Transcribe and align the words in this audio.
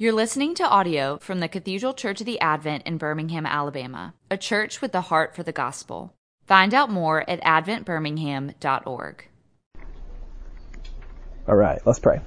You're 0.00 0.14
listening 0.14 0.54
to 0.54 0.66
audio 0.66 1.18
from 1.18 1.40
the 1.40 1.48
Cathedral 1.48 1.92
Church 1.92 2.20
of 2.20 2.26
the 2.26 2.40
Advent 2.40 2.84
in 2.86 2.96
Birmingham, 2.96 3.44
Alabama, 3.44 4.14
a 4.30 4.38
church 4.38 4.80
with 4.80 4.92
the 4.92 5.02
heart 5.02 5.36
for 5.36 5.42
the 5.42 5.52
gospel. 5.52 6.14
Find 6.46 6.72
out 6.72 6.88
more 6.88 7.22
at 7.28 7.42
adventbirmingham.org. 7.42 9.28
All 11.46 11.54
right, 11.54 11.82
let's 11.84 11.98
pray. 11.98 12.18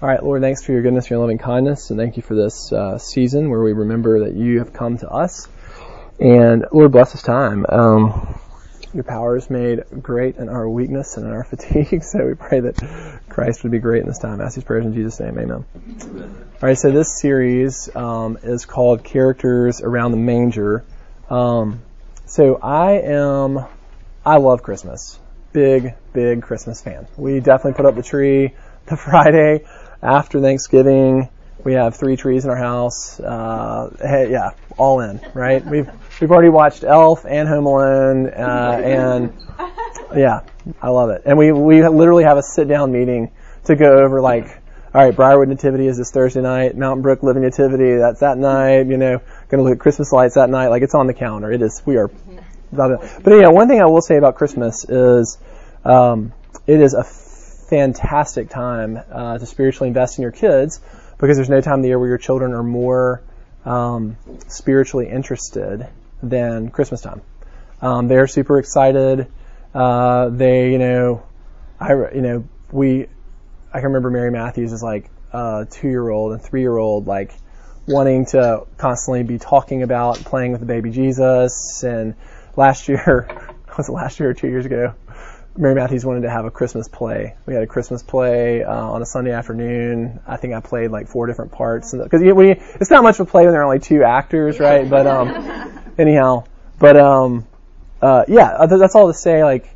All 0.00 0.08
right, 0.08 0.24
Lord, 0.24 0.40
thanks 0.40 0.64
for 0.64 0.72
your 0.72 0.80
goodness, 0.80 1.10
your 1.10 1.18
loving 1.18 1.36
kindness, 1.36 1.90
and 1.90 1.98
thank 1.98 2.16
you 2.16 2.22
for 2.22 2.34
this 2.34 2.72
uh, 2.72 2.96
season 2.96 3.50
where 3.50 3.60
we 3.62 3.74
remember 3.74 4.24
that 4.24 4.34
you 4.34 4.60
have 4.60 4.72
come 4.72 4.96
to 4.96 5.10
us. 5.10 5.48
And 6.18 6.64
Lord, 6.72 6.92
bless 6.92 7.12
this 7.12 7.20
time. 7.20 7.66
Um, 7.68 8.40
your 8.98 9.04
power 9.04 9.36
is 9.36 9.48
made 9.48 9.84
great 10.02 10.38
in 10.38 10.48
our 10.48 10.68
weakness 10.68 11.16
and 11.16 11.24
in 11.24 11.32
our 11.32 11.44
fatigue. 11.52 12.02
So 12.02 12.26
we 12.26 12.34
pray 12.34 12.58
that 12.58 13.20
Christ 13.28 13.62
would 13.62 13.70
be 13.70 13.78
great 13.78 14.02
in 14.02 14.08
this 14.08 14.18
time. 14.18 14.40
I 14.40 14.46
ask 14.46 14.56
these 14.56 14.64
prayers 14.64 14.86
in 14.86 14.92
Jesus' 14.92 15.20
name. 15.20 15.38
Amen. 15.38 15.64
All 15.80 16.58
right. 16.60 16.76
So 16.76 16.90
this 16.90 17.20
series 17.20 17.94
um, 17.94 18.38
is 18.42 18.66
called 18.66 19.04
Characters 19.04 19.80
Around 19.80 20.10
the 20.10 20.16
Manger. 20.16 20.84
Um, 21.30 21.80
so 22.26 22.56
I 22.56 22.94
am, 22.94 23.64
I 24.26 24.38
love 24.38 24.64
Christmas. 24.64 25.20
Big, 25.52 25.94
big 26.12 26.42
Christmas 26.42 26.82
fan. 26.82 27.06
We 27.16 27.38
definitely 27.38 27.74
put 27.74 27.86
up 27.86 27.94
the 27.94 28.02
tree 28.02 28.54
the 28.86 28.96
Friday 28.96 29.64
after 30.02 30.40
Thanksgiving. 30.40 31.28
We 31.64 31.72
have 31.74 31.96
three 31.96 32.16
trees 32.16 32.44
in 32.44 32.50
our 32.50 32.56
house. 32.56 33.18
Uh, 33.18 33.94
hey, 34.00 34.30
yeah, 34.30 34.52
all 34.76 35.00
in, 35.00 35.20
right? 35.34 35.64
We've 35.64 35.90
we've 36.20 36.30
already 36.30 36.50
watched 36.50 36.84
Elf 36.84 37.24
and 37.26 37.48
Home 37.48 37.66
Alone, 37.66 38.26
uh, 38.28 38.80
and 38.82 39.32
yeah, 40.16 40.40
I 40.80 40.90
love 40.90 41.10
it. 41.10 41.22
And 41.24 41.36
we 41.36 41.52
we 41.52 41.86
literally 41.86 42.24
have 42.24 42.38
a 42.38 42.42
sit 42.42 42.68
down 42.68 42.92
meeting 42.92 43.32
to 43.64 43.74
go 43.74 43.98
over 43.98 44.20
like, 44.20 44.62
all 44.94 45.04
right, 45.04 45.14
Briarwood 45.14 45.48
Nativity 45.48 45.88
is 45.88 45.98
this 45.98 46.12
Thursday 46.12 46.40
night. 46.40 46.76
Mountain 46.76 47.02
Brook 47.02 47.22
Living 47.22 47.42
Nativity 47.42 47.96
that's 47.96 48.20
that 48.20 48.38
night. 48.38 48.86
You 48.86 48.96
know, 48.96 49.18
going 49.48 49.58
to 49.58 49.62
look 49.62 49.72
at 49.72 49.80
Christmas 49.80 50.12
lights 50.12 50.36
that 50.36 50.50
night. 50.50 50.68
Like 50.68 50.82
it's 50.82 50.94
on 50.94 51.08
the 51.08 51.14
calendar. 51.14 51.50
It 51.50 51.60
is. 51.60 51.82
We 51.84 51.96
are. 51.96 52.10
But 52.70 53.00
yeah, 53.26 53.48
one 53.48 53.66
thing 53.66 53.80
I 53.80 53.86
will 53.86 54.02
say 54.02 54.16
about 54.16 54.34
Christmas 54.34 54.84
is, 54.84 55.38
um, 55.86 56.34
it 56.66 56.80
is 56.82 56.92
a 56.92 57.02
fantastic 57.02 58.50
time 58.50 59.00
uh, 59.10 59.38
to 59.38 59.46
spiritually 59.46 59.88
invest 59.88 60.18
in 60.18 60.22
your 60.22 60.32
kids 60.32 60.80
because 61.18 61.36
there's 61.36 61.50
no 61.50 61.60
time 61.60 61.80
of 61.80 61.82
the 61.82 61.88
year 61.88 61.98
where 61.98 62.08
your 62.08 62.18
children 62.18 62.52
are 62.52 62.62
more 62.62 63.22
um, 63.64 64.16
spiritually 64.46 65.08
interested 65.08 65.86
than 66.22 66.70
Christmas 66.70 67.00
time. 67.00 67.20
Um, 67.82 68.08
they're 68.08 68.26
super 68.26 68.58
excited. 68.58 69.28
Uh, 69.74 70.30
they, 70.30 70.72
you 70.72 70.78
know, 70.78 71.22
I, 71.78 71.92
you 71.92 72.22
know, 72.22 72.48
we, 72.72 73.06
I 73.72 73.78
can 73.78 73.84
remember 73.84 74.10
Mary 74.10 74.30
Matthews 74.30 74.72
is 74.72 74.82
like 74.82 75.10
a 75.32 75.66
two-year-old 75.70 76.32
and 76.32 76.42
three-year-old, 76.42 77.06
like 77.06 77.32
wanting 77.86 78.26
to 78.26 78.66
constantly 78.76 79.22
be 79.22 79.38
talking 79.38 79.82
about 79.82 80.16
playing 80.16 80.52
with 80.52 80.60
the 80.60 80.66
baby 80.66 80.90
Jesus. 80.90 81.82
And 81.82 82.14
last 82.56 82.88
year, 82.88 83.28
was 83.76 83.88
it 83.88 83.92
last 83.92 84.20
year 84.20 84.30
or 84.30 84.34
two 84.34 84.48
years 84.48 84.66
ago? 84.66 84.94
Mary 85.58 85.74
Matthews 85.74 86.06
wanted 86.06 86.22
to 86.22 86.30
have 86.30 86.44
a 86.44 86.52
Christmas 86.52 86.86
play. 86.86 87.34
We 87.44 87.52
had 87.52 87.64
a 87.64 87.66
Christmas 87.66 88.04
play 88.04 88.62
uh, 88.62 88.72
on 88.72 89.02
a 89.02 89.06
Sunday 89.06 89.32
afternoon. 89.32 90.20
I 90.24 90.36
think 90.36 90.54
I 90.54 90.60
played 90.60 90.92
like 90.92 91.08
four 91.08 91.26
different 91.26 91.50
parts 91.50 91.92
because 91.92 92.22
it's 92.22 92.90
not 92.90 93.02
much 93.02 93.18
of 93.18 93.26
a 93.26 93.30
play 93.30 93.42
when 93.42 93.50
there 93.50 93.62
are 93.62 93.64
only 93.64 93.80
two 93.80 94.04
actors, 94.04 94.60
right? 94.60 94.88
But 94.88 95.08
um, 95.08 95.82
anyhow, 95.98 96.44
but 96.78 96.96
um, 96.96 97.44
uh, 98.00 98.24
yeah, 98.28 98.66
that's 98.66 98.94
all 98.94 99.08
to 99.08 99.18
say. 99.18 99.42
Like 99.42 99.68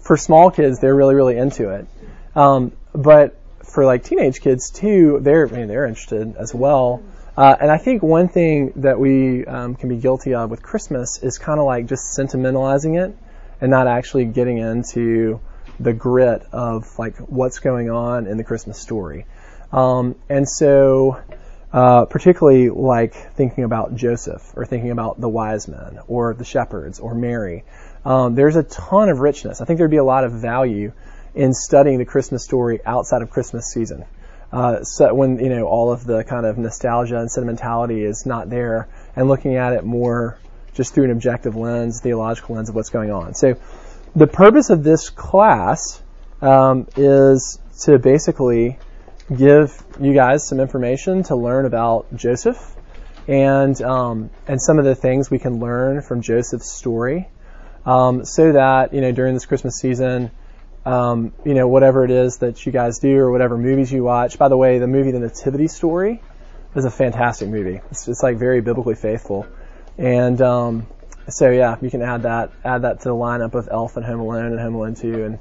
for 0.00 0.16
small 0.16 0.50
kids, 0.50 0.80
they're 0.80 0.96
really 0.96 1.14
really 1.14 1.38
into 1.38 1.70
it. 1.70 1.86
Um, 2.34 2.72
but 2.92 3.38
for 3.62 3.84
like 3.84 4.02
teenage 4.02 4.40
kids 4.40 4.70
too, 4.70 5.20
they're 5.22 5.48
I 5.48 5.52
mean, 5.52 5.68
they're 5.68 5.86
interested 5.86 6.34
as 6.36 6.52
well. 6.52 7.04
Uh, 7.36 7.54
and 7.60 7.70
I 7.70 7.78
think 7.78 8.02
one 8.02 8.26
thing 8.26 8.72
that 8.76 8.98
we 8.98 9.46
um, 9.46 9.76
can 9.76 9.88
be 9.88 9.98
guilty 9.98 10.34
of 10.34 10.50
with 10.50 10.64
Christmas 10.64 11.22
is 11.22 11.38
kind 11.38 11.60
of 11.60 11.66
like 11.66 11.86
just 11.86 12.18
sentimentalizing 12.18 13.00
it 13.00 13.16
and 13.60 13.70
not 13.70 13.86
actually 13.86 14.24
getting 14.24 14.58
into 14.58 15.40
the 15.80 15.92
grit 15.92 16.42
of 16.52 16.98
like 16.98 17.16
what's 17.18 17.58
going 17.58 17.90
on 17.90 18.26
in 18.26 18.36
the 18.36 18.44
Christmas 18.44 18.78
story. 18.78 19.26
Um, 19.72 20.16
and 20.28 20.48
so, 20.48 21.22
uh, 21.72 22.06
particularly 22.06 22.70
like 22.70 23.34
thinking 23.34 23.64
about 23.64 23.94
Joseph 23.94 24.42
or 24.56 24.64
thinking 24.64 24.90
about 24.90 25.20
the 25.20 25.28
wise 25.28 25.68
men 25.68 25.98
or 26.08 26.34
the 26.34 26.44
shepherds 26.44 26.98
or 26.98 27.14
Mary, 27.14 27.64
um, 28.04 28.34
there's 28.34 28.56
a 28.56 28.62
ton 28.62 29.08
of 29.08 29.20
richness. 29.20 29.60
I 29.60 29.64
think 29.66 29.78
there'd 29.78 29.90
be 29.90 29.98
a 29.98 30.04
lot 30.04 30.24
of 30.24 30.32
value 30.32 30.92
in 31.34 31.52
studying 31.52 31.98
the 31.98 32.04
Christmas 32.04 32.44
story 32.44 32.80
outside 32.84 33.22
of 33.22 33.30
Christmas 33.30 33.70
season. 33.72 34.04
Uh, 34.50 34.82
so 34.82 35.12
when 35.12 35.38
you 35.38 35.50
know 35.50 35.66
all 35.66 35.92
of 35.92 36.04
the 36.04 36.24
kind 36.24 36.46
of 36.46 36.56
nostalgia 36.56 37.18
and 37.18 37.30
sentimentality 37.30 38.02
is 38.02 38.24
not 38.24 38.48
there, 38.48 38.88
and 39.14 39.28
looking 39.28 39.56
at 39.56 39.74
it 39.74 39.84
more 39.84 40.38
just 40.78 40.94
through 40.94 41.04
an 41.04 41.10
objective 41.10 41.56
lens, 41.56 42.00
theological 42.00 42.54
lens 42.54 42.68
of 42.68 42.74
what's 42.76 42.88
going 42.88 43.10
on. 43.10 43.34
So 43.34 43.56
the 44.14 44.28
purpose 44.28 44.70
of 44.70 44.84
this 44.84 45.10
class 45.10 46.00
um, 46.40 46.86
is 46.96 47.58
to 47.82 47.98
basically 47.98 48.78
give 49.36 49.76
you 50.00 50.14
guys 50.14 50.46
some 50.46 50.60
information 50.60 51.24
to 51.24 51.34
learn 51.34 51.66
about 51.66 52.06
Joseph 52.14 52.76
and 53.26 53.80
um, 53.82 54.30
and 54.46 54.62
some 54.62 54.78
of 54.78 54.84
the 54.84 54.94
things 54.94 55.30
we 55.30 55.40
can 55.40 55.58
learn 55.58 56.00
from 56.00 56.22
Joseph's 56.22 56.70
story, 56.70 57.28
um, 57.84 58.24
so 58.24 58.52
that 58.52 58.94
you 58.94 59.00
know 59.00 59.10
during 59.10 59.34
this 59.34 59.46
Christmas 59.46 59.78
season, 59.80 60.30
um, 60.86 61.32
you 61.44 61.54
know 61.54 61.66
whatever 61.66 62.04
it 62.04 62.12
is 62.12 62.38
that 62.38 62.64
you 62.64 62.70
guys 62.70 63.00
do 63.00 63.18
or 63.18 63.32
whatever 63.32 63.58
movies 63.58 63.92
you 63.92 64.04
watch. 64.04 64.38
By 64.38 64.48
the 64.48 64.56
way, 64.56 64.78
the 64.78 64.86
movie 64.86 65.10
The 65.10 65.18
Nativity 65.18 65.66
Story 65.66 66.22
is 66.76 66.84
a 66.84 66.90
fantastic 66.90 67.48
movie. 67.48 67.80
It's, 67.90 68.06
it's 68.08 68.22
like 68.22 68.38
very 68.38 68.60
biblically 68.60 68.94
faithful. 68.94 69.46
And 69.98 70.40
um, 70.40 70.86
so 71.28 71.50
yeah, 71.50 71.76
you 71.82 71.90
can 71.90 72.02
add 72.02 72.22
that 72.22 72.52
add 72.64 72.82
that 72.82 73.00
to 73.00 73.08
the 73.08 73.14
lineup 73.14 73.54
of 73.54 73.68
Elf 73.70 73.96
and 73.96 74.06
Home 74.06 74.20
Alone 74.20 74.46
and 74.46 74.60
Home 74.60 74.74
Alone 74.76 74.94
2 74.94 75.24
and 75.24 75.38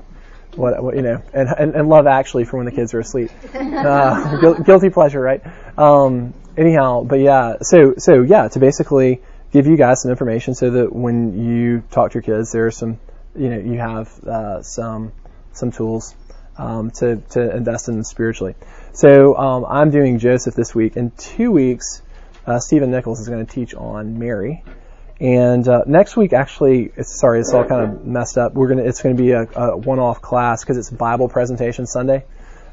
what, 0.55 0.81
what 0.83 0.95
you 0.95 1.03
know 1.03 1.21
and, 1.33 1.49
and, 1.57 1.75
and 1.75 1.87
Love 1.89 2.07
Actually 2.07 2.45
for 2.45 2.57
when 2.57 2.65
the 2.65 2.71
kids 2.71 2.93
are 2.93 2.99
asleep. 2.99 3.31
Uh, 3.77 4.53
guilty 4.63 4.89
pleasure, 4.89 5.21
right? 5.21 5.41
Um, 5.77 6.33
anyhow, 6.57 7.03
but 7.03 7.19
yeah, 7.19 7.57
so 7.61 7.93
so 7.97 8.23
yeah, 8.23 8.47
to 8.47 8.59
basically 8.59 9.21
give 9.51 9.67
you 9.67 9.77
guys 9.77 10.01
some 10.01 10.11
information 10.11 10.55
so 10.55 10.71
that 10.71 10.93
when 10.93 11.45
you 11.45 11.83
talk 11.91 12.11
to 12.11 12.15
your 12.15 12.23
kids, 12.23 12.51
there 12.51 12.65
are 12.65 12.71
some 12.71 12.99
you 13.35 13.49
know 13.49 13.59
you 13.59 13.77
have 13.77 14.07
uh, 14.23 14.63
some 14.63 15.11
some 15.53 15.71
tools 15.71 16.15
um, 16.57 16.91
to 16.91 17.17
to 17.31 17.55
invest 17.55 17.87
in 17.87 18.03
spiritually. 18.03 18.55
So 18.93 19.37
um, 19.37 19.65
I'm 19.65 19.91
doing 19.91 20.17
Joseph 20.17 20.55
this 20.55 20.73
week. 20.73 20.97
In 20.97 21.11
two 21.11 21.51
weeks, 21.51 22.01
uh, 22.47 22.59
Stephen 22.59 22.89
Nichols 22.89 23.19
is 23.19 23.27
going 23.27 23.45
to 23.45 23.51
teach 23.51 23.75
on 23.75 24.17
Mary. 24.17 24.63
And 25.19 25.67
uh, 25.67 25.83
next 25.85 26.15
week, 26.15 26.31
actually, 26.31 26.91
sorry, 27.01 27.41
it's 27.41 27.53
all 27.53 27.65
kind 27.65 27.83
of 27.83 28.05
messed 28.05 28.37
up. 28.37 28.53
We're 28.53 28.69
gonna, 28.69 28.83
it's 28.83 29.01
going 29.01 29.17
to 29.17 29.21
be 29.21 29.31
a, 29.31 29.43
a 29.43 29.77
one-off 29.77 30.21
class 30.21 30.63
because 30.63 30.77
it's 30.77 30.89
Bible 30.91 31.27
presentation 31.27 31.87
Sunday, 31.87 32.23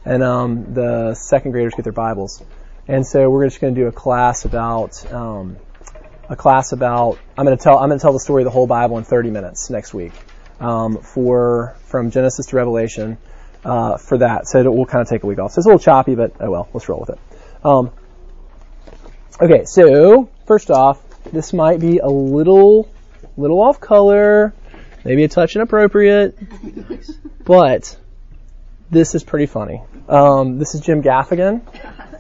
and 0.05 0.23
um, 0.23 0.75
the 0.75 1.15
second 1.15 1.53
graders 1.53 1.73
get 1.75 1.85
their 1.85 1.93
Bibles, 1.93 2.43
and 2.87 3.07
so 3.07 3.31
we're 3.31 3.47
just 3.47 3.63
going 3.63 3.75
to 3.75 3.81
do 3.81 3.87
a 3.87 3.93
class 3.93 4.45
about 4.45 5.11
um, 5.11 5.57
a 6.29 6.37
class 6.37 6.73
about. 6.73 7.19
I'm 7.39 7.47
going 7.47 7.57
to 7.57 7.63
tell 7.63 7.79
I'm 7.79 7.89
going 7.89 7.99
to 7.99 8.03
tell 8.03 8.13
the 8.13 8.21
story 8.21 8.43
of 8.43 8.45
the 8.45 8.51
whole 8.51 8.67
Bible 8.67 8.99
in 8.99 9.05
30 9.05 9.31
minutes 9.31 9.71
next 9.71 9.95
week, 9.95 10.13
um, 10.61 10.99
for 10.99 11.79
from 11.87 12.11
Genesis 12.11 12.45
to 12.49 12.57
Revelation, 12.57 13.17
uh, 13.65 13.97
for 13.97 14.19
that. 14.19 14.49
So 14.49 14.59
it 14.59 14.67
will 14.67 14.85
kind 14.85 15.01
of 15.01 15.09
take 15.09 15.23
a 15.23 15.27
week 15.27 15.39
off. 15.39 15.53
So 15.53 15.61
it's 15.61 15.67
a 15.67 15.71
little 15.71 15.83
choppy, 15.83 16.15
but 16.15 16.35
oh 16.41 16.51
well, 16.51 16.69
let's 16.75 16.91
roll 16.91 17.01
with 17.01 17.09
it. 17.09 17.19
Okay, 19.41 19.65
so 19.65 20.29
first 20.47 20.71
off, 20.71 21.03
this 21.33 21.53
might 21.53 21.81
be 21.81 21.99
a 21.99 22.07
little, 22.07 22.89
little 23.37 23.61
off 23.61 23.81
color, 23.81 24.55
maybe 25.05 25.25
a 25.25 25.29
touch 25.29 25.57
inappropriate, 25.57 26.39
but 27.45 27.97
this 28.93 29.17
is 29.17 29.25
pretty 29.25 29.47
funny. 29.47 29.83
Um, 30.09 30.61
this 30.61 30.77
is 30.77 30.83
Jim 30.83 31.03
Gaffigan, 31.03 31.63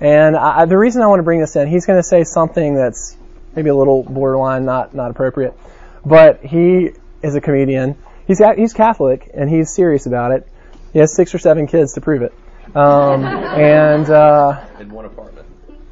and 0.00 0.36
I, 0.36 0.64
the 0.64 0.76
reason 0.76 1.02
I 1.02 1.06
want 1.06 1.20
to 1.20 1.22
bring 1.22 1.38
this 1.38 1.54
in, 1.54 1.68
he's 1.68 1.86
going 1.86 2.00
to 2.00 2.02
say 2.02 2.24
something 2.24 2.74
that's 2.74 3.16
maybe 3.54 3.70
a 3.70 3.76
little 3.76 4.02
borderline, 4.02 4.64
not 4.64 4.92
not 4.92 5.12
appropriate, 5.12 5.54
but 6.04 6.44
he 6.44 6.90
is 7.22 7.36
a 7.36 7.40
comedian. 7.40 7.96
He's 8.26 8.42
he's 8.56 8.72
Catholic 8.72 9.30
and 9.32 9.48
he's 9.48 9.72
serious 9.72 10.06
about 10.06 10.32
it. 10.32 10.48
He 10.92 10.98
has 10.98 11.14
six 11.14 11.32
or 11.32 11.38
seven 11.38 11.68
kids 11.68 11.92
to 11.92 12.00
prove 12.00 12.22
it, 12.22 12.34
um, 12.74 13.24
and 13.24 14.10
uh, 14.10 14.64
in 14.80 14.90
one 14.90 15.04
apartment. 15.04 15.43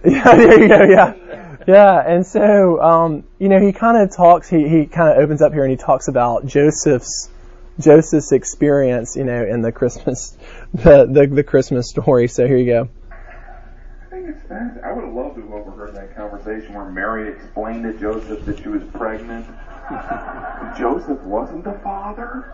Yeah, 0.11 0.35
there 0.35 0.61
you 0.61 0.69
go. 0.69 0.83
Yeah, 0.83 1.57
yeah. 1.67 2.03
And 2.05 2.27
so, 2.27 2.83
um, 2.83 3.25
you 3.39 3.49
know, 3.49 3.61
he 3.61 3.73
kind 3.73 3.97
of 3.97 4.15
talks. 4.15 4.49
He 4.49 4.69
he 4.69 4.87
kind 4.87 5.11
of 5.11 5.23
opens 5.23 5.43
up 5.43 5.53
here 5.53 5.63
and 5.63 5.71
he 5.71 5.77
talks 5.77 6.09
about 6.09 6.45
Joseph's 6.45 7.31
Joseph's 7.79 8.33
experience, 8.33 9.15
you 9.15 9.23
know, 9.23 9.45
in 9.45 9.63
the 9.63 9.71
Christmas 9.71 10.37
the 10.75 11.07
the, 11.07 11.29
the 11.29 11.45
Christmas 11.45 11.89
story. 11.89 12.27
So 12.27 12.49
here 12.49 12.57
you 12.57 12.67
go. 12.67 12.89
I 13.11 14.11
think 14.11 14.29
it's 14.29 14.43
fascinating. 14.49 14.83
I 14.85 14.93
would 14.93 15.05
have 15.05 15.15
loved 15.15 15.37
to 15.37 15.43
have 15.43 15.53
overheard 15.53 15.95
that 15.95 16.17
conversation 16.17 16.75
where 16.75 16.91
Mary 16.91 17.33
explained 17.33 17.85
to 17.85 17.93
Joseph 17.99 18.45
that 18.45 18.59
she 18.59 18.69
was 18.69 18.83
pregnant. 18.95 19.47
Joseph 20.79 21.21
wasn't 21.23 21.63
the 21.63 21.79
father. 21.85 22.53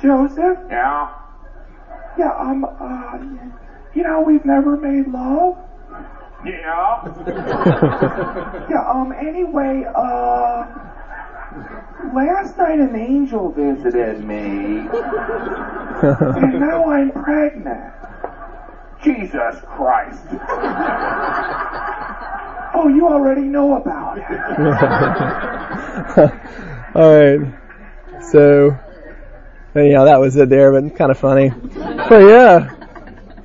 Joseph? 0.00 0.58
Yeah. 0.70 1.12
Yeah, 2.16 2.32
um, 2.38 2.64
uh, 2.64 3.18
you 3.94 4.04
know, 4.04 4.20
we've 4.20 4.44
never 4.44 4.76
made 4.76 5.08
love. 5.08 5.58
Yeah. 6.44 7.04
yeah, 8.70 8.90
um, 8.90 9.12
anyway, 9.12 9.84
uh, 9.94 10.66
last 12.12 12.58
night 12.58 12.80
an 12.80 12.96
angel 12.96 13.52
visited 13.52 14.24
me, 14.24 14.80
and 14.80 16.58
now 16.60 16.90
I'm 16.90 17.12
pregnant. 17.12 17.92
Jesus 19.02 19.60
Christ. 19.66 20.26
oh, 22.74 22.88
you 22.88 23.06
already 23.06 23.42
know 23.42 23.76
about 23.76 24.18
it. 24.18 24.24
All 26.94 27.14
right. 27.14 27.40
So, 28.22 28.78
anyhow, 29.74 30.04
that 30.04 30.20
was 30.20 30.36
it 30.36 30.48
there, 30.48 30.70
but 30.72 30.96
kind 30.96 31.10
of 31.10 31.18
funny. 31.18 31.50
But 31.50 32.22
yeah, 32.22 32.73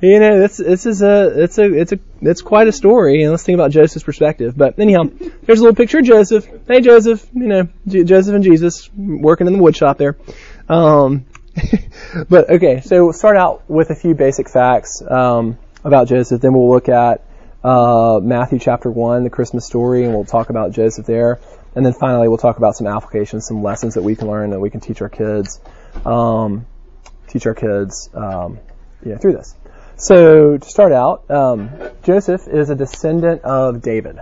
you 0.02 0.18
know, 0.18 0.40
this 0.40 0.56
this 0.56 0.86
is 0.86 1.02
a 1.02 1.42
it's 1.42 1.58
a 1.58 1.72
it's 1.72 1.92
a 1.92 1.98
it's 2.22 2.42
quite 2.42 2.68
a 2.68 2.72
story, 2.72 3.22
and 3.22 3.30
let's 3.30 3.42
think 3.42 3.56
about 3.56 3.70
Joseph's 3.70 4.04
perspective. 4.04 4.56
But 4.56 4.78
anyhow, 4.78 5.04
here's 5.46 5.60
a 5.60 5.62
little 5.62 5.74
picture 5.74 5.98
of 5.98 6.04
Joseph. 6.04 6.48
Hey, 6.66 6.80
Joseph, 6.80 7.26
you 7.34 7.48
know, 7.48 7.68
J- 7.86 8.04
Joseph 8.04 8.34
and 8.34 8.44
Jesus 8.44 8.88
working 8.96 9.46
in 9.46 9.52
the 9.52 9.58
wood 9.58 9.76
shop 9.76 9.98
there. 9.98 10.16
Um, 10.68 11.26
but 12.28 12.48
okay, 12.48 12.80
so 12.80 13.04
we'll 13.04 13.12
start 13.12 13.36
out 13.36 13.68
with 13.68 13.90
a 13.90 13.94
few 13.94 14.14
basic 14.14 14.48
facts 14.48 15.02
um, 15.02 15.58
about 15.84 16.08
Joseph. 16.08 16.40
Then 16.40 16.54
we'll 16.54 16.70
look 16.70 16.88
at 16.88 17.26
uh, 17.62 18.20
Matthew 18.22 18.58
chapter 18.58 18.90
one, 18.90 19.24
the 19.24 19.30
Christmas 19.30 19.66
story, 19.66 20.04
and 20.04 20.14
we'll 20.14 20.24
talk 20.24 20.50
about 20.50 20.72
Joseph 20.72 21.06
there. 21.06 21.40
And 21.74 21.84
then 21.84 21.92
finally, 21.92 22.26
we'll 22.26 22.38
talk 22.38 22.56
about 22.56 22.76
some 22.76 22.86
applications, 22.86 23.46
some 23.46 23.62
lessons 23.62 23.94
that 23.94 24.02
we 24.02 24.16
can 24.16 24.28
learn 24.28 24.50
that 24.50 24.60
we 24.60 24.70
can 24.70 24.80
teach 24.80 25.02
our 25.02 25.08
kids, 25.08 25.60
um, 26.04 26.66
teach 27.28 27.46
our 27.46 27.54
kids, 27.54 28.08
um, 28.14 28.58
yeah, 29.04 29.18
through 29.18 29.34
this. 29.34 29.54
So 30.00 30.56
to 30.56 30.66
start 30.66 30.92
out, 30.92 31.30
um, 31.30 31.72
Joseph 32.04 32.48
is 32.48 32.70
a 32.70 32.74
descendant 32.74 33.42
of 33.42 33.82
David. 33.82 34.18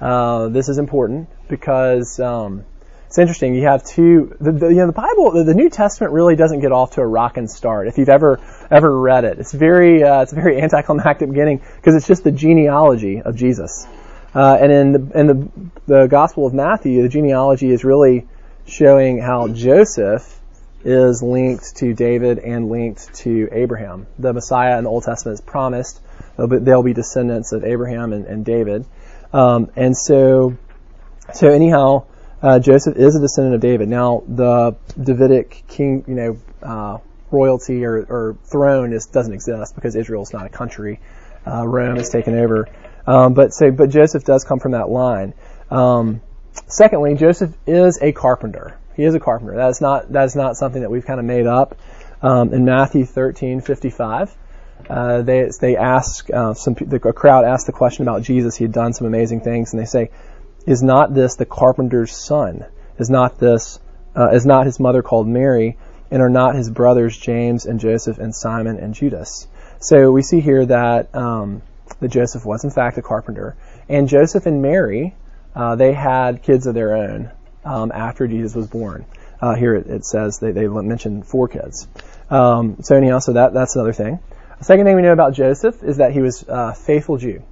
Uh, 0.00 0.48
this 0.48 0.70
is 0.70 0.78
important 0.78 1.28
because 1.46 2.18
um, 2.18 2.64
it's 3.06 3.18
interesting. 3.18 3.54
You 3.54 3.66
have 3.66 3.84
two. 3.84 4.34
The, 4.40 4.50
the, 4.50 4.68
you 4.68 4.76
know 4.76 4.86
the 4.86 4.92
Bible, 4.92 5.32
the, 5.32 5.44
the, 5.44 5.52
New 5.52 5.68
Testament 5.68 6.14
really 6.14 6.36
doesn't 6.36 6.60
get 6.60 6.72
off 6.72 6.92
to 6.92 7.02
a 7.02 7.06
rocking 7.06 7.48
start. 7.48 7.86
If 7.86 7.98
you've 7.98 8.08
ever 8.08 8.40
ever 8.70 8.98
read 8.98 9.24
it, 9.24 9.38
it's 9.38 9.52
very 9.52 10.02
uh, 10.02 10.22
it's 10.22 10.32
a 10.32 10.36
very 10.36 10.58
anticlimactic 10.62 11.28
beginning 11.28 11.60
because 11.76 11.94
it's 11.96 12.06
just 12.06 12.24
the 12.24 12.32
genealogy 12.32 13.20
of 13.20 13.36
Jesus. 13.36 13.86
Uh, 14.34 14.56
and 14.58 14.72
in 14.72 14.92
the 14.92 15.20
in 15.20 15.26
the 15.26 15.50
the 15.86 16.06
Gospel 16.06 16.46
of 16.46 16.54
Matthew, 16.54 17.02
the 17.02 17.10
genealogy 17.10 17.70
is 17.70 17.84
really 17.84 18.26
showing 18.64 19.18
how 19.18 19.48
Joseph 19.48 20.39
is 20.84 21.22
linked 21.22 21.76
to 21.76 21.94
David 21.94 22.38
and 22.38 22.68
linked 22.68 23.14
to 23.16 23.48
Abraham. 23.52 24.06
The 24.18 24.32
Messiah 24.32 24.78
in 24.78 24.84
the 24.84 24.90
Old 24.90 25.04
Testament 25.04 25.34
is 25.34 25.40
promised. 25.40 26.00
They'll 26.36 26.82
be, 26.82 26.94
descendants 26.94 27.52
of 27.52 27.64
Abraham 27.64 28.12
and, 28.12 28.24
and 28.26 28.44
David. 28.44 28.86
Um, 29.32 29.70
and 29.76 29.96
so, 29.96 30.56
so 31.34 31.48
anyhow, 31.48 32.06
uh, 32.42 32.58
Joseph 32.58 32.96
is 32.96 33.14
a 33.14 33.20
descendant 33.20 33.56
of 33.56 33.60
David. 33.60 33.88
Now, 33.88 34.22
the 34.26 34.76
Davidic 34.98 35.64
king, 35.68 36.04
you 36.08 36.14
know, 36.14 36.38
uh, 36.62 36.98
royalty 37.30 37.84
or, 37.84 37.98
or 38.08 38.36
throne 38.44 38.92
is, 38.92 39.06
doesn't 39.06 39.32
exist 39.32 39.74
because 39.74 39.94
Israel 39.96 40.22
is 40.22 40.32
not 40.32 40.46
a 40.46 40.48
country. 40.48 41.00
Uh, 41.46 41.66
Rome 41.66 41.96
has 41.96 42.08
taken 42.08 42.38
over. 42.38 42.68
Um, 43.06 43.34
but 43.34 43.52
so, 43.52 43.70
but 43.70 43.90
Joseph 43.90 44.24
does 44.24 44.44
come 44.44 44.58
from 44.60 44.72
that 44.72 44.88
line. 44.88 45.34
Um, 45.70 46.22
secondly, 46.66 47.14
Joseph 47.14 47.52
is 47.66 47.98
a 48.00 48.12
carpenter. 48.12 48.79
He 49.00 49.06
is 49.06 49.14
a 49.14 49.18
carpenter. 49.18 49.56
That 49.56 49.70
is 49.70 49.80
not 49.80 50.12
that 50.12 50.24
is 50.24 50.36
not 50.36 50.58
something 50.58 50.82
that 50.82 50.90
we've 50.90 51.06
kind 51.06 51.18
of 51.18 51.24
made 51.24 51.46
up. 51.46 51.74
Um, 52.20 52.52
in 52.52 52.66
Matthew 52.66 53.06
13:55, 53.06 54.30
uh, 54.90 55.22
they 55.22 55.48
they 55.58 55.78
ask 55.78 56.28
uh, 56.30 56.52
some 56.52 56.74
the 56.74 56.98
crowd 56.98 57.46
asked 57.46 57.64
the 57.64 57.72
question 57.72 58.02
about 58.02 58.20
Jesus. 58.20 58.56
He 58.56 58.64
had 58.64 58.72
done 58.72 58.92
some 58.92 59.06
amazing 59.06 59.40
things, 59.40 59.72
and 59.72 59.80
they 59.80 59.86
say, 59.86 60.10
"Is 60.66 60.82
not 60.82 61.14
this 61.14 61.36
the 61.36 61.46
carpenter's 61.46 62.14
son? 62.14 62.66
Is 62.98 63.08
not 63.08 63.38
this 63.38 63.80
uh, 64.14 64.32
is 64.32 64.44
not 64.44 64.66
his 64.66 64.78
mother 64.78 65.00
called 65.00 65.26
Mary? 65.26 65.78
And 66.10 66.20
are 66.20 66.28
not 66.28 66.54
his 66.54 66.68
brothers 66.68 67.16
James 67.16 67.64
and 67.64 67.80
Joseph 67.80 68.18
and 68.18 68.34
Simon 68.34 68.76
and 68.76 68.92
Judas?" 68.92 69.48
So 69.78 70.12
we 70.12 70.20
see 70.20 70.40
here 70.40 70.66
that 70.66 71.14
um, 71.14 71.62
that 72.00 72.08
Joseph 72.08 72.44
was 72.44 72.64
in 72.64 72.70
fact 72.70 72.98
a 72.98 73.02
carpenter, 73.02 73.56
and 73.88 74.10
Joseph 74.10 74.44
and 74.44 74.60
Mary 74.60 75.14
uh, 75.54 75.74
they 75.76 75.94
had 75.94 76.42
kids 76.42 76.66
of 76.66 76.74
their 76.74 76.94
own 76.94 77.30
um, 77.64 77.92
after 77.92 78.26
Jesus 78.26 78.54
was 78.54 78.66
born. 78.66 79.06
Uh, 79.40 79.54
here 79.54 79.74
it, 79.74 79.86
it, 79.86 80.04
says 80.04 80.38
they, 80.38 80.52
they 80.52 80.68
mention 80.68 81.22
four 81.22 81.48
kids. 81.48 81.88
Um, 82.28 82.76
so 82.82 82.96
anyhow, 82.96 83.18
so 83.18 83.32
that 83.32 83.54
that's 83.54 83.74
another 83.74 83.92
thing. 83.92 84.18
The 84.58 84.64
second 84.64 84.84
thing 84.84 84.96
we 84.96 85.02
know 85.02 85.12
about 85.12 85.32
Joseph 85.32 85.82
is 85.82 85.96
that 85.96 86.12
he 86.12 86.20
was 86.20 86.44
a 86.46 86.74
faithful 86.74 87.16
Jew. 87.16 87.42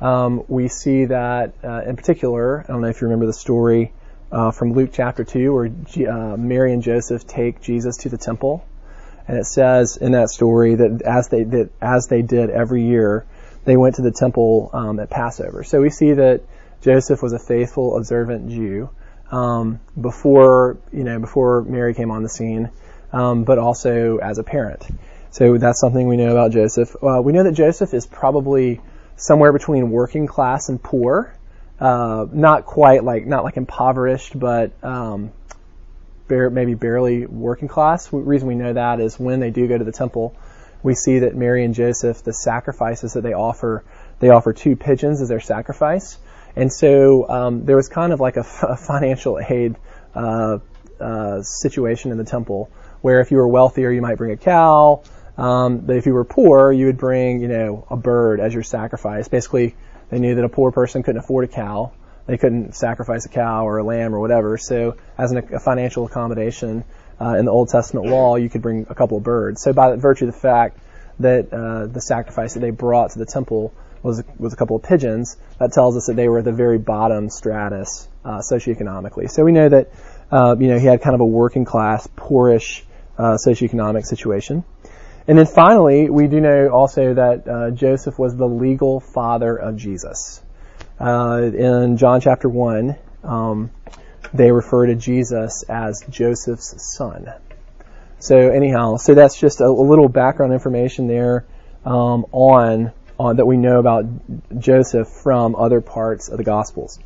Um, 0.00 0.44
we 0.48 0.68
see 0.68 1.06
that 1.06 1.54
uh, 1.64 1.82
in 1.82 1.96
particular. 1.96 2.60
I 2.60 2.72
don't 2.72 2.80
know 2.80 2.88
if 2.88 3.00
you 3.00 3.08
remember 3.08 3.26
the 3.26 3.32
story 3.32 3.92
uh, 4.30 4.52
from 4.52 4.72
Luke 4.72 4.90
chapter 4.92 5.24
two, 5.24 5.52
where 5.52 5.68
G- 5.68 6.06
uh, 6.06 6.36
Mary 6.36 6.72
and 6.72 6.82
Joseph 6.82 7.26
take 7.26 7.60
Jesus 7.60 7.96
to 7.98 8.08
the 8.08 8.18
temple, 8.18 8.64
and 9.26 9.36
it 9.36 9.46
says 9.46 9.96
in 9.96 10.12
that 10.12 10.30
story 10.30 10.76
that 10.76 11.02
as 11.02 11.28
they 11.28 11.44
did 11.44 11.70
as 11.80 12.06
they 12.06 12.22
did 12.22 12.50
every 12.50 12.84
year, 12.84 13.26
they 13.64 13.76
went 13.76 13.96
to 13.96 14.02
the 14.02 14.12
temple 14.12 14.70
um, 14.72 15.00
at 15.00 15.10
Passover. 15.10 15.64
So 15.64 15.80
we 15.80 15.90
see 15.90 16.12
that 16.12 16.42
Joseph 16.82 17.22
was 17.22 17.32
a 17.32 17.38
faithful, 17.38 17.96
observant 17.96 18.50
Jew 18.50 18.90
um, 19.34 19.80
before 20.00 20.78
you 20.92 21.02
know 21.02 21.18
before 21.18 21.62
Mary 21.62 21.92
came 21.94 22.10
on 22.10 22.22
the 22.22 22.28
scene, 22.28 22.70
um, 23.12 23.44
but 23.44 23.58
also 23.58 24.18
as 24.18 24.38
a 24.38 24.44
parent. 24.44 24.86
So 25.30 25.58
that's 25.58 25.80
something 25.80 26.06
we 26.06 26.16
know 26.16 26.30
about 26.30 26.52
Joseph. 26.52 26.94
Uh, 27.02 27.20
we 27.20 27.32
know 27.32 27.42
that 27.42 27.52
Joseph 27.52 27.92
is 27.92 28.06
probably 28.06 28.80
somewhere 29.16 29.52
between 29.52 29.90
working 29.90 30.28
class 30.28 30.68
and 30.68 30.80
poor, 30.80 31.36
uh, 31.80 32.26
not 32.32 32.64
quite 32.64 33.02
like 33.02 33.26
not 33.26 33.42
like 33.42 33.56
impoverished, 33.56 34.38
but 34.38 34.70
um, 34.84 35.32
bare, 36.28 36.48
maybe 36.48 36.74
barely 36.74 37.26
working 37.26 37.66
class. 37.66 38.06
The 38.06 38.18
reason 38.18 38.46
we 38.46 38.54
know 38.54 38.72
that 38.72 39.00
is 39.00 39.18
when 39.18 39.40
they 39.40 39.50
do 39.50 39.66
go 39.66 39.76
to 39.76 39.84
the 39.84 39.92
temple, 39.92 40.36
we 40.84 40.94
see 40.94 41.20
that 41.20 41.34
Mary 41.34 41.64
and 41.64 41.74
Joseph, 41.74 42.22
the 42.22 42.32
sacrifices 42.32 43.14
that 43.14 43.22
they 43.22 43.32
offer, 43.32 43.84
they 44.20 44.28
offer 44.28 44.52
two 44.52 44.76
pigeons 44.76 45.20
as 45.20 45.28
their 45.28 45.40
sacrifice. 45.40 46.18
And 46.56 46.72
so 46.72 47.28
um, 47.28 47.64
there 47.64 47.76
was 47.76 47.88
kind 47.88 48.12
of 48.12 48.20
like 48.20 48.36
a, 48.36 48.40
f- 48.40 48.62
a 48.68 48.76
financial 48.76 49.38
aid 49.38 49.76
uh, 50.14 50.58
uh, 51.00 51.42
situation 51.42 52.12
in 52.12 52.18
the 52.18 52.24
temple 52.24 52.70
where 53.02 53.20
if 53.20 53.30
you 53.30 53.36
were 53.36 53.48
wealthier, 53.48 53.90
you 53.90 54.00
might 54.00 54.16
bring 54.16 54.32
a 54.32 54.36
cow. 54.36 55.02
Um, 55.36 55.78
but 55.78 55.96
if 55.96 56.06
you 56.06 56.14
were 56.14 56.24
poor, 56.24 56.72
you 56.72 56.86
would 56.86 56.96
bring, 56.96 57.42
you 57.42 57.48
know, 57.48 57.86
a 57.90 57.96
bird 57.96 58.40
as 58.40 58.54
your 58.54 58.62
sacrifice. 58.62 59.28
Basically, 59.28 59.74
they 60.10 60.18
knew 60.18 60.36
that 60.36 60.44
a 60.44 60.48
poor 60.48 60.70
person 60.70 61.02
couldn't 61.02 61.20
afford 61.20 61.44
a 61.44 61.48
cow. 61.48 61.92
They 62.26 62.38
couldn't 62.38 62.74
sacrifice 62.74 63.26
a 63.26 63.28
cow 63.28 63.66
or 63.66 63.78
a 63.78 63.84
lamb 63.84 64.14
or 64.14 64.20
whatever. 64.20 64.56
So, 64.56 64.96
as 65.18 65.32
an, 65.32 65.52
a 65.52 65.60
financial 65.60 66.06
accommodation 66.06 66.84
uh, 67.20 67.36
in 67.36 67.44
the 67.44 67.50
Old 67.50 67.68
Testament 67.68 68.06
law, 68.06 68.36
you 68.36 68.48
could 68.48 68.62
bring 68.62 68.86
a 68.88 68.94
couple 68.94 69.18
of 69.18 69.24
birds. 69.24 69.60
So, 69.60 69.72
by 69.72 69.96
virtue 69.96 70.26
of 70.26 70.32
the 70.32 70.40
fact 70.40 70.78
that 71.18 71.52
uh, 71.52 71.86
the 71.86 72.00
sacrifice 72.00 72.54
that 72.54 72.60
they 72.60 72.70
brought 72.70 73.10
to 73.10 73.18
the 73.18 73.26
temple 73.26 73.74
was 74.04 74.22
was 74.38 74.52
a 74.52 74.56
couple 74.56 74.76
of 74.76 74.82
pigeons. 74.82 75.36
That 75.58 75.72
tells 75.72 75.96
us 75.96 76.06
that 76.06 76.14
they 76.14 76.28
were 76.28 76.38
at 76.38 76.44
the 76.44 76.52
very 76.52 76.78
bottom 76.78 77.30
stratus 77.30 78.06
uh, 78.24 78.38
socioeconomically. 78.38 79.30
So 79.30 79.44
we 79.44 79.52
know 79.52 79.68
that 79.68 79.90
uh, 80.30 80.54
you 80.60 80.68
know 80.68 80.78
he 80.78 80.86
had 80.86 81.00
kind 81.02 81.14
of 81.14 81.20
a 81.20 81.26
working 81.26 81.64
class, 81.64 82.06
poorish 82.14 82.84
uh, 83.18 83.38
socioeconomic 83.44 84.04
situation. 84.04 84.62
And 85.26 85.38
then 85.38 85.46
finally, 85.46 86.10
we 86.10 86.26
do 86.26 86.38
know 86.38 86.68
also 86.68 87.14
that 87.14 87.48
uh, 87.48 87.70
Joseph 87.70 88.18
was 88.18 88.36
the 88.36 88.46
legal 88.46 89.00
father 89.00 89.56
of 89.56 89.76
Jesus. 89.76 90.42
Uh, 91.00 91.50
in 91.54 91.96
John 91.96 92.20
chapter 92.20 92.48
one, 92.48 92.96
um, 93.22 93.70
they 94.34 94.52
refer 94.52 94.86
to 94.86 94.94
Jesus 94.94 95.64
as 95.66 96.04
Joseph's 96.10 96.94
son. 96.94 97.32
So 98.18 98.36
anyhow, 98.36 98.96
so 98.96 99.14
that's 99.14 99.38
just 99.38 99.60
a, 99.60 99.64
a 99.64 99.86
little 99.90 100.08
background 100.08 100.52
information 100.52 101.08
there 101.08 101.46
um, 101.86 102.26
on 102.32 102.92
uh, 103.18 103.32
that 103.32 103.46
we 103.46 103.56
know 103.56 103.78
about 103.78 104.06
Joseph 104.58 105.08
from 105.08 105.54
other 105.54 105.80
parts 105.80 106.28
of 106.28 106.38
the 106.38 106.44
Gospels. 106.44 106.98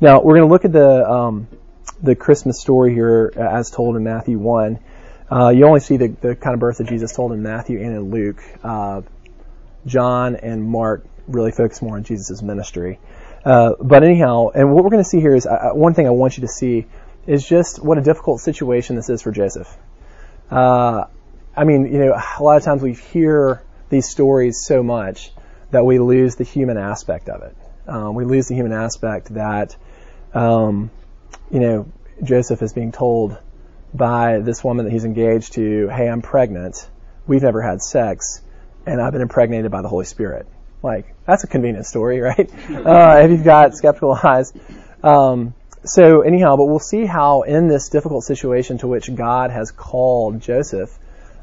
Now 0.00 0.20
we're 0.20 0.36
going 0.36 0.48
to 0.48 0.52
look 0.52 0.64
at 0.64 0.72
the 0.72 1.08
um, 1.08 1.48
the 2.02 2.14
Christmas 2.14 2.60
story 2.60 2.92
here 2.92 3.32
as 3.36 3.70
told 3.70 3.96
in 3.96 4.04
Matthew 4.04 4.38
one. 4.38 4.80
Uh, 5.30 5.48
you 5.48 5.64
only 5.66 5.80
see 5.80 5.96
the, 5.96 6.08
the 6.08 6.34
kind 6.34 6.52
of 6.54 6.60
birth 6.60 6.80
of 6.80 6.88
Jesus 6.88 7.12
told 7.12 7.32
in 7.32 7.42
Matthew 7.42 7.78
and 7.78 7.96
in 7.96 8.10
Luke. 8.10 8.42
Uh, 8.62 9.02
John 9.86 10.36
and 10.36 10.62
Mark 10.64 11.04
really 11.26 11.52
focus 11.52 11.80
more 11.80 11.96
on 11.96 12.04
Jesus' 12.04 12.42
ministry. 12.42 12.98
Uh, 13.44 13.72
but 13.80 14.04
anyhow, 14.04 14.48
and 14.54 14.72
what 14.72 14.84
we're 14.84 14.90
going 14.90 15.02
to 15.02 15.08
see 15.08 15.20
here 15.20 15.34
is 15.34 15.46
uh, 15.46 15.70
one 15.72 15.94
thing 15.94 16.06
I 16.06 16.10
want 16.10 16.36
you 16.36 16.42
to 16.42 16.48
see 16.48 16.86
is 17.26 17.46
just 17.46 17.82
what 17.82 17.98
a 17.98 18.02
difficult 18.02 18.40
situation 18.40 18.96
this 18.96 19.08
is 19.08 19.22
for 19.22 19.30
Joseph. 19.30 19.74
Uh, 20.50 21.04
I 21.56 21.64
mean, 21.64 21.86
you 21.86 21.98
know, 21.98 22.12
a 22.12 22.42
lot 22.42 22.56
of 22.56 22.62
times 22.62 22.82
we 22.82 22.94
hear 22.94 23.62
these 23.88 24.08
stories 24.08 24.64
so 24.64 24.82
much 24.82 25.32
that 25.72 25.84
we 25.84 25.98
lose 25.98 26.36
the 26.36 26.44
human 26.44 26.78
aspect 26.78 27.28
of 27.28 27.42
it. 27.42 27.56
Um, 27.88 28.14
we 28.14 28.24
lose 28.24 28.46
the 28.46 28.54
human 28.54 28.72
aspect 28.72 29.34
that, 29.34 29.74
um, 30.32 30.90
you 31.50 31.60
know, 31.60 31.92
Joseph 32.22 32.62
is 32.62 32.72
being 32.72 32.92
told 32.92 33.36
by 33.92 34.38
this 34.38 34.62
woman 34.62 34.84
that 34.84 34.92
he's 34.92 35.04
engaged 35.04 35.54
to, 35.54 35.88
hey, 35.88 36.08
I'm 36.08 36.22
pregnant. 36.22 36.88
We've 37.26 37.42
never 37.42 37.60
had 37.60 37.82
sex, 37.82 38.40
and 38.86 39.00
I've 39.00 39.12
been 39.12 39.22
impregnated 39.22 39.70
by 39.70 39.82
the 39.82 39.88
Holy 39.88 40.04
Spirit. 40.04 40.46
Like, 40.82 41.14
that's 41.26 41.44
a 41.44 41.46
convenient 41.46 41.86
story, 41.86 42.20
right? 42.28 42.50
Uh, 42.70 43.20
if 43.24 43.30
you've 43.30 43.44
got 43.44 43.74
skeptical 43.74 44.12
eyes. 44.22 44.52
Um, 45.02 45.54
so 45.84 46.20
anyhow, 46.20 46.56
but 46.56 46.66
we'll 46.66 46.78
see 46.78 47.06
how 47.06 47.42
in 47.42 47.66
this 47.66 47.88
difficult 47.88 48.24
situation 48.24 48.78
to 48.78 48.86
which 48.86 49.12
God 49.12 49.50
has 49.50 49.72
called 49.72 50.40
Joseph, 50.40 50.96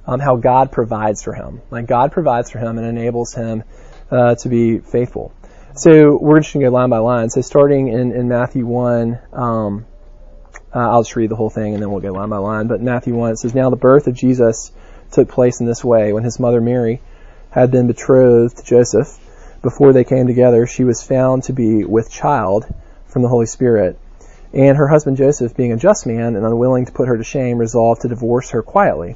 um, 0.08 0.20
how 0.20 0.38
God 0.38 0.72
provides 0.72 1.24
for 1.24 1.34
him. 1.34 1.62
Like 1.70 1.88
God 1.88 2.12
provides 2.12 2.50
for 2.50 2.60
him 2.60 2.78
and 2.78 2.88
enables 2.88 3.34
him 3.34 3.64
uh, 4.12 4.36
to 4.36 4.50
be 4.50 4.80
faithful. 4.80 5.34
So 5.76 6.18
we're 6.18 6.40
just 6.40 6.54
going 6.54 6.66
to 6.66 6.70
go 6.70 6.76
line 6.76 6.90
by 6.90 6.98
line. 6.98 7.30
So 7.30 7.42
starting 7.42 7.88
in, 7.88 8.12
in 8.12 8.28
Matthew 8.28 8.66
1, 8.66 9.20
um, 9.34 9.86
uh, 10.76 10.80
I'll 10.80 11.04
just 11.04 11.16
read 11.16 11.30
the 11.30 11.36
whole 11.36 11.50
thing 11.50 11.74
and 11.74 11.82
then 11.82 11.92
we'll 11.92 12.02
go 12.02 12.12
line 12.12 12.30
by 12.30 12.38
line. 12.38 12.68
But 12.68 12.82
Matthew 12.82 13.16
1, 13.16 13.32
it 13.32 13.38
says, 13.38 13.56
Now 13.56 13.70
the 13.70 13.76
birth 13.76 14.08
of 14.08 14.14
Jesus 14.14 14.72
took 15.12 15.30
place 15.30 15.60
in 15.60 15.66
this 15.66 15.84
way. 15.84 16.14
When 16.14 16.24
his 16.24 16.40
mother 16.40 16.62
Mary 16.62 17.02
had 17.52 17.72
been 17.72 17.88
betrothed 17.88 18.58
to 18.58 18.64
Joseph, 18.64 19.18
before 19.62 19.94
they 19.94 20.04
came 20.04 20.28
together, 20.28 20.66
she 20.68 20.84
was 20.84 21.04
found 21.04 21.44
to 21.44 21.54
be 21.54 21.84
with 21.84 22.12
child 22.12 22.66
from 23.08 23.22
the 23.22 23.28
Holy 23.28 23.46
Spirit. 23.46 23.98
And 24.54 24.78
her 24.78 24.88
husband 24.88 25.18
Joseph, 25.18 25.56
being 25.56 25.72
a 25.72 25.78
just 25.78 26.08
man 26.08 26.36
and 26.36 26.46
unwilling 26.46 26.86
to 26.86 26.92
put 26.92 27.08
her 27.08 27.18
to 27.18 27.24
shame, 27.24 27.58
resolved 27.58 28.02
to 28.02 28.08
divorce 28.08 28.52
her 28.52 28.64
quietly. 28.64 29.16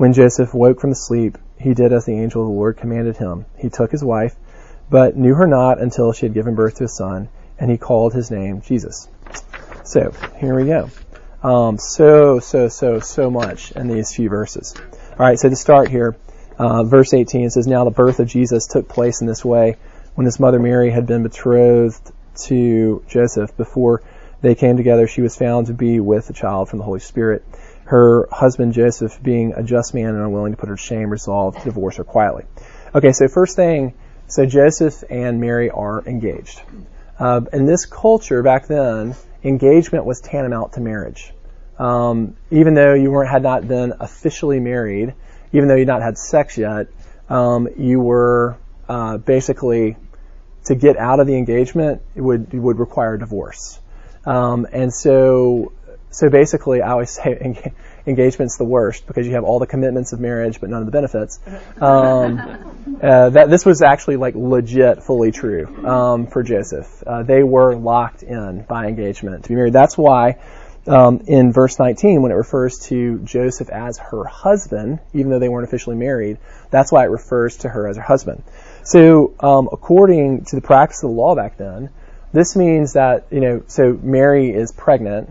When 0.00 0.14
Joseph 0.14 0.54
woke 0.54 0.80
from 0.80 0.94
sleep, 0.94 1.36
he 1.58 1.74
did 1.74 1.92
as 1.92 2.06
the 2.06 2.18
angel 2.18 2.40
of 2.40 2.48
the 2.48 2.54
Lord 2.54 2.78
commanded 2.78 3.18
him. 3.18 3.44
He 3.58 3.68
took 3.68 3.90
his 3.90 4.02
wife, 4.02 4.34
but 4.88 5.14
knew 5.14 5.34
her 5.34 5.46
not 5.46 5.78
until 5.78 6.14
she 6.14 6.24
had 6.24 6.32
given 6.32 6.54
birth 6.54 6.76
to 6.76 6.84
a 6.84 6.88
son, 6.88 7.28
and 7.58 7.70
he 7.70 7.76
called 7.76 8.14
his 8.14 8.30
name 8.30 8.62
Jesus. 8.62 9.08
So, 9.84 10.14
here 10.38 10.54
we 10.54 10.64
go. 10.64 10.88
Um, 11.42 11.76
so, 11.76 12.38
so, 12.38 12.68
so, 12.68 13.00
so 13.00 13.30
much 13.30 13.72
in 13.72 13.88
these 13.88 14.14
few 14.14 14.30
verses. 14.30 14.74
Alright, 15.10 15.38
so 15.38 15.50
to 15.50 15.56
start 15.56 15.90
here, 15.90 16.16
uh, 16.56 16.82
verse 16.82 17.12
18 17.12 17.44
it 17.44 17.50
says, 17.50 17.66
Now 17.66 17.84
the 17.84 17.90
birth 17.90 18.20
of 18.20 18.26
Jesus 18.26 18.68
took 18.68 18.88
place 18.88 19.20
in 19.20 19.26
this 19.26 19.44
way 19.44 19.76
when 20.14 20.24
his 20.24 20.40
mother 20.40 20.58
Mary 20.58 20.90
had 20.90 21.06
been 21.06 21.24
betrothed 21.24 22.10
to 22.46 23.04
Joseph 23.06 23.54
before 23.58 24.02
they 24.40 24.54
came 24.54 24.78
together, 24.78 25.06
she 25.06 25.20
was 25.20 25.36
found 25.36 25.66
to 25.66 25.74
be 25.74 26.00
with 26.00 26.30
a 26.30 26.32
child 26.32 26.70
from 26.70 26.78
the 26.78 26.86
Holy 26.86 27.00
Spirit. 27.00 27.44
Her 27.90 28.28
husband 28.30 28.72
Joseph, 28.72 29.20
being 29.20 29.52
a 29.56 29.64
just 29.64 29.94
man 29.94 30.10
and 30.10 30.18
unwilling 30.18 30.52
to 30.52 30.56
put 30.56 30.68
her 30.68 30.76
to 30.76 30.80
shame, 30.80 31.10
resolved 31.10 31.58
to 31.58 31.64
divorce 31.64 31.96
her 31.96 32.04
quietly. 32.04 32.44
Okay, 32.94 33.10
so 33.10 33.26
first 33.26 33.56
thing, 33.56 33.94
so 34.28 34.46
Joseph 34.46 35.02
and 35.10 35.40
Mary 35.40 35.70
are 35.70 36.00
engaged. 36.06 36.62
Uh, 37.18 37.40
in 37.52 37.66
this 37.66 37.86
culture 37.86 38.44
back 38.44 38.68
then, 38.68 39.16
engagement 39.42 40.04
was 40.04 40.20
tantamount 40.20 40.74
to 40.74 40.80
marriage. 40.80 41.32
Um, 41.80 42.36
even 42.52 42.74
though 42.74 42.94
you 42.94 43.10
weren't 43.10 43.28
had 43.28 43.42
not 43.42 43.66
been 43.66 43.94
officially 43.98 44.60
married, 44.60 45.14
even 45.52 45.66
though 45.66 45.74
you'd 45.74 45.88
not 45.88 46.00
had 46.00 46.16
sex 46.16 46.56
yet, 46.56 46.86
um, 47.28 47.66
you 47.76 47.98
were 47.98 48.56
uh, 48.88 49.16
basically 49.16 49.96
to 50.66 50.76
get 50.76 50.96
out 50.96 51.18
of 51.18 51.26
the 51.26 51.36
engagement 51.36 52.02
it 52.14 52.20
would 52.20 52.54
would 52.54 52.78
require 52.78 53.16
divorce. 53.16 53.80
Um, 54.24 54.68
and 54.70 54.94
so 54.94 55.72
so 56.10 56.28
basically, 56.28 56.82
I 56.82 56.90
always 56.90 57.10
say 57.10 57.72
engagement's 58.06 58.56
the 58.56 58.64
worst 58.64 59.06
because 59.06 59.26
you 59.26 59.34
have 59.34 59.44
all 59.44 59.58
the 59.58 59.66
commitments 59.66 60.12
of 60.12 60.20
marriage 60.20 60.60
but 60.60 60.70
none 60.70 60.80
of 60.80 60.86
the 60.86 60.92
benefits. 60.92 61.38
Um, 61.80 62.98
uh, 63.02 63.30
that 63.30 63.48
this 63.50 63.64
was 63.64 63.82
actually 63.82 64.16
like 64.16 64.34
legit, 64.34 65.02
fully 65.02 65.30
true 65.30 65.86
um, 65.86 66.26
for 66.26 66.42
Joseph. 66.42 67.02
Uh, 67.06 67.22
they 67.22 67.42
were 67.42 67.76
locked 67.76 68.22
in 68.22 68.62
by 68.62 68.86
engagement 68.86 69.44
to 69.44 69.48
be 69.48 69.54
married. 69.54 69.72
That's 69.72 69.96
why. 69.96 70.38
Um, 70.86 71.20
in 71.26 71.52
verse 71.52 71.78
19, 71.78 72.22
when 72.22 72.32
it 72.32 72.36
refers 72.36 72.78
to 72.88 73.18
Joseph 73.18 73.68
as 73.68 73.98
her 73.98 74.24
husband, 74.24 74.98
even 75.12 75.30
though 75.30 75.38
they 75.38 75.48
weren't 75.48 75.68
officially 75.68 75.94
married, 75.94 76.38
that's 76.70 76.90
why 76.90 77.04
it 77.04 77.10
refers 77.10 77.58
to 77.58 77.68
her 77.68 77.86
as 77.86 77.96
her 77.96 78.02
husband. 78.02 78.42
So, 78.82 79.34
um, 79.40 79.68
according 79.70 80.46
to 80.46 80.56
the 80.56 80.62
practice 80.62 81.02
of 81.02 81.10
the 81.10 81.16
law 81.16 81.34
back 81.36 81.58
then, 81.58 81.90
this 82.32 82.56
means 82.56 82.94
that 82.94 83.26
you 83.30 83.40
know, 83.40 83.62
so 83.66 83.92
Mary 84.02 84.50
is 84.50 84.72
pregnant, 84.72 85.30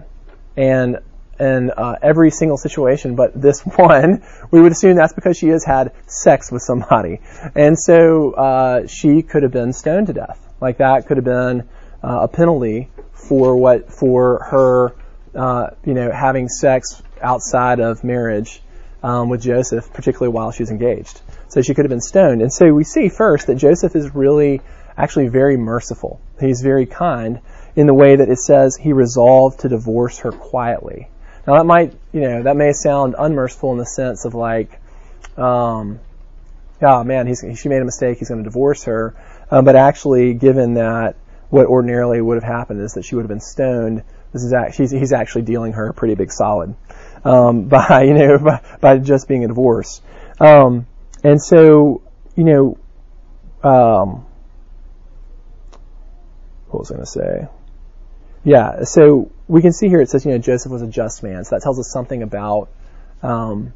and 0.60 0.98
in 1.40 1.72
uh, 1.72 1.96
every 2.02 2.32
single 2.32 2.58
situation, 2.58 3.16
but 3.16 3.40
this 3.40 3.62
one, 3.78 4.24
we 4.52 4.62
would 4.62 4.74
assume 4.74 4.98
that's 4.98 5.14
because 5.14 5.38
she 5.38 5.48
has 5.48 5.64
had 5.64 5.94
sex 6.06 6.52
with 6.52 6.62
somebody, 6.62 7.22
and 7.56 7.80
so 7.80 8.32
uh, 8.34 8.88
she 8.88 9.22
could 9.22 9.44
have 9.44 9.54
been 9.54 9.72
stoned 9.72 10.08
to 10.08 10.14
death. 10.14 10.46
Like 10.60 10.80
that 10.80 11.08
could 11.08 11.16
have 11.18 11.24
been 11.24 11.70
uh, 12.04 12.22
a 12.24 12.28
penalty 12.28 12.90
for 13.14 13.56
what 13.56 13.92
for 13.94 14.44
her, 14.52 14.96
uh, 15.34 15.70
you 15.86 15.94
know, 15.94 16.12
having 16.12 16.50
sex 16.50 17.02
outside 17.22 17.80
of 17.80 18.04
marriage 18.04 18.62
um, 19.02 19.30
with 19.30 19.42
Joseph, 19.42 19.94
particularly 19.94 20.34
while 20.34 20.52
she 20.52 20.64
was 20.64 20.72
engaged. 20.72 21.22
So 21.48 21.62
she 21.62 21.74
could 21.74 21.86
have 21.86 21.90
been 21.90 22.02
stoned. 22.02 22.42
And 22.42 22.52
so 22.52 22.74
we 22.74 22.84
see 22.84 23.08
first 23.08 23.48
that 23.48 23.56
Joseph 23.56 23.96
is 23.96 24.14
really 24.14 24.62
actually 24.98 25.30
very 25.30 25.56
merciful. 25.56 26.20
He's 26.40 26.62
very 26.62 26.86
kind 26.86 27.40
in 27.76 27.88
the 27.88 27.94
way 27.94 28.16
that 28.16 28.30
it 28.30 28.40
says 28.40 28.76
he 28.76 28.94
resolved 28.94 29.62
to 29.62 29.70
divorce 29.70 30.20
her 30.20 30.32
quietly. 30.32 31.08
Now 31.48 31.58
that 31.58 31.66
might, 31.66 31.94
you 32.12 32.22
know, 32.22 32.44
that 32.44 32.56
may 32.56 32.74
sound 32.74 33.16
unmerciful 33.18 33.72
in 33.72 33.78
the 33.78 33.86
sense 33.86 34.26
of 34.26 34.36
like, 34.36 34.80
um, 35.38 36.00
oh 36.82 37.04
man, 37.04 37.28
he's, 37.28 37.44
she 37.56 37.70
made 37.70 37.82
a 37.82 37.86
mistake, 37.86 38.20
he's 38.20 38.30
going 38.30 38.44
to 38.44 38.50
divorce 38.50 38.84
her. 38.84 39.16
Uh, 39.50 39.62
but 39.62 39.76
actually, 39.76 40.34
given 40.34 40.76
that 40.76 41.16
what 41.50 41.66
ordinarily 41.66 42.22
would 42.22 42.36
have 42.36 42.44
happened 42.44 42.82
is 42.82 42.94
that 42.94 43.04
she 43.04 43.16
would 43.16 43.24
have 43.24 43.30
been 43.30 43.40
stoned, 43.40 44.04
this 44.32 44.44
is 44.44 44.54
he's, 44.76 44.92
he's 44.92 45.12
actually 45.12 45.42
dealing 45.42 45.74
her 45.74 45.88
a 45.88 45.94
pretty 45.94 46.14
big 46.14 46.32
solid 46.32 46.76
um, 47.26 47.64
by 47.68 48.04
you 48.04 48.14
know 48.14 48.38
by, 48.38 48.62
by, 48.80 48.98
just 48.98 49.28
being 49.28 49.44
a 49.44 49.48
divorce. 49.48 50.02
Um, 50.40 50.86
and 51.24 51.42
so 51.42 52.02
you 52.36 52.44
know, 52.44 52.78
um, 53.64 54.26
what 56.68 56.80
was 56.80 56.92
I 56.92 56.96
going 56.96 57.06
to 57.06 57.12
say? 57.12 57.48
Yeah, 58.44 58.84
so 58.84 59.32
we 59.48 59.62
can 59.62 59.74
see 59.74 59.90
here 59.90 60.02
it 60.02 60.10
says 60.10 60.26
you 60.26 60.32
know 60.32 60.38
Joseph 60.38 60.72
was 60.72 60.82
a 60.82 60.88
just 60.88 61.24
man, 61.24 61.44
so 61.44 61.56
that 61.56 61.62
tells 61.62 61.80
us 61.80 61.92
something 61.92 62.24
about 62.24 62.70
um, 63.22 63.74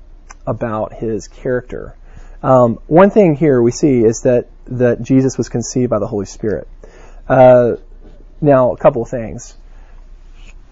about 0.48 0.94
his 0.94 1.28
character. 1.28 1.96
Um, 2.42 2.80
one 2.88 3.10
thing 3.10 3.36
here 3.36 3.62
we 3.62 3.72
see 3.72 4.04
is 4.04 4.22
that 4.22 4.50
that 4.68 5.02
Jesus 5.02 5.38
was 5.38 5.50
conceived 5.50 5.90
by 5.90 6.00
the 6.00 6.08
Holy 6.08 6.26
Spirit. 6.26 6.68
Uh, 7.28 7.76
now, 8.42 8.74
a 8.74 8.78
couple 8.78 9.02
of 9.02 9.10
things 9.10 9.56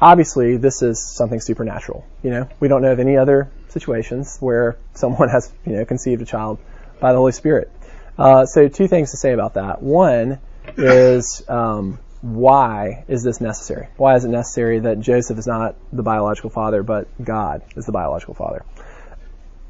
obviously 0.01 0.57
this 0.57 0.81
is 0.81 0.99
something 0.99 1.39
supernatural. 1.39 2.05
You 2.23 2.31
know, 2.31 2.49
we 2.59 2.67
don't 2.67 2.81
know 2.81 2.91
of 2.91 2.99
any 2.99 3.15
other 3.17 3.51
situations 3.69 4.37
where 4.39 4.77
someone 4.93 5.29
has, 5.29 5.53
you 5.65 5.73
know, 5.73 5.85
conceived 5.85 6.21
a 6.21 6.25
child 6.25 6.59
by 6.99 7.11
the 7.11 7.19
Holy 7.19 7.31
Spirit. 7.31 7.71
Uh, 8.17 8.45
so 8.45 8.67
two 8.67 8.87
things 8.87 9.11
to 9.11 9.17
say 9.17 9.31
about 9.31 9.53
that. 9.53 9.81
One 9.81 10.39
is 10.77 11.43
um, 11.47 11.99
why 12.21 13.03
is 13.07 13.23
this 13.23 13.41
necessary? 13.41 13.87
Why 13.97 14.15
is 14.15 14.25
it 14.25 14.29
necessary 14.29 14.79
that 14.79 14.99
Joseph 14.99 15.37
is 15.37 15.47
not 15.47 15.75
the 15.91 16.03
biological 16.03 16.49
father, 16.49 16.83
but 16.83 17.07
God 17.23 17.63
is 17.75 17.85
the 17.85 17.91
biological 17.91 18.33
father? 18.33 18.63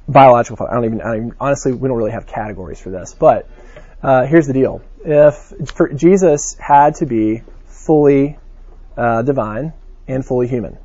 Biological 0.07 0.57
father. 0.57 0.71
I 0.71 0.75
don't 0.75 0.85
even, 0.85 1.01
I 1.01 1.05
don't 1.05 1.17
even 1.17 1.35
honestly, 1.39 1.71
we 1.71 1.87
don't 1.87 1.97
really 1.97 2.11
have 2.11 2.27
categories 2.27 2.79
for 2.79 2.89
this. 2.89 3.13
But 3.13 3.49
uh, 4.03 4.25
here's 4.25 4.47
the 4.47 4.53
deal: 4.53 4.81
if 5.05 5.53
Jesus 5.95 6.55
had 6.59 6.95
to 6.95 7.05
be 7.05 7.43
fully 7.67 8.37
uh, 8.97 9.21
divine, 9.21 9.73
and 10.07 10.25
fully 10.25 10.47
human. 10.47 10.77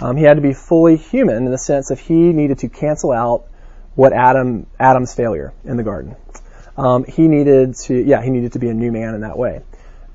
Um, 0.00 0.16
he 0.16 0.24
had 0.24 0.34
to 0.34 0.40
be 0.40 0.52
fully 0.52 0.96
human 0.96 1.44
in 1.44 1.50
the 1.50 1.58
sense 1.58 1.88
that 1.88 1.98
he 1.98 2.14
needed 2.14 2.58
to 2.60 2.68
cancel 2.68 3.12
out 3.12 3.46
what 3.94 4.12
Adam 4.12 4.66
Adam's 4.80 5.14
failure 5.14 5.52
in 5.64 5.76
the 5.76 5.82
garden. 5.82 6.16
Um, 6.76 7.04
he 7.04 7.28
needed 7.28 7.74
to, 7.84 7.94
yeah, 7.94 8.22
he 8.22 8.30
needed 8.30 8.54
to 8.54 8.58
be 8.58 8.68
a 8.68 8.74
new 8.74 8.90
man 8.90 9.14
in 9.14 9.20
that 9.20 9.36
way. 9.36 9.60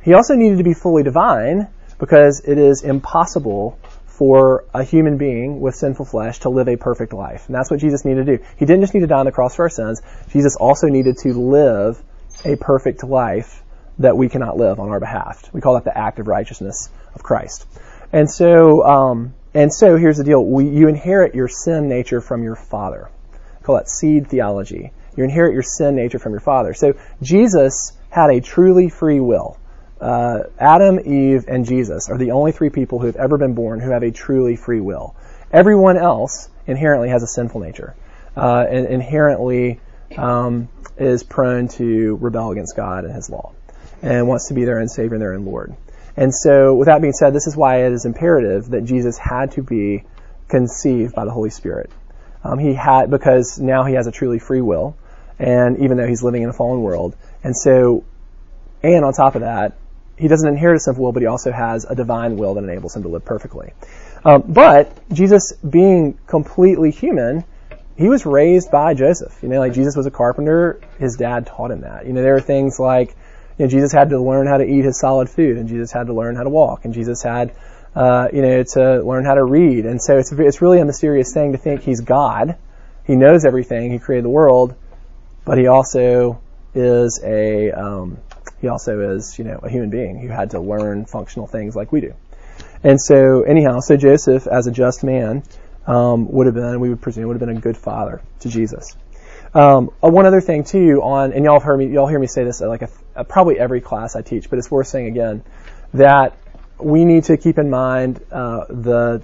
He 0.07 0.13
also 0.13 0.35
needed 0.35 0.59
to 0.59 0.63
be 0.63 0.73
fully 0.73 1.03
divine 1.03 1.67
because 1.99 2.41
it 2.45 2.57
is 2.57 2.81
impossible 2.81 3.77
for 4.05 4.63
a 4.73 4.81
human 4.81 5.17
being 5.17 5.59
with 5.59 5.75
sinful 5.75 6.05
flesh 6.05 6.39
to 6.39 6.49
live 6.49 6.69
a 6.69 6.77
perfect 6.77 7.11
life. 7.11 7.47
And 7.47 7.53
that's 7.53 7.69
what 7.69 7.81
Jesus 7.81 8.05
needed 8.05 8.25
to 8.25 8.37
do. 8.37 8.43
He 8.55 8.65
didn't 8.65 8.83
just 8.83 8.93
need 8.93 9.01
to 9.01 9.07
die 9.07 9.19
on 9.19 9.25
the 9.25 9.33
cross 9.33 9.57
for 9.57 9.63
our 9.63 9.69
sins. 9.69 10.01
Jesus 10.29 10.55
also 10.55 10.87
needed 10.87 11.17
to 11.23 11.33
live 11.33 12.01
a 12.45 12.55
perfect 12.55 13.03
life 13.03 13.61
that 13.99 14.15
we 14.15 14.29
cannot 14.29 14.55
live 14.55 14.79
on 14.79 14.87
our 14.87 15.01
behalf. 15.01 15.49
We 15.51 15.59
call 15.59 15.73
that 15.73 15.83
the 15.83 15.97
active 15.97 16.29
righteousness 16.29 16.89
of 17.13 17.21
Christ. 17.21 17.67
And 18.13 18.31
so, 18.31 18.85
um, 18.85 19.33
and 19.53 19.73
so 19.73 19.97
here's 19.97 20.15
the 20.15 20.23
deal. 20.23 20.41
We, 20.41 20.69
you 20.69 20.87
inherit 20.87 21.35
your 21.35 21.49
sin 21.49 21.89
nature 21.89 22.21
from 22.21 22.43
your 22.43 22.55
father. 22.55 23.09
We 23.59 23.65
call 23.65 23.75
that 23.75 23.89
seed 23.89 24.29
theology. 24.29 24.93
You 25.17 25.25
inherit 25.25 25.53
your 25.53 25.63
sin 25.63 25.97
nature 25.97 26.17
from 26.17 26.31
your 26.31 26.39
father. 26.39 26.73
So 26.73 26.93
Jesus 27.21 27.91
had 28.09 28.29
a 28.29 28.39
truly 28.39 28.87
free 28.87 29.19
will. 29.19 29.57
Uh, 29.99 30.43
Adam, 30.59 30.99
Eve, 30.99 31.45
and 31.47 31.65
Jesus 31.65 32.09
are 32.09 32.17
the 32.17 32.31
only 32.31 32.51
three 32.51 32.69
people 32.69 32.99
who 32.99 33.07
have 33.07 33.15
ever 33.15 33.37
been 33.37 33.53
born 33.53 33.79
who 33.79 33.91
have 33.91 34.03
a 34.03 34.11
truly 34.11 34.55
free 34.55 34.79
will. 34.79 35.15
Everyone 35.51 35.97
else 35.97 36.49
inherently 36.67 37.09
has 37.09 37.23
a 37.23 37.27
sinful 37.27 37.61
nature, 37.61 37.95
uh, 38.35 38.65
and 38.69 38.87
inherently 38.87 39.79
um, 40.15 40.69
is 40.97 41.23
prone 41.23 41.67
to 41.69 42.17
rebel 42.17 42.51
against 42.51 42.75
God 42.75 43.05
and 43.05 43.13
His 43.13 43.29
law, 43.29 43.53
and 44.01 44.27
wants 44.27 44.49
to 44.49 44.53
be 44.53 44.65
their 44.65 44.79
own 44.79 44.87
Savior 44.87 45.15
and 45.15 45.21
their 45.21 45.33
own 45.33 45.45
Lord. 45.45 45.75
And 46.15 46.33
so, 46.33 46.75
with 46.75 46.87
that 46.87 47.01
being 47.01 47.13
said, 47.13 47.33
this 47.33 47.47
is 47.47 47.55
why 47.55 47.85
it 47.85 47.93
is 47.93 48.05
imperative 48.05 48.69
that 48.71 48.85
Jesus 48.85 49.17
had 49.17 49.51
to 49.51 49.63
be 49.63 50.03
conceived 50.47 51.13
by 51.13 51.25
the 51.25 51.31
Holy 51.31 51.49
Spirit. 51.49 51.91
Um, 52.43 52.59
he 52.59 52.73
had 52.73 53.09
because 53.09 53.59
now 53.59 53.83
he 53.85 53.93
has 53.95 54.07
a 54.07 54.11
truly 54.11 54.39
free 54.39 54.61
will, 54.61 54.95
and 55.39 55.79
even 55.79 55.97
though 55.97 56.07
he's 56.07 56.23
living 56.23 56.43
in 56.43 56.49
a 56.49 56.53
fallen 56.53 56.81
world, 56.81 57.15
and 57.43 57.55
so, 57.55 58.03
and 58.83 59.03
on 59.05 59.13
top 59.13 59.35
of 59.35 59.41
that, 59.41 59.77
he 60.17 60.27
doesn't 60.27 60.47
inherit 60.47 60.77
a 60.77 60.79
sinful 60.79 61.03
will, 61.03 61.11
but 61.11 61.21
he 61.21 61.27
also 61.27 61.51
has 61.51 61.85
a 61.85 61.95
divine 61.95 62.37
will 62.37 62.55
that 62.55 62.63
enables 62.63 62.95
him 62.95 63.03
to 63.03 63.09
live 63.09 63.23
perfectly. 63.23 63.73
Um, 64.25 64.43
but 64.47 64.97
Jesus, 65.13 65.53
being 65.53 66.17
completely 66.25 66.91
human, 66.91 67.43
he 67.97 68.09
was 68.09 68.25
raised 68.25 68.71
by 68.71 68.93
Joseph. 68.93 69.37
You 69.41 69.49
know, 69.49 69.59
like 69.59 69.73
Jesus 69.73 69.95
was 69.95 70.05
a 70.05 70.11
carpenter. 70.11 70.79
His 70.99 71.15
dad 71.15 71.45
taught 71.45 71.71
him 71.71 71.81
that. 71.81 72.05
You 72.05 72.13
know, 72.13 72.21
there 72.21 72.35
are 72.35 72.41
things 72.41 72.79
like, 72.79 73.15
you 73.57 73.65
know, 73.65 73.67
Jesus 73.67 73.91
had 73.91 74.09
to 74.09 74.19
learn 74.19 74.47
how 74.47 74.57
to 74.57 74.65
eat 74.65 74.85
his 74.85 74.99
solid 74.99 75.29
food, 75.29 75.57
and 75.57 75.67
Jesus 75.67 75.91
had 75.91 76.07
to 76.07 76.13
learn 76.13 76.35
how 76.35 76.43
to 76.43 76.49
walk, 76.49 76.85
and 76.85 76.93
Jesus 76.93 77.23
had, 77.23 77.55
uh, 77.95 78.27
you 78.33 78.41
know, 78.41 78.63
to 78.73 79.01
learn 79.03 79.25
how 79.25 79.35
to 79.35 79.43
read. 79.43 79.85
And 79.85 80.01
so 80.01 80.17
it's 80.17 80.31
it's 80.31 80.61
really 80.61 80.79
a 80.79 80.85
mysterious 80.85 81.33
thing 81.33 81.53
to 81.53 81.57
think 81.57 81.81
he's 81.81 82.01
God. 82.01 82.57
He 83.05 83.15
knows 83.15 83.45
everything. 83.45 83.91
He 83.91 83.99
created 83.99 84.25
the 84.25 84.29
world, 84.29 84.75
but 85.45 85.57
he 85.57 85.67
also 85.67 86.41
is 86.75 87.19
a 87.23 87.71
um, 87.71 88.17
he 88.61 88.67
also 88.67 89.15
is, 89.15 89.37
you 89.37 89.45
know, 89.45 89.59
a 89.63 89.69
human 89.69 89.89
being 89.89 90.19
who 90.19 90.29
had 90.29 90.51
to 90.51 90.59
learn 90.59 91.05
functional 91.05 91.47
things 91.47 91.75
like 91.75 91.91
we 91.91 92.01
do. 92.01 92.13
And 92.83 92.99
so, 92.99 93.43
anyhow, 93.43 93.79
so 93.79 93.97
Joseph, 93.97 94.47
as 94.47 94.67
a 94.67 94.71
just 94.71 95.03
man, 95.03 95.43
um, 95.85 96.29
would 96.31 96.45
have 96.47 96.55
been, 96.55 96.79
we 96.79 96.89
would 96.89 97.01
presume, 97.01 97.27
would 97.27 97.39
have 97.39 97.47
been 97.47 97.57
a 97.57 97.61
good 97.61 97.77
father 97.77 98.21
to 98.41 98.49
Jesus. 98.49 98.95
Um, 99.53 99.91
uh, 100.03 100.09
one 100.09 100.25
other 100.25 100.41
thing 100.41 100.63
too, 100.63 101.01
on 101.01 101.33
and 101.33 101.45
y'all 101.45 101.55
have 101.55 101.63
heard 101.63 101.77
me, 101.77 101.87
y'all 101.87 102.07
hear 102.07 102.19
me 102.19 102.27
say 102.27 102.43
this 102.43 102.61
at 102.61 102.67
like 102.67 102.81
a, 102.81 102.89
a, 103.15 103.23
probably 103.23 103.57
every 103.57 103.81
class 103.81 104.15
I 104.15 104.21
teach, 104.21 104.49
but 104.49 104.59
it's 104.59 104.69
worth 104.69 104.87
saying 104.87 105.07
again 105.07 105.43
that 105.93 106.37
we 106.77 107.05
need 107.05 107.23
to 107.25 107.37
keep 107.37 107.57
in 107.57 107.69
mind 107.69 108.21
uh, 108.31 108.65
the 108.69 109.21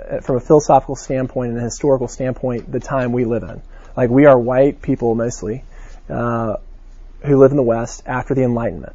uh, 0.00 0.20
from 0.20 0.36
a 0.36 0.40
philosophical 0.40 0.96
standpoint 0.96 1.50
and 1.50 1.58
a 1.58 1.62
historical 1.62 2.08
standpoint 2.08 2.72
the 2.72 2.80
time 2.80 3.12
we 3.12 3.24
live 3.24 3.42
in. 3.42 3.60
Like 3.96 4.10
we 4.10 4.24
are 4.26 4.38
white 4.38 4.80
people 4.80 5.14
mostly. 5.14 5.62
Uh, 6.08 6.56
who 7.24 7.38
live 7.38 7.50
in 7.50 7.56
the 7.56 7.62
West 7.62 8.02
after 8.06 8.34
the 8.34 8.42
Enlightenment. 8.42 8.94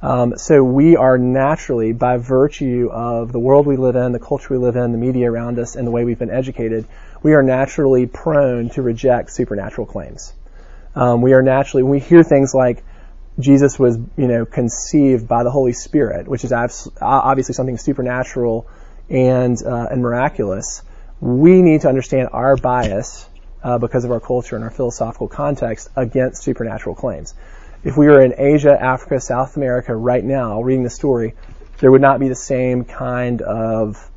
Um, 0.00 0.38
so 0.38 0.62
we 0.62 0.96
are 0.96 1.18
naturally, 1.18 1.92
by 1.92 2.18
virtue 2.18 2.88
of 2.92 3.32
the 3.32 3.38
world 3.40 3.66
we 3.66 3.76
live 3.76 3.96
in, 3.96 4.12
the 4.12 4.20
culture 4.20 4.54
we 4.54 4.58
live 4.58 4.76
in, 4.76 4.92
the 4.92 4.98
media 4.98 5.30
around 5.30 5.58
us, 5.58 5.74
and 5.74 5.86
the 5.86 5.90
way 5.90 6.04
we've 6.04 6.18
been 6.18 6.30
educated, 6.30 6.86
we 7.22 7.34
are 7.34 7.42
naturally 7.42 8.06
prone 8.06 8.70
to 8.70 8.82
reject 8.82 9.32
supernatural 9.32 9.86
claims. 9.86 10.32
Um, 10.94 11.20
we 11.20 11.32
are 11.32 11.42
naturally, 11.42 11.82
when 11.82 11.92
we 11.92 11.98
hear 12.00 12.22
things 12.22 12.54
like 12.54 12.84
Jesus 13.40 13.78
was, 13.78 13.96
you 14.16 14.28
know, 14.28 14.44
conceived 14.44 15.26
by 15.26 15.42
the 15.42 15.50
Holy 15.50 15.72
Spirit, 15.72 16.28
which 16.28 16.44
is 16.44 16.52
obviously 16.52 17.54
something 17.54 17.76
supernatural 17.76 18.68
and 19.08 19.60
uh, 19.64 19.86
and 19.90 20.02
miraculous, 20.02 20.82
we 21.20 21.62
need 21.62 21.82
to 21.82 21.88
understand 21.88 22.28
our 22.32 22.56
bias 22.56 23.28
uh, 23.62 23.78
because 23.78 24.04
of 24.04 24.10
our 24.10 24.20
culture 24.20 24.54
and 24.54 24.64
our 24.64 24.70
philosophical 24.70 25.28
context 25.28 25.88
against 25.96 26.42
supernatural 26.42 26.94
claims 26.94 27.34
if 27.84 27.96
we 27.96 28.06
were 28.06 28.22
in 28.22 28.34
Asia, 28.36 28.76
Africa, 28.80 29.20
South 29.20 29.56
America 29.56 29.94
right 29.94 30.24
now 30.24 30.62
reading 30.62 30.84
the 30.84 30.90
story, 30.90 31.34
there 31.78 31.90
would 31.90 32.00
not 32.00 32.20
be 32.20 32.28
the 32.28 32.34
same 32.34 32.84
kind 32.84 33.42
of 33.42 34.10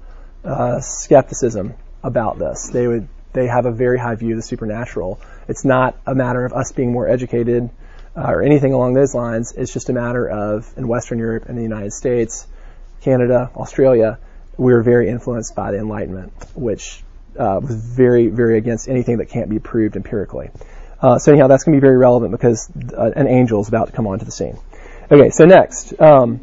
uh, 0.43 0.79
skepticism 0.81 1.75
about 2.03 2.39
this. 2.39 2.69
They 2.69 2.87
would 2.87 3.07
they 3.33 3.47
have 3.47 3.65
a 3.65 3.71
very 3.71 3.97
high 3.97 4.15
view 4.15 4.31
of 4.31 4.37
the 4.37 4.43
supernatural. 4.43 5.21
It's 5.47 5.63
not 5.63 5.97
a 6.05 6.13
matter 6.13 6.43
of 6.43 6.51
us 6.51 6.71
being 6.73 6.91
more 6.91 7.07
educated 7.07 7.69
uh, 8.15 8.23
or 8.27 8.41
anything 8.41 8.73
along 8.73 8.93
those 8.93 9.15
lines. 9.15 9.53
It's 9.53 9.71
just 9.71 9.89
a 9.89 9.93
matter 9.93 10.27
of 10.27 10.71
in 10.75 10.87
Western 10.87 11.19
Europe 11.19 11.45
and 11.47 11.57
the 11.57 11.63
United 11.63 11.93
States, 11.93 12.45
Canada, 13.01 13.49
Australia, 13.55 14.19
we 14.57 14.73
were 14.73 14.83
very 14.83 15.09
influenced 15.09 15.55
by 15.55 15.71
the 15.71 15.77
Enlightenment, 15.77 16.33
which 16.53 17.03
uh, 17.37 17.59
was 17.61 17.75
very, 17.75 18.27
very 18.27 18.57
against 18.57 18.89
anything 18.89 19.17
that 19.17 19.29
can't 19.29 19.49
be 19.49 19.59
proved 19.59 19.95
empirically. 19.95 20.51
Uh, 21.01 21.17
so 21.17 21.31
anyhow, 21.31 21.47
that's 21.47 21.63
going 21.63 21.73
to 21.73 21.81
be 21.81 21.81
very 21.81 21.97
relevant 21.97 22.31
because 22.31 22.69
uh, 22.95 23.11
an 23.15 23.27
angel 23.27 23.59
is 23.61 23.67
about 23.67 23.87
to 23.87 23.93
come 23.93 24.07
onto 24.07 24.25
the 24.25 24.31
scene. 24.31 24.57
Okay, 25.11 25.29
so 25.31 25.45
next. 25.45 25.99
Um, 25.99 26.39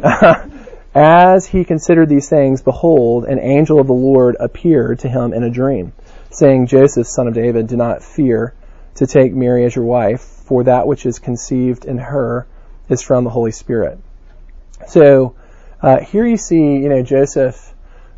As 0.94 1.46
he 1.46 1.64
considered 1.64 2.08
these 2.08 2.28
things, 2.28 2.62
behold, 2.62 3.24
an 3.24 3.38
angel 3.38 3.78
of 3.78 3.86
the 3.86 3.92
Lord 3.92 4.36
appeared 4.40 5.00
to 5.00 5.08
him 5.08 5.32
in 5.32 5.44
a 5.44 5.50
dream, 5.50 5.92
saying, 6.30 6.66
Joseph, 6.66 7.06
son 7.06 7.28
of 7.28 7.34
David, 7.34 7.68
do 7.68 7.76
not 7.76 8.02
fear 8.02 8.54
to 8.96 9.06
take 9.06 9.32
Mary 9.32 9.64
as 9.64 9.76
your 9.76 9.84
wife, 9.84 10.22
for 10.22 10.64
that 10.64 10.86
which 10.86 11.06
is 11.06 11.18
conceived 11.18 11.84
in 11.84 11.98
her 11.98 12.48
is 12.88 13.02
from 13.02 13.24
the 13.24 13.30
Holy 13.30 13.52
Spirit. 13.52 14.00
So 14.88 15.36
uh, 15.82 16.00
here 16.00 16.26
you 16.26 16.36
see, 16.36 16.56
you 16.56 16.88
know, 16.88 17.02
Joseph 17.02 17.74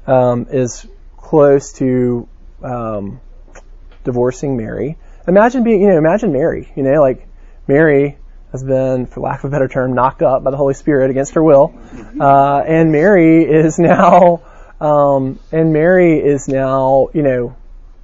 um, 0.06 0.46
is 0.50 0.86
close 1.16 1.72
to 1.74 2.28
um, 2.62 3.20
divorcing 4.04 4.56
Mary 4.56 4.96
imagine 5.26 5.64
being, 5.64 5.80
you 5.82 5.88
know, 5.88 5.98
imagine 5.98 6.32
Mary, 6.32 6.72
you 6.76 6.82
know, 6.82 7.00
like 7.00 7.26
Mary 7.66 8.16
has 8.52 8.64
been, 8.64 9.06
for 9.06 9.20
lack 9.20 9.44
of 9.44 9.44
a 9.46 9.50
better 9.50 9.68
term, 9.68 9.94
knocked 9.94 10.22
up 10.22 10.42
by 10.42 10.50
the 10.50 10.56
Holy 10.56 10.74
Spirit 10.74 11.10
against 11.10 11.34
her 11.34 11.42
will, 11.42 11.72
uh, 12.20 12.58
and 12.66 12.90
Mary 12.90 13.44
is 13.44 13.78
now, 13.78 14.42
um, 14.80 15.38
and 15.52 15.72
Mary 15.72 16.18
is 16.18 16.48
now, 16.48 17.08
you 17.14 17.22
know, 17.22 17.56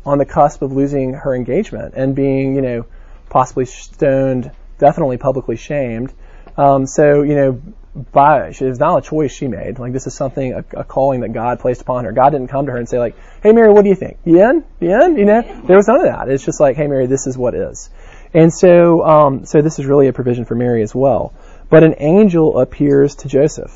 on 0.05 0.19
the 0.19 0.25
cusp 0.25 0.63
of 0.63 0.73
losing 0.73 1.15
her 1.15 1.35
engagement 1.35 1.95
and 1.97 2.15
being, 2.15 2.55
you 2.55 2.63
know, 2.63 2.87
possibly 3.29 3.65
stoned, 3.65 4.51
definitely 4.79 5.17
publicly 5.17 5.57
shamed. 5.57 6.13
Um, 6.57 6.87
so, 6.87 7.23
you 7.23 7.35
know, 7.35 7.63
by 7.97 8.49
it's 8.49 8.79
not 8.79 8.99
a 8.99 9.09
choice 9.09 9.33
she 9.33 9.49
made. 9.49 9.79
Like 9.79 9.93
this 9.93 10.07
is 10.07 10.15
something 10.15 10.53
a, 10.53 10.65
a, 10.79 10.85
calling 10.85 11.21
that 11.21 11.33
God 11.33 11.61
placed 11.61 11.81
upon 11.81 12.05
her. 12.05 12.13
God 12.13 12.31
didn't 12.31 12.49
come 12.49 12.67
to 12.67 12.73
her 12.73 12.79
and 12.79 12.89
say 12.89 12.99
like, 12.99 13.17
"Hey 13.43 13.53
Mary, 13.53 13.73
what 13.73 13.83
do 13.83 13.89
you 13.89 13.95
think? 13.95 14.19
You 14.25 14.43
in? 14.43 14.65
You 14.81 15.03
in?" 15.03 15.17
You 15.17 15.25
know, 15.25 15.63
there 15.67 15.77
was 15.77 15.89
none 15.89 16.01
of 16.01 16.07
that. 16.07 16.29
It's 16.29 16.45
just 16.45 16.61
like, 16.61 16.77
"Hey 16.77 16.87
Mary, 16.87 17.07
this 17.07 17.27
is 17.27 17.39
what 17.39 17.55
is." 17.55 17.91
And 18.35 18.53
so, 18.53 19.05
um, 19.05 19.47
so 19.47 19.63
this 19.63 19.79
is 19.79 19.87
really 19.87 20.09
a 20.09 20.13
provision 20.13 20.45
for 20.45 20.55
Mary 20.55 20.83
as 20.83 20.95
well. 20.95 21.33
But 21.71 21.85
an 21.85 21.95
angel 21.99 22.61
appears 22.61 23.17
to 23.17 23.29
Joseph, 23.29 23.73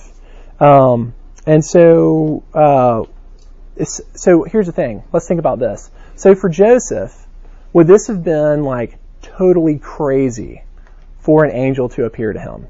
um, 0.60 1.14
and 1.46 1.64
so, 1.64 2.44
uh, 2.52 3.04
so 3.84 4.44
here's 4.44 4.66
the 4.66 4.72
thing. 4.72 5.02
Let's 5.12 5.26
think 5.26 5.40
about 5.40 5.58
this. 5.58 5.90
So 6.14 6.34
for 6.34 6.50
Joseph, 6.50 7.26
would 7.72 7.86
this 7.86 8.08
have 8.08 8.22
been 8.22 8.64
like 8.64 8.98
totally 9.22 9.78
crazy 9.78 10.62
for 11.20 11.44
an 11.44 11.52
angel 11.52 11.88
to 11.90 12.04
appear 12.04 12.32
to 12.32 12.38
him? 12.40 12.66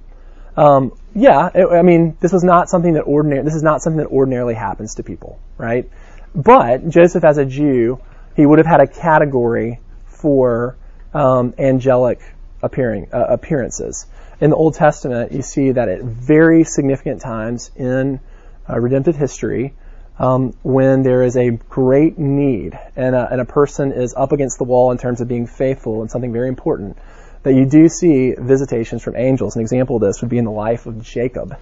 Um, 0.61 0.93
yeah, 1.15 1.49
it, 1.55 1.67
I 1.67 1.81
mean, 1.81 2.19
this 2.21 2.33
was 2.33 2.45
not 2.45 2.69
something 2.69 2.93
that 2.93 3.03
ordinary. 3.03 3.43
This 3.43 3.55
is 3.55 3.63
not 3.63 3.81
something 3.81 3.97
that 3.97 4.09
ordinarily 4.09 4.53
happens 4.53 4.97
to 4.97 5.03
people, 5.03 5.41
right? 5.57 5.89
But 6.35 6.87
Joseph, 6.87 7.25
as 7.25 7.39
a 7.39 7.47
Jew, 7.47 7.99
he 8.37 8.45
would 8.45 8.59
have 8.59 8.67
had 8.67 8.83
a 8.83 8.87
category 8.87 9.81
for 10.05 10.77
um, 11.15 11.55
angelic 11.59 12.21
appearing 12.63 13.09
uh, 13.11 13.25
appearances. 13.31 14.07
In 14.39 14.51
the 14.51 14.57
Old 14.57 14.75
Testament, 14.75 15.33
you 15.33 15.41
see 15.41 15.73
that 15.73 15.89
at 15.89 16.03
very 16.03 16.65
significant 16.65 17.23
times 17.23 17.71
in 17.75 18.21
uh, 18.69 18.79
redemptive 18.79 19.17
history, 19.17 19.73
um, 20.19 20.53
when 20.63 21.03
there 21.03 21.23
is 21.23 21.39
a 21.39 21.53
great 21.71 22.19
need 22.19 22.79
and 22.97 23.15
a, 23.15 23.33
and 23.33 23.41
a 23.41 23.47
person 23.47 23.93
is 23.93 24.13
up 24.15 24.33
against 24.33 24.59
the 24.59 24.65
wall 24.65 24.93
in 24.93 24.99
terms 24.99 25.23
of 25.23 25.29
being 25.29 25.47
faithful 25.47 26.03
and 26.03 26.11
something 26.11 26.35
very 26.35 26.49
important, 26.49 26.99
that 27.43 27.55
you 27.55 27.67
do 27.67 27.89
see 27.89 28.35
visitations 28.37 29.03
from 29.03 29.17
angels. 29.17 29.57
An 29.57 29.63
example 29.63 29.97
of 29.97 30.03
this 30.03 30.21
would 30.21 30.31
be 30.31 30.39
in 30.39 30.45
the 30.45 30.51
life 30.51 30.87
of 30.87 31.03
Jacob. 31.03 31.57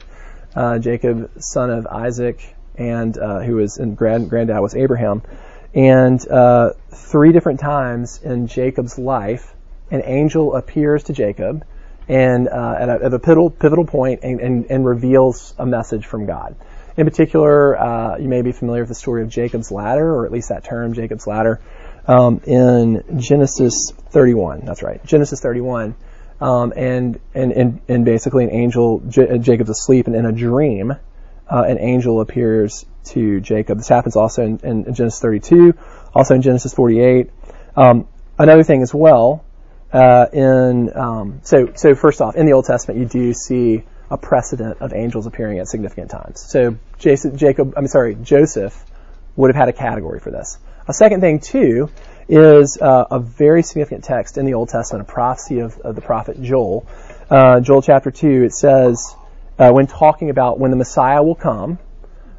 Uh, 0.54 0.78
Jacob, 0.78 1.30
son 1.38 1.70
of 1.70 1.86
Isaac, 1.86 2.54
and 2.76 3.16
uh, 3.16 3.40
who 3.40 3.56
was 3.56 3.78
in 3.78 3.94
grand, 3.94 4.30
granddad 4.30 4.60
was 4.60 4.74
Abraham. 4.74 5.22
And 5.74 6.26
uh, 6.28 6.72
three 6.90 7.32
different 7.32 7.60
times 7.60 8.20
in 8.22 8.46
Jacob's 8.46 8.98
life, 8.98 9.54
an 9.90 10.02
angel 10.04 10.56
appears 10.56 11.04
to 11.04 11.12
Jacob 11.12 11.64
and 12.08 12.48
uh, 12.48 12.74
at, 12.78 12.88
a, 12.88 13.04
at, 13.04 13.14
a, 13.14 13.18
pivotal, 13.18 13.50
pivotal 13.50 13.84
point 13.84 14.20
and, 14.22 14.40
and, 14.40 14.66
and, 14.70 14.84
reveals 14.84 15.54
a 15.58 15.66
message 15.66 16.06
from 16.06 16.24
God. 16.24 16.56
In 16.96 17.04
particular, 17.04 17.78
uh, 17.78 18.16
you 18.16 18.28
may 18.28 18.40
be 18.40 18.52
familiar 18.52 18.82
with 18.82 18.88
the 18.88 18.94
story 18.94 19.22
of 19.22 19.28
Jacob's 19.28 19.70
ladder, 19.70 20.14
or 20.14 20.24
at 20.24 20.32
least 20.32 20.48
that 20.48 20.64
term, 20.64 20.94
Jacob's 20.94 21.26
ladder 21.26 21.60
um, 22.08 22.40
in 22.44 23.20
Genesis 23.20 23.92
31. 24.10 24.62
That's 24.64 24.82
right, 24.82 25.04
Genesis 25.04 25.40
31. 25.40 25.94
Um, 26.40 26.72
and, 26.76 27.20
and, 27.34 27.52
and, 27.52 27.80
and 27.88 28.04
basically 28.04 28.44
an 28.44 28.50
angel, 28.50 29.00
J- 29.08 29.38
Jacob's 29.38 29.70
asleep, 29.70 30.06
and 30.06 30.16
in 30.16 30.24
a 30.24 30.32
dream, 30.32 30.92
uh, 30.92 31.62
an 31.62 31.78
angel 31.78 32.20
appears 32.20 32.86
to 33.06 33.40
Jacob. 33.40 33.78
This 33.78 33.88
happens 33.88 34.16
also 34.16 34.44
in, 34.44 34.58
in, 34.62 34.84
in 34.86 34.94
Genesis 34.94 35.20
32, 35.20 35.74
also 36.14 36.34
in 36.34 36.42
Genesis 36.42 36.72
48. 36.74 37.30
Um, 37.76 38.06
another 38.38 38.62
thing 38.62 38.82
as 38.82 38.94
well, 38.94 39.44
uh, 39.92 40.26
in 40.32 40.96
um, 40.96 41.40
so 41.42 41.72
so 41.74 41.94
first 41.94 42.20
off, 42.20 42.36
in 42.36 42.46
the 42.46 42.52
Old 42.52 42.66
Testament, 42.66 43.00
you 43.00 43.06
do 43.06 43.32
see 43.32 43.84
a 44.10 44.18
precedent 44.18 44.78
of 44.80 44.92
angels 44.92 45.26
appearing 45.26 45.58
at 45.58 45.68
significant 45.68 46.10
times. 46.10 46.44
So 46.48 46.76
Jason, 46.98 47.36
Jacob, 47.36 47.74
I'm 47.76 47.86
sorry, 47.86 48.14
Joseph 48.14 48.84
would 49.36 49.54
have 49.54 49.56
had 49.56 49.68
a 49.68 49.72
category 49.72 50.20
for 50.20 50.30
this. 50.30 50.58
A 50.88 50.94
second 50.94 51.20
thing 51.20 51.40
too 51.40 51.90
is 52.30 52.78
uh, 52.80 53.04
a 53.10 53.18
very 53.20 53.62
significant 53.62 54.04
text 54.04 54.38
in 54.38 54.46
the 54.46 54.54
Old 54.54 54.70
Testament, 54.70 55.06
a 55.06 55.12
prophecy 55.12 55.58
of, 55.58 55.78
of 55.80 55.94
the 55.94 56.00
prophet 56.00 56.42
Joel. 56.42 56.86
Uh, 57.28 57.60
Joel 57.60 57.82
chapter 57.82 58.10
two. 58.10 58.44
It 58.44 58.54
says 58.54 59.14
uh, 59.58 59.70
when 59.70 59.86
talking 59.86 60.30
about 60.30 60.58
when 60.58 60.70
the 60.70 60.78
Messiah 60.78 61.22
will 61.22 61.34
come 61.34 61.78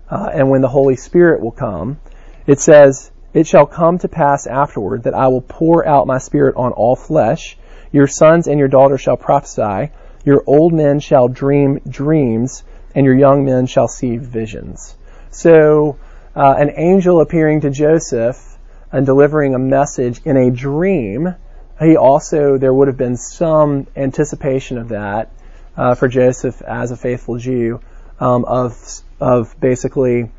uh, 0.09 0.31
and 0.33 0.49
when 0.49 0.61
the 0.61 0.67
Holy 0.67 0.95
Spirit 0.95 1.41
will 1.41 1.51
come, 1.51 1.99
it 2.47 2.59
says, 2.59 3.11
"It 3.35 3.45
shall 3.45 3.67
come 3.67 3.99
to 3.99 4.07
pass 4.07 4.47
afterward 4.47 5.03
that 5.03 5.13
I 5.13 5.27
will 5.27 5.41
pour 5.41 5.87
out 5.87 6.07
my 6.07 6.17
Spirit 6.17 6.55
on 6.55 6.71
all 6.71 6.95
flesh." 6.95 7.55
Your 7.91 8.07
sons 8.07 8.47
and 8.47 8.57
your 8.57 8.67
daughters 8.67 9.01
shall 9.01 9.17
prophesy. 9.17 9.91
Your 10.25 10.43
old 10.47 10.73
men 10.73 10.99
shall 11.01 11.27
dream 11.27 11.81
dreams, 11.87 12.63
and 12.95 13.05
your 13.05 13.15
young 13.15 13.45
men 13.45 13.67
shall 13.67 13.87
see 13.87 14.17
visions. 14.17 14.95
So, 15.29 15.97
uh, 16.39 16.55
an 16.57 16.71
angel 16.77 17.19
appearing 17.19 17.59
to 17.59 17.69
Joseph 17.69 18.57
and 18.93 19.05
delivering 19.05 19.55
a 19.55 19.59
message 19.59 20.21
in 20.23 20.37
a 20.37 20.49
dream, 20.49 21.35
he 21.81 21.97
also, 21.97 22.57
there 22.57 22.73
would 22.73 22.87
have 22.87 22.95
been 22.95 23.17
some 23.17 23.87
anticipation 23.93 24.77
of 24.77 24.89
that 24.89 25.33
uh, 25.75 25.95
for 25.95 26.07
Joseph 26.07 26.61
as 26.61 26.91
a 26.91 26.95
faithful 26.95 27.37
Jew 27.37 27.81
um, 28.21 28.45
of, 28.45 28.73
of 29.19 29.59
basically 29.59 30.31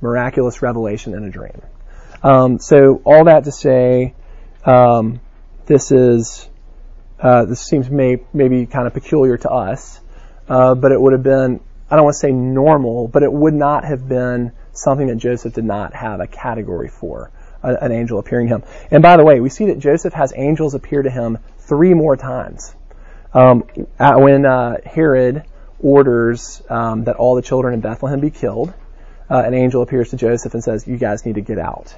miraculous 0.00 0.62
revelation 0.62 1.12
in 1.14 1.24
a 1.24 1.30
dream. 1.30 1.60
Um, 2.22 2.60
so, 2.60 3.02
all 3.04 3.24
that 3.24 3.42
to 3.44 3.52
say, 3.52 4.14
um, 4.64 5.18
this 5.66 5.90
is 5.90 6.48
uh, 7.18 7.46
this 7.46 7.66
seems 7.66 7.90
may, 7.90 8.22
maybe 8.32 8.66
kind 8.66 8.86
of 8.86 8.94
peculiar 8.94 9.38
to 9.38 9.50
us, 9.50 9.98
uh, 10.48 10.76
but 10.76 10.92
it 10.92 11.00
would 11.00 11.14
have 11.14 11.22
been, 11.24 11.58
I 11.90 11.96
don't 11.96 12.04
want 12.04 12.14
to 12.14 12.20
say 12.20 12.30
normal, 12.30 13.08
but 13.08 13.24
it 13.24 13.32
would 13.32 13.54
not 13.54 13.84
have 13.84 14.08
been 14.08 14.52
something 14.76 15.06
that 15.08 15.16
Joseph 15.16 15.54
did 15.54 15.64
not 15.64 15.94
have 15.94 16.20
a 16.20 16.26
category 16.26 16.88
for, 16.88 17.30
a, 17.62 17.74
an 17.74 17.92
angel 17.92 18.18
appearing 18.18 18.48
to 18.48 18.56
him. 18.56 18.62
And 18.90 19.02
by 19.02 19.16
the 19.16 19.24
way, 19.24 19.40
we 19.40 19.48
see 19.48 19.66
that 19.66 19.78
Joseph 19.78 20.12
has 20.12 20.32
angels 20.36 20.74
appear 20.74 21.02
to 21.02 21.10
him 21.10 21.38
three 21.58 21.94
more 21.94 22.16
times. 22.16 22.74
Um, 23.34 23.64
when 23.98 24.46
uh, 24.46 24.78
Herod 24.84 25.44
orders 25.80 26.62
um, 26.70 27.04
that 27.04 27.16
all 27.16 27.34
the 27.34 27.42
children 27.42 27.74
in 27.74 27.80
Bethlehem 27.80 28.20
be 28.20 28.30
killed, 28.30 28.72
uh, 29.28 29.42
an 29.44 29.54
angel 29.54 29.82
appears 29.82 30.10
to 30.10 30.16
Joseph 30.16 30.54
and 30.54 30.62
says, 30.62 30.86
"You 30.86 30.96
guys 30.96 31.26
need 31.26 31.34
to 31.34 31.40
get 31.40 31.58
out." 31.58 31.94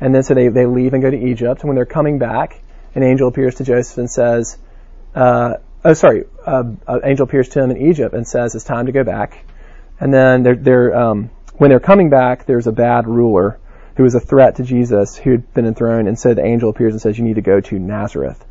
And 0.00 0.14
then 0.14 0.24
so 0.24 0.34
they 0.34 0.48
they 0.48 0.66
leave 0.66 0.92
and 0.92 1.02
go 1.02 1.10
to 1.10 1.16
Egypt. 1.16 1.60
And 1.60 1.68
when 1.68 1.76
they're 1.76 1.86
coming 1.86 2.18
back, 2.18 2.60
an 2.94 3.02
angel 3.02 3.28
appears 3.28 3.56
to 3.56 3.64
Joseph 3.64 3.98
and 3.98 4.10
says, 4.10 4.58
uh, 5.14 5.54
oh, 5.84 5.94
sorry, 5.94 6.24
uh, 6.46 6.64
an 6.86 7.00
angel 7.04 7.24
appears 7.24 7.48
to 7.50 7.62
him 7.62 7.70
in 7.70 7.88
Egypt 7.88 8.14
and 8.14 8.26
says, 8.26 8.54
it's 8.54 8.64
time 8.64 8.86
to 8.86 8.92
go 8.92 9.04
back. 9.04 9.44
And 10.00 10.12
then 10.12 10.42
they're, 10.42 10.56
they're, 10.56 10.96
um, 10.96 11.30
when 11.56 11.70
they're 11.70 11.80
coming 11.80 12.10
back, 12.10 12.46
there's 12.46 12.66
a 12.66 12.72
bad 12.72 13.06
ruler 13.06 13.58
who 13.96 14.04
is 14.04 14.14
a 14.14 14.20
threat 14.20 14.56
to 14.56 14.64
Jesus 14.64 15.16
who 15.16 15.30
had 15.30 15.54
been 15.54 15.66
enthroned, 15.66 16.08
and 16.08 16.18
so 16.18 16.34
the 16.34 16.44
angel 16.44 16.70
appears 16.70 16.94
and 16.94 17.00
says, 17.00 17.16
you 17.16 17.24
need 17.24 17.36
to 17.36 17.42
go 17.42 17.60
to 17.60 17.78
Nazareth. 17.78 18.44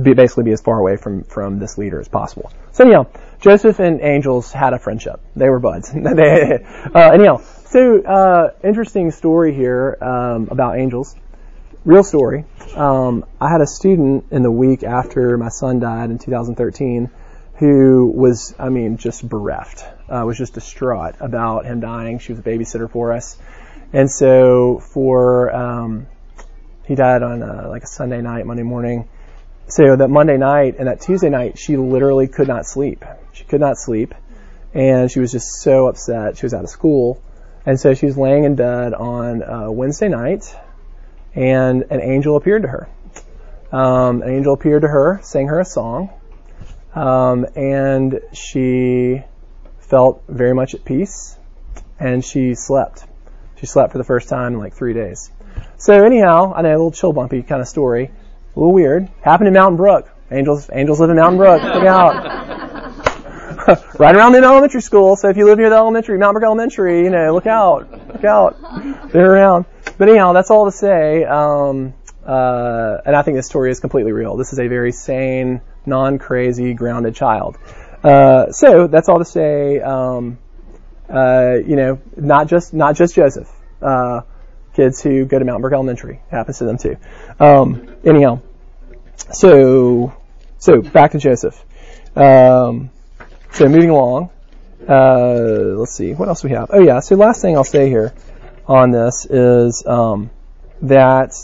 Basically 0.00 0.44
be 0.44 0.52
as 0.52 0.60
far 0.60 0.78
away 0.78 0.96
from, 0.96 1.24
from 1.24 1.58
this 1.58 1.76
leader 1.76 1.98
as 1.98 2.06
possible. 2.06 2.52
So 2.70 2.84
anyhow, 2.84 3.06
Joseph 3.40 3.80
and 3.80 4.00
angels 4.00 4.52
had 4.52 4.74
a 4.74 4.78
friendship. 4.78 5.20
They 5.34 5.48
were 5.48 5.58
buds. 5.58 5.90
uh, 5.94 7.10
anyhow, 7.12 7.38
so 7.64 8.00
uh, 8.02 8.50
interesting 8.62 9.10
story 9.10 9.54
here 9.54 9.98
um, 10.00 10.48
about 10.50 10.78
angels 10.78 11.16
real 11.84 12.04
story. 12.04 12.44
Um, 12.74 13.24
I 13.40 13.50
had 13.50 13.60
a 13.60 13.66
student 13.66 14.26
in 14.30 14.42
the 14.42 14.50
week 14.50 14.82
after 14.82 15.36
my 15.36 15.48
son 15.48 15.80
died 15.80 16.10
in 16.10 16.18
2013 16.18 17.10
who 17.56 18.12
was, 18.14 18.54
I 18.58 18.70
mean, 18.70 18.96
just 18.96 19.28
bereft, 19.28 19.84
uh, 20.12 20.24
was 20.26 20.36
just 20.36 20.54
distraught 20.54 21.14
about 21.20 21.64
him 21.64 21.80
dying. 21.80 22.18
She 22.18 22.32
was 22.32 22.38
a 22.38 22.42
babysitter 22.42 22.90
for 22.90 23.12
us. 23.12 23.38
And 23.92 24.10
so 24.10 24.80
for, 24.92 25.54
um, 25.54 26.06
he 26.84 26.94
died 26.94 27.22
on 27.22 27.42
a, 27.42 27.68
like 27.68 27.82
a 27.82 27.86
Sunday 27.86 28.20
night, 28.20 28.44
Monday 28.44 28.62
morning. 28.62 29.08
So 29.68 29.96
that 29.96 30.08
Monday 30.08 30.36
night 30.36 30.76
and 30.78 30.88
that 30.88 31.00
Tuesday 31.00 31.30
night, 31.30 31.58
she 31.58 31.76
literally 31.76 32.28
could 32.28 32.48
not 32.48 32.66
sleep. 32.66 33.04
She 33.32 33.44
could 33.44 33.60
not 33.60 33.78
sleep. 33.78 34.14
And 34.74 35.10
she 35.10 35.20
was 35.20 35.32
just 35.32 35.62
so 35.62 35.86
upset. 35.86 36.36
She 36.36 36.44
was 36.44 36.52
out 36.52 36.64
of 36.64 36.70
school. 36.70 37.22
And 37.64 37.78
so 37.80 37.94
she 37.94 38.06
was 38.06 38.18
laying 38.18 38.44
in 38.44 38.54
bed 38.54 38.92
on 38.92 39.42
uh, 39.42 39.70
Wednesday 39.70 40.08
night 40.08 40.54
and 41.34 41.84
an 41.90 42.00
angel 42.00 42.36
appeared 42.36 42.62
to 42.62 42.68
her. 42.68 42.88
Um, 43.70 44.22
an 44.22 44.28
angel 44.28 44.52
appeared 44.52 44.82
to 44.82 44.88
her, 44.88 45.20
sang 45.22 45.48
her 45.48 45.60
a 45.60 45.64
song, 45.64 46.10
um, 46.94 47.46
and 47.56 48.20
she 48.34 49.22
felt 49.92 50.22
very 50.26 50.54
much 50.54 50.74
at 50.74 50.86
peace, 50.86 51.36
and 52.00 52.24
she 52.24 52.54
slept. 52.54 53.04
She 53.60 53.66
slept 53.66 53.92
for 53.92 53.98
the 53.98 54.04
first 54.04 54.30
time 54.30 54.54
in 54.54 54.58
like 54.58 54.72
three 54.72 54.94
days. 54.94 55.30
So 55.76 56.02
anyhow, 56.02 56.54
I 56.56 56.62
know 56.62 56.70
a 56.70 56.78
little 56.80 56.92
chill 56.92 57.12
bumpy 57.12 57.42
kind 57.42 57.60
of 57.60 57.68
story, 57.68 58.06
a 58.06 58.58
little 58.58 58.72
weird. 58.72 59.10
Happened 59.20 59.48
in 59.48 59.52
Mountain 59.52 59.76
Brook. 59.76 60.08
Angels, 60.30 60.70
angels 60.72 60.98
live 60.98 61.10
in 61.10 61.16
Mountain 61.16 61.36
Brook. 61.36 61.62
Look 61.74 61.84
out. 61.84 62.24
right 63.98 64.16
around 64.16 64.32
the 64.32 64.38
elementary 64.38 64.80
school. 64.80 65.14
So 65.14 65.28
if 65.28 65.36
you 65.36 65.44
live 65.44 65.58
near 65.58 65.68
the 65.68 65.76
elementary, 65.76 66.16
Mountain 66.16 66.40
Brook 66.40 66.46
Elementary, 66.46 67.04
you 67.04 67.10
know, 67.10 67.34
look 67.34 67.46
out, 67.46 68.08
look 68.08 68.24
out. 68.24 69.12
They're 69.12 69.30
around. 69.30 69.66
But 69.98 70.08
anyhow, 70.08 70.32
that's 70.32 70.50
all 70.50 70.64
to 70.64 70.72
say. 70.72 71.24
Um, 71.24 71.92
uh, 72.26 72.96
and 73.04 73.14
I 73.14 73.20
think 73.20 73.36
this 73.36 73.46
story 73.46 73.70
is 73.70 73.80
completely 73.80 74.12
real. 74.12 74.38
This 74.38 74.54
is 74.54 74.58
a 74.58 74.68
very 74.68 74.90
sane, 74.90 75.60
non-crazy, 75.84 76.72
grounded 76.72 77.14
child. 77.14 77.58
Uh, 78.02 78.50
so 78.50 78.86
that's 78.86 79.08
all 79.08 79.18
to 79.18 79.24
say. 79.24 79.80
Um, 79.80 80.38
uh, 81.08 81.56
you 81.66 81.76
know, 81.76 82.00
not 82.16 82.48
just 82.48 82.72
not 82.74 82.96
just 82.96 83.14
Joseph. 83.14 83.50
Uh, 83.80 84.22
kids 84.74 85.02
who 85.02 85.24
go 85.24 85.38
to 85.38 85.44
Mount 85.44 85.60
Brook 85.60 85.72
Elementary 85.72 86.20
happens 86.30 86.58
to 86.58 86.64
them 86.64 86.78
too. 86.78 86.96
Um, 87.38 87.96
anyhow, 88.04 88.40
so 89.32 90.12
so 90.58 90.80
back 90.80 91.12
to 91.12 91.18
Joseph. 91.18 91.62
Um, 92.16 92.90
so 93.50 93.68
moving 93.68 93.90
along. 93.90 94.30
Uh, 94.88 95.74
let's 95.76 95.94
see 95.94 96.12
what 96.14 96.28
else 96.28 96.42
we 96.42 96.50
have. 96.50 96.70
Oh 96.72 96.80
yeah. 96.80 97.00
So 97.00 97.16
last 97.16 97.42
thing 97.42 97.56
I'll 97.56 97.64
say 97.64 97.88
here 97.88 98.12
on 98.66 98.90
this 98.90 99.26
is 99.26 99.84
um, 99.86 100.30
that 100.82 101.34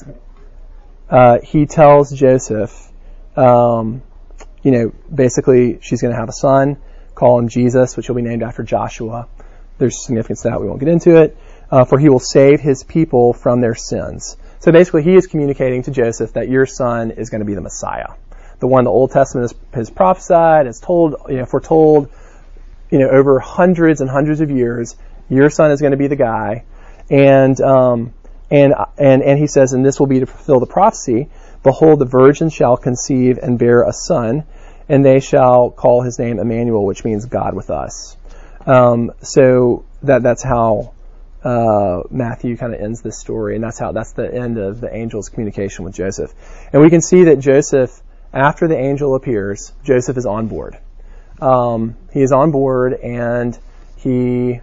uh, 1.09 1.39
he 1.41 1.67
tells 1.67 2.11
Joseph, 2.11 2.91
um, 3.37 4.03
you 4.63 4.71
know, 4.71 4.93
basically 5.13 5.79
she's 5.83 6.03
going 6.03 6.13
to 6.13 6.19
have 6.19 6.29
a 6.29 6.33
son, 6.33 6.77
call 7.15 7.39
him 7.39 7.49
Jesus, 7.49 7.97
which 7.97 8.09
will 8.09 8.17
be 8.17 8.23
named 8.23 8.43
after 8.43 8.63
Joshua. 8.63 9.29
There's 9.79 10.05
significance 10.05 10.43
to 10.43 10.51
that. 10.51 10.61
We 10.61 10.67
won't 10.67 10.81
get 10.81 10.89
into 10.89 11.21
it. 11.21 11.37
Uh, 11.71 11.85
for 11.85 11.99
he 11.99 12.09
will 12.09 12.21
save 12.21 12.61
his 12.61 12.83
people 12.83 13.35
from 13.35 13.61
their 13.61 13.75
sins. 13.75 14.37
So 14.59 14.73
basically, 14.73 15.03
he 15.03 15.15
is 15.15 15.27
communicating 15.27 15.83
to 15.83 15.91
Joseph 15.91 16.33
that 16.33 16.49
your 16.49 16.65
son 16.65 17.11
is 17.11 17.29
going 17.29 17.41
to 17.41 17.45
be 17.45 17.55
the 17.55 17.61
Messiah, 17.61 18.15
the 18.59 18.67
one 18.67 18.85
the 18.85 18.91
Old 18.91 19.11
Testament 19.11 19.51
has, 19.51 19.59
has 19.75 19.91
prophesied, 19.91 20.65
has 20.65 20.81
told, 20.81 21.17
you 21.29 21.37
know, 21.37 21.45
foretold, 21.45 22.09
you 22.91 22.99
know, 22.99 23.11
over 23.11 23.39
hundreds 23.39 24.01
and 24.01 24.09
hundreds 24.09 24.41
of 24.41 24.51
years. 24.51 24.97
Your 25.29 25.51
son 25.51 25.71
is 25.71 25.81
going 25.83 25.91
to 25.91 25.99
be 25.99 26.07
the 26.07 26.17
guy 26.17 26.65
and, 27.11 27.61
um, 27.61 28.13
and, 28.51 28.75
and, 28.97 29.23
and 29.23 29.39
he 29.39 29.47
says, 29.47 29.73
and 29.73 29.85
this 29.85 29.99
will 29.99 30.07
be 30.07 30.21
to 30.21 30.27
fulfill 30.27 30.61
the 30.61 30.67
prophecy, 30.67 31.29
behold, 31.63 31.99
the 31.99 32.05
virgin 32.07 32.51
shall 32.51 32.77
conceive 32.77 33.39
and 33.39 33.59
bear 33.59 33.83
a 33.83 33.93
son, 33.93 34.45
and 34.89 35.05
they 35.05 35.21
shall 35.21 35.71
call 35.71 36.03
his 36.03 36.19
name 36.19 36.39
Emmanuel, 36.39 36.85
which 36.85 37.05
means 37.05 37.27
God 37.27 37.55
with 37.55 37.71
us. 37.71 38.17
Um, 38.67 39.13
so 39.23 39.85
that, 40.03 40.23
that's 40.23 40.43
how, 40.43 40.95
uh, 41.45 42.03
Matthew 42.11 42.57
kind 42.57 42.75
of 42.75 42.81
ends 42.81 43.01
this 43.03 43.19
story, 43.19 43.55
and 43.55 43.65
that's 43.65 43.79
how, 43.79 43.93
that's 43.93 44.13
the 44.13 44.33
end 44.33 44.59
of 44.59 44.81
the 44.81 44.93
angel's 44.93 45.29
communication 45.29 45.85
with 45.85 45.95
Joseph. 45.95 46.33
And 46.73 46.83
we 46.83 46.91
can 46.91 47.01
see 47.01 47.25
that 47.25 47.37
Joseph, 47.39 47.91
after 48.33 48.69
the 48.69 48.77
angel 48.77 49.15
appears, 49.15 49.73
Joseph 49.85 50.17
is 50.17 50.27
on 50.27 50.49
board. 50.49 50.79
Um, 51.41 51.97
he 52.13 52.23
is 52.23 52.33
on 52.33 52.51
board 52.51 52.95
and 52.95 53.57
he 53.97 54.61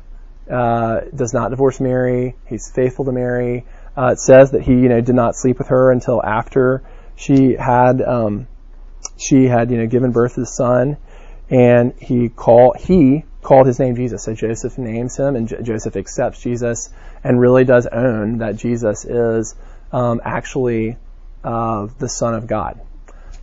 uh, 0.49 1.01
does 1.15 1.33
not 1.33 1.49
divorce 1.49 1.79
Mary. 1.79 2.35
He's 2.47 2.69
faithful 2.69 3.05
to 3.05 3.11
Mary. 3.11 3.65
Uh, 3.97 4.07
it 4.07 4.19
says 4.19 4.51
that 4.51 4.61
he, 4.61 4.73
you 4.73 4.89
know, 4.89 5.01
did 5.01 5.15
not 5.15 5.35
sleep 5.35 5.57
with 5.57 5.67
her 5.67 5.91
until 5.91 6.23
after 6.23 6.83
she 7.15 7.53
had, 7.53 8.01
um, 8.01 8.47
she 9.17 9.45
had, 9.45 9.71
you 9.71 9.77
know, 9.77 9.87
given 9.87 10.11
birth 10.11 10.35
to 10.35 10.41
the 10.41 10.45
son, 10.45 10.97
and 11.49 11.93
he 11.99 12.29
call 12.29 12.73
he 12.77 13.23
called 13.41 13.67
his 13.67 13.79
name 13.79 13.95
Jesus. 13.95 14.23
So 14.23 14.33
Joseph 14.33 14.77
names 14.77 15.15
him, 15.15 15.35
and 15.35 15.47
J- 15.47 15.61
Joseph 15.61 15.95
accepts 15.95 16.41
Jesus, 16.41 16.89
and 17.23 17.39
really 17.39 17.63
does 17.63 17.87
own 17.87 18.39
that 18.39 18.57
Jesus 18.57 19.05
is 19.05 19.55
um, 19.91 20.19
actually 20.25 20.97
uh, 21.43 21.87
the 21.99 22.09
Son 22.09 22.33
of 22.33 22.47
God. 22.47 22.81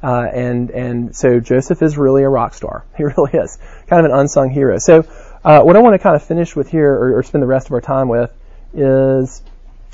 Uh, 0.02 0.26
and 0.32 0.70
and 0.70 1.16
so 1.16 1.38
Joseph 1.38 1.80
is 1.80 1.96
really 1.96 2.24
a 2.24 2.28
rock 2.28 2.54
star. 2.54 2.84
He 2.96 3.04
really 3.04 3.32
is 3.32 3.56
kind 3.86 4.04
of 4.04 4.12
an 4.12 4.18
unsung 4.18 4.50
hero. 4.50 4.78
So 4.78 5.06
uh, 5.44 5.62
what 5.62 5.76
I 5.76 5.78
want 5.78 5.94
to 5.94 5.98
kind 5.98 6.16
of 6.16 6.22
finish 6.22 6.54
with 6.54 6.68
here, 6.68 6.92
or, 6.92 7.18
or, 7.18 7.22
spend 7.22 7.42
the 7.42 7.48
rest 7.48 7.66
of 7.66 7.72
our 7.72 7.80
time 7.80 8.08
with, 8.08 8.32
is 8.74 9.42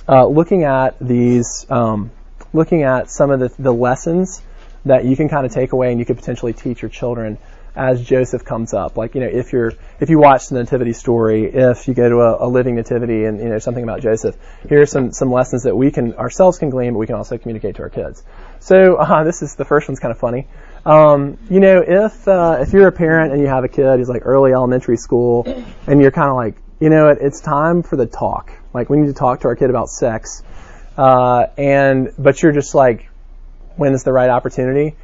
uh, 0.09 0.27
looking 0.27 0.64
at 0.64 0.99
these, 1.01 1.66
um, 1.68 2.11
looking 2.53 2.83
at 2.83 3.11
some 3.11 3.31
of 3.31 3.40
the, 3.40 3.53
the, 3.59 3.73
lessons 3.73 4.42
that 4.85 5.05
you 5.05 5.16
can 5.16 5.29
kind 5.29 5.44
of 5.44 5.53
take 5.53 5.73
away 5.73 5.90
and 5.90 5.99
you 5.99 6.07
could 6.07 6.16
potentially 6.16 6.53
teach 6.53 6.81
your 6.81 6.88
children 6.88 7.37
as 7.77 8.03
Joseph 8.03 8.44
comes 8.44 8.75
up. 8.75 8.97
Like, 8.97 9.14
you 9.14 9.21
know, 9.21 9.29
if 9.29 9.53
you're, 9.53 9.73
if 10.01 10.11
you 10.11 10.18
watch 10.18 10.49
the 10.49 10.57
nativity 10.57 10.92
story, 10.92 11.44
if 11.44 11.87
you 11.87 11.94
go 11.94 12.09
to 12.09 12.16
a, 12.16 12.47
a 12.47 12.49
living 12.49 12.75
nativity 12.75 13.25
and, 13.25 13.38
you 13.38 13.49
know, 13.49 13.59
something 13.59 13.85
about 13.85 14.01
Joseph, 14.01 14.37
here 14.68 14.83
are 14.83 14.87
some, 14.87 15.12
some 15.12 15.31
lessons 15.31 15.62
that 15.62 15.77
we 15.77 15.90
can, 15.90 16.14
ourselves 16.14 16.59
can 16.59 16.71
glean, 16.71 16.94
but 16.94 16.99
we 16.99 17.07
can 17.07 17.14
also 17.14 17.38
communicate 17.38 17.77
to 17.77 17.83
our 17.83 17.90
kids. 17.90 18.23
So, 18.61 18.97
uh, 18.97 19.25
this 19.25 19.42
is, 19.42 19.55
the 19.55 19.64
first 19.64 19.88
one's 19.88 20.01
kind 20.01 20.11
of 20.11 20.18
funny. 20.18 20.49
Um, 20.85 21.38
you 21.51 21.61
know, 21.61 21.85
if, 21.87 22.27
uh, 22.27 22.59
if 22.61 22.73
you're 22.73 22.88
a 22.88 22.92
parent 22.92 23.33
and 23.33 23.40
you 23.40 23.47
have 23.47 23.62
a 23.62 23.68
kid 23.68 23.99
who's 23.99 24.09
like 24.09 24.23
early 24.25 24.53
elementary 24.53 24.97
school 24.97 25.44
and 25.87 26.01
you're 26.01 26.11
kind 26.11 26.31
of 26.31 26.37
like, 26.37 26.57
you 26.81 26.88
know, 26.88 27.11
it, 27.11 27.18
it's 27.21 27.40
time 27.40 27.83
for 27.83 27.97
the 27.97 28.07
talk. 28.07 28.51
Like, 28.73 28.91
we 28.91 28.99
need 28.99 29.07
to 29.07 29.15
talk 29.15 29.41
to 29.41 29.49
our 29.49 29.57
kid 29.57 29.71
about 29.71 29.89
sex. 29.89 30.43
Uh, 30.97 31.47
and, 31.57 32.13
but 32.19 32.43
you're 32.43 32.53
just 32.53 32.75
like, 32.75 33.09
when 33.77 33.95
is 33.95 34.03
the 34.03 34.13
right 34.13 34.31
opportunity? 34.31 34.97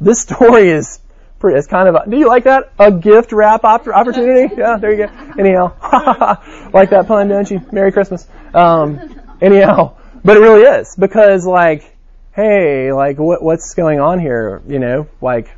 This 0.00 0.20
story 0.22 0.70
is 0.70 1.00
pretty, 1.38 1.58
it's 1.58 1.66
kind 1.66 1.88
of 1.88 1.94
a, 1.94 2.10
do 2.10 2.16
you 2.16 2.26
like 2.26 2.44
that? 2.44 2.72
A 2.78 2.90
gift 2.90 3.32
wrap 3.32 3.64
op- 3.64 3.86
opportunity? 3.86 4.54
Yeah, 4.58 4.76
there 4.78 4.92
you 4.92 5.06
go. 5.06 5.12
Anyhow, 5.38 5.72
like 6.72 6.90
that 6.90 7.06
pun, 7.06 7.28
don't 7.28 7.50
you? 7.50 7.60
Merry 7.70 7.92
Christmas. 7.92 8.26
Um, 8.54 9.20
anyhow, 9.40 9.96
but 10.24 10.36
it 10.36 10.40
really 10.40 10.62
is 10.62 10.96
because 10.96 11.46
like, 11.46 11.96
hey, 12.34 12.92
like 12.92 13.18
what, 13.18 13.42
what's 13.42 13.74
going 13.74 14.00
on 14.00 14.18
here? 14.18 14.62
You 14.66 14.78
know, 14.78 15.08
like, 15.20 15.48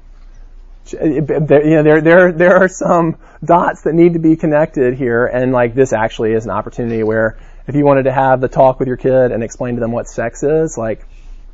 there, 0.93 1.65
you 1.65 1.77
know, 1.77 1.83
there, 1.83 2.01
there, 2.01 2.33
there 2.33 2.57
are 2.57 2.69
some 2.69 3.17
dots 3.45 3.83
that 3.83 3.95
need 3.95 4.15
to 4.15 4.19
be 4.19 4.37
connected 4.37 4.95
here 4.95 5.27
and 5.27 5.53
like 5.53 5.75
this 5.75 5.93
actually 5.93 6.33
is 6.33 6.45
an 6.45 6.51
opportunity 6.51 7.03
where 7.03 7.39
if 7.67 7.75
you 7.75 7.85
wanted 7.85 8.05
to 8.05 8.13
have 8.13 8.41
the 8.41 8.49
talk 8.49 8.79
with 8.79 8.89
your 8.89 8.97
kid 8.97 9.33
and 9.33 9.43
explain 9.43 9.75
to 9.75 9.81
them 9.81 9.93
what 9.93 10.09
sex 10.09 10.43
is, 10.43 10.77
like, 10.77 11.07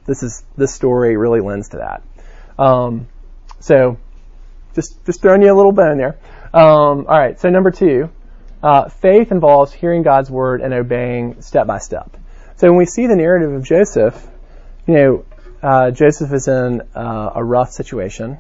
this 0.07 0.23
is, 0.23 0.43
this 0.57 0.73
story 0.73 1.17
really 1.17 1.41
lends 1.41 1.71
to 1.71 1.79
that. 1.79 2.03
Um, 2.63 3.07
so 3.61 3.99
just, 4.75 5.05
just 5.05 5.21
throwing 5.21 5.43
you 5.43 5.53
a 5.53 5.55
little 5.55 5.73
bone 5.73 5.99
there. 5.99 6.19
Um, 6.55 7.07
all 7.07 7.19
right, 7.19 7.39
so 7.39 7.51
number 7.51 7.71
two, 7.71 8.09
uh, 8.63 8.89
faith 8.89 9.31
involves 9.31 9.73
hearing 9.73 10.03
God's 10.03 10.31
word 10.31 10.63
and 10.63 10.73
obeying 10.73 11.43
step 11.43 11.67
by 11.67 11.79
step. 11.79 12.17
So 12.57 12.69
when 12.69 12.79
we 12.79 12.87
see 12.87 13.07
the 13.07 13.17
narrative 13.17 13.53
of 13.53 13.65
Joseph, 13.65 14.27
you 14.87 14.95
know, 14.95 15.25
uh, 15.63 15.91
Joseph 15.91 16.33
is 16.33 16.49
in 16.49 16.81
uh, 16.95 17.33
a 17.35 17.45
rough 17.45 17.73
situation, 17.73 18.39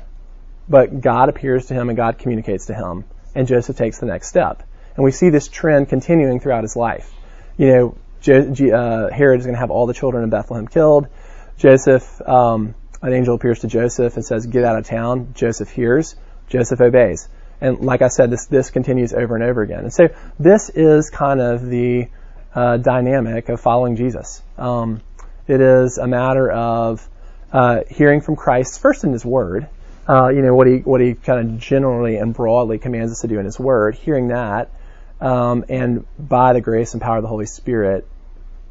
but 0.68 1.00
God 1.00 1.28
appears 1.28 1.66
to 1.66 1.74
him 1.74 1.88
and 1.88 1.96
God 1.96 2.18
communicates 2.18 2.66
to 2.66 2.74
him, 2.74 3.04
and 3.34 3.46
Joseph 3.46 3.76
takes 3.76 3.98
the 3.98 4.06
next 4.06 4.28
step. 4.28 4.62
And 4.94 5.04
we 5.04 5.10
see 5.10 5.30
this 5.30 5.48
trend 5.48 5.88
continuing 5.88 6.40
throughout 6.40 6.64
his 6.64 6.76
life. 6.76 7.12
You 7.58 7.66
know, 7.66 7.98
jo- 8.20 8.52
uh, 8.72 9.14
Herod 9.14 9.40
is 9.40 9.46
going 9.46 9.54
to 9.54 9.60
have 9.60 9.70
all 9.70 9.86
the 9.86 9.94
children 9.94 10.24
in 10.24 10.30
Bethlehem 10.30 10.66
killed. 10.66 11.06
Joseph, 11.58 12.20
um, 12.26 12.74
an 13.02 13.12
angel 13.12 13.34
appears 13.34 13.60
to 13.60 13.66
Joseph 13.66 14.16
and 14.16 14.24
says, 14.24 14.46
"Get 14.46 14.64
out 14.64 14.78
of 14.78 14.86
town." 14.86 15.32
Joseph 15.34 15.70
hears. 15.70 16.16
Joseph 16.48 16.80
obeys. 16.80 17.28
And 17.60 17.80
like 17.80 18.02
I 18.02 18.08
said, 18.08 18.30
this, 18.30 18.46
this 18.46 18.70
continues 18.70 19.12
over 19.12 19.34
and 19.34 19.44
over 19.44 19.62
again. 19.62 19.80
And 19.80 19.92
so 19.92 20.08
this 20.38 20.70
is 20.70 21.10
kind 21.10 21.40
of 21.40 21.64
the 21.64 22.08
uh, 22.54 22.76
dynamic 22.76 23.48
of 23.48 23.60
following 23.60 23.96
Jesus. 23.96 24.42
Um, 24.58 25.00
it 25.46 25.60
is 25.60 25.98
a 25.98 26.06
matter 26.06 26.50
of 26.50 27.08
uh, 27.52 27.80
hearing 27.90 28.20
from 28.20 28.36
Christ 28.36 28.80
first 28.80 29.04
in 29.04 29.12
His 29.12 29.24
Word. 29.24 29.68
Uh, 30.08 30.28
you 30.28 30.42
know 30.42 30.54
what 30.54 30.66
he 30.66 30.78
what 30.78 31.00
he 31.00 31.14
kind 31.14 31.40
of 31.40 31.58
generally 31.58 32.16
and 32.16 32.32
broadly 32.32 32.78
commands 32.78 33.12
us 33.12 33.20
to 33.22 33.28
do 33.28 33.38
in 33.38 33.44
His 33.44 33.58
Word. 33.58 33.96
Hearing 33.96 34.28
that, 34.28 34.70
um, 35.20 35.64
and 35.68 36.06
by 36.18 36.52
the 36.52 36.60
grace 36.60 36.92
and 36.92 37.02
power 37.02 37.16
of 37.16 37.22
the 37.22 37.28
Holy 37.28 37.46
Spirit, 37.46 38.06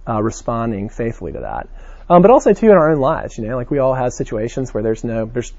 uh, 0.08 0.21
responding 0.21 0.89
faithfully 0.89 1.34
to 1.34 1.41
that. 1.41 1.67
Um, 2.10 2.21
but 2.21 2.32
also 2.32 2.54
too 2.54 2.67
in 2.67 2.74
our 2.74 2.91
own 2.91 3.00
lives. 3.00 3.38
You 3.38 3.48
know, 3.48 3.58
like 3.58 3.69
we 3.69 3.80
all 3.80 3.93
have 3.93 4.13
situations 4.13 4.74
where 4.74 4.84
there's 4.84 5.04
no 5.04 5.26
there's 5.26 5.52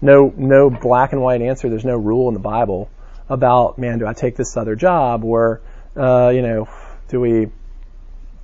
no 0.00 0.32
no 0.36 0.70
black 0.70 1.12
and 1.12 1.22
white 1.22 1.42
answer. 1.42 1.68
There's 1.68 1.84
no 1.84 1.96
rule 1.96 2.28
in 2.28 2.34
the 2.34 2.40
Bible 2.40 2.90
about 3.28 3.78
man, 3.78 3.98
do 3.98 4.06
I 4.06 4.12
take 4.12 4.36
this 4.36 4.56
other 4.56 4.74
job 4.74 5.24
or 5.24 5.60
uh, 5.96 6.30
you 6.34 6.42
know, 6.42 6.68
do 7.08 7.20
we 7.20 7.48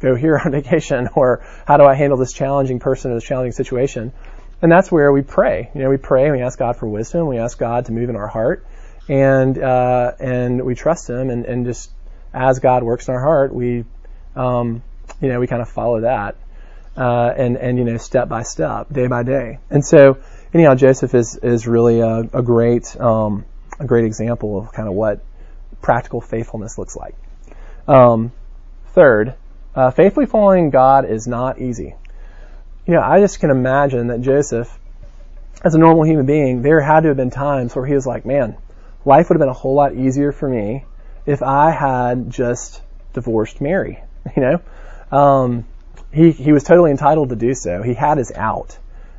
go 0.00 0.14
here 0.14 0.38
on 0.44 0.52
vacation 0.52 1.08
or 1.14 1.44
how 1.66 1.76
do 1.76 1.84
I 1.84 1.94
handle 1.94 2.18
this 2.18 2.32
challenging 2.32 2.78
person 2.78 3.10
or 3.10 3.14
this 3.14 3.24
challenging 3.24 3.52
situation? 3.52 4.12
And 4.62 4.72
that's 4.72 4.90
where 4.90 5.12
we 5.12 5.22
pray. 5.22 5.70
You 5.74 5.82
know, 5.82 5.90
we 5.90 5.98
pray 5.98 6.24
and 6.24 6.32
we 6.32 6.42
ask 6.42 6.58
God 6.58 6.76
for 6.76 6.88
wisdom. 6.88 7.26
We 7.26 7.38
ask 7.38 7.58
God 7.58 7.86
to 7.86 7.92
move 7.92 8.08
in 8.08 8.16
our 8.16 8.26
heart, 8.26 8.66
and 9.08 9.58
uh, 9.58 10.12
and 10.18 10.64
we 10.64 10.74
trust 10.74 11.10
Him. 11.10 11.30
And, 11.30 11.44
and 11.44 11.66
just 11.66 11.90
as 12.32 12.58
God 12.58 12.82
works 12.82 13.08
in 13.08 13.14
our 13.14 13.20
heart, 13.20 13.54
we 13.54 13.84
um, 14.34 14.82
you 15.20 15.28
know 15.28 15.40
we 15.40 15.46
kind 15.46 15.60
of 15.60 15.68
follow 15.68 16.00
that, 16.00 16.36
uh, 16.96 17.32
and 17.36 17.56
and 17.58 17.78
you 17.78 17.84
know 17.84 17.98
step 17.98 18.28
by 18.28 18.42
step, 18.42 18.90
day 18.90 19.06
by 19.08 19.22
day. 19.22 19.58
And 19.68 19.84
so 19.84 20.18
anyhow, 20.54 20.74
Joseph 20.74 21.14
is 21.14 21.36
is 21.36 21.66
really 21.66 22.00
a, 22.00 22.20
a 22.20 22.42
great 22.42 22.98
um, 22.98 23.44
a 23.78 23.84
great 23.84 24.06
example 24.06 24.58
of 24.58 24.72
kind 24.72 24.88
of 24.88 24.94
what 24.94 25.22
practical 25.82 26.20
faithfulness 26.20 26.78
looks 26.78 26.96
like. 26.96 27.14
Um, 27.86 28.32
third, 28.94 29.34
uh, 29.74 29.90
faithfully 29.90 30.26
following 30.26 30.70
God 30.70 31.04
is 31.04 31.26
not 31.26 31.60
easy. 31.60 31.94
You 32.86 32.94
know, 32.94 33.02
I 33.02 33.20
just 33.20 33.40
can 33.40 33.50
imagine 33.50 34.08
that 34.08 34.20
Joseph, 34.20 34.78
as 35.64 35.74
a 35.74 35.78
normal 35.78 36.04
human 36.04 36.26
being, 36.26 36.62
there 36.62 36.80
had 36.80 37.00
to 37.00 37.08
have 37.08 37.16
been 37.16 37.30
times 37.30 37.74
where 37.74 37.84
he 37.84 37.94
was 37.94 38.06
like, 38.06 38.24
man, 38.24 38.56
life 39.04 39.28
would 39.28 39.34
have 39.34 39.40
been 39.40 39.48
a 39.48 39.54
whole 39.54 39.74
lot 39.74 39.94
easier 39.94 40.30
for 40.30 40.48
me 40.48 40.84
if 41.26 41.42
I 41.42 41.70
had 41.70 42.30
just 42.30 42.82
divorced 43.12 43.60
Mary. 43.60 44.02
You 44.36 44.42
know, 44.42 45.16
um, 45.16 45.64
he 46.12 46.32
he 46.32 46.50
was 46.50 46.64
totally 46.64 46.90
entitled 46.90 47.28
to 47.28 47.36
do 47.36 47.54
so. 47.54 47.82
He 47.84 47.94
had 47.94 48.18
his 48.18 48.32
out. 48.32 48.76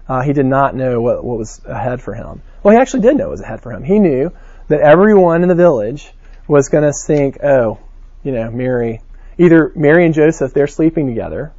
Uh, 0.09 0.21
he 0.21 0.33
did 0.33 0.45
not 0.45 0.75
know 0.75 0.99
what, 0.99 1.23
what 1.23 1.37
was 1.37 1.61
ahead 1.65 2.01
for 2.01 2.13
him. 2.13 2.41
Well, 2.61 2.73
he 2.73 2.81
actually 2.81 3.03
did 3.03 3.15
know 3.15 3.25
what 3.25 3.31
was 3.31 3.41
ahead 3.41 3.61
for 3.61 3.71
him. 3.71 3.83
He 3.83 3.99
knew 3.99 4.33
that 4.67 4.81
everyone 4.81 5.43
in 5.43 5.49
the 5.49 5.55
village 5.55 6.11
was 6.45 6.67
going 6.67 6.83
to 6.83 6.91
think, 6.91 7.41
oh, 7.41 7.79
you 8.23 8.31
know, 8.33 8.51
Mary, 8.51 9.01
either 9.37 9.71
Mary 9.75 10.05
and 10.05 10.13
Joseph, 10.13 10.53
they're 10.53 10.67
sleeping 10.67 11.07
together, 11.07 11.53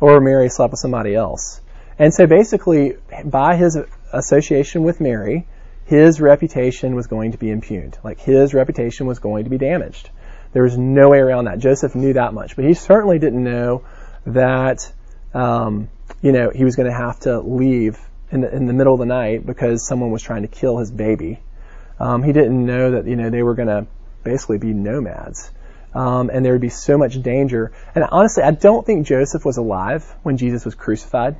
or 0.00 0.20
Mary 0.20 0.48
slept 0.48 0.72
with 0.72 0.80
somebody 0.80 1.14
else. 1.14 1.60
And 1.98 2.12
so 2.12 2.26
basically, 2.26 2.96
by 3.24 3.56
his 3.56 3.78
association 4.12 4.82
with 4.82 5.00
Mary, 5.00 5.46
his 5.86 6.20
reputation 6.20 6.94
was 6.94 7.06
going 7.06 7.32
to 7.32 7.38
be 7.38 7.50
impugned. 7.50 7.98
Like 8.02 8.20
his 8.20 8.54
reputation 8.54 9.06
was 9.06 9.18
going 9.18 9.44
to 9.44 9.50
be 9.50 9.58
damaged. 9.58 10.10
There 10.52 10.62
was 10.62 10.78
no 10.78 11.10
way 11.10 11.18
around 11.18 11.44
that. 11.44 11.58
Joseph 11.58 11.94
knew 11.94 12.14
that 12.14 12.32
much, 12.32 12.56
but 12.56 12.64
he 12.64 12.74
certainly 12.74 13.18
didn't 13.18 13.42
know 13.42 13.84
that 14.26 14.92
um, 15.34 15.88
you 16.22 16.32
know, 16.32 16.50
he 16.50 16.64
was 16.64 16.76
going 16.76 16.88
to 16.88 16.96
have 16.96 17.20
to 17.20 17.40
leave 17.40 17.98
in 18.30 18.40
the, 18.40 18.54
in 18.54 18.66
the 18.66 18.72
middle 18.72 18.94
of 18.94 19.00
the 19.00 19.06
night 19.06 19.44
because 19.44 19.86
someone 19.86 20.10
was 20.10 20.22
trying 20.22 20.42
to 20.42 20.48
kill 20.48 20.78
his 20.78 20.90
baby. 20.90 21.40
Um, 21.98 22.22
he 22.22 22.32
didn't 22.32 22.64
know 22.64 22.92
that, 22.92 23.06
you 23.06 23.16
know, 23.16 23.30
they 23.30 23.42
were 23.42 23.54
going 23.54 23.68
to 23.68 23.86
basically 24.22 24.58
be 24.58 24.72
nomads. 24.72 25.50
Um, 25.94 26.30
and 26.30 26.44
there 26.44 26.52
would 26.52 26.60
be 26.60 26.70
so 26.70 26.98
much 26.98 27.20
danger. 27.22 27.72
And 27.94 28.04
honestly, 28.10 28.42
I 28.42 28.50
don't 28.50 28.84
think 28.84 29.06
Joseph 29.06 29.44
was 29.44 29.56
alive 29.56 30.04
when 30.22 30.36
Jesus 30.36 30.64
was 30.64 30.74
crucified. 30.74 31.36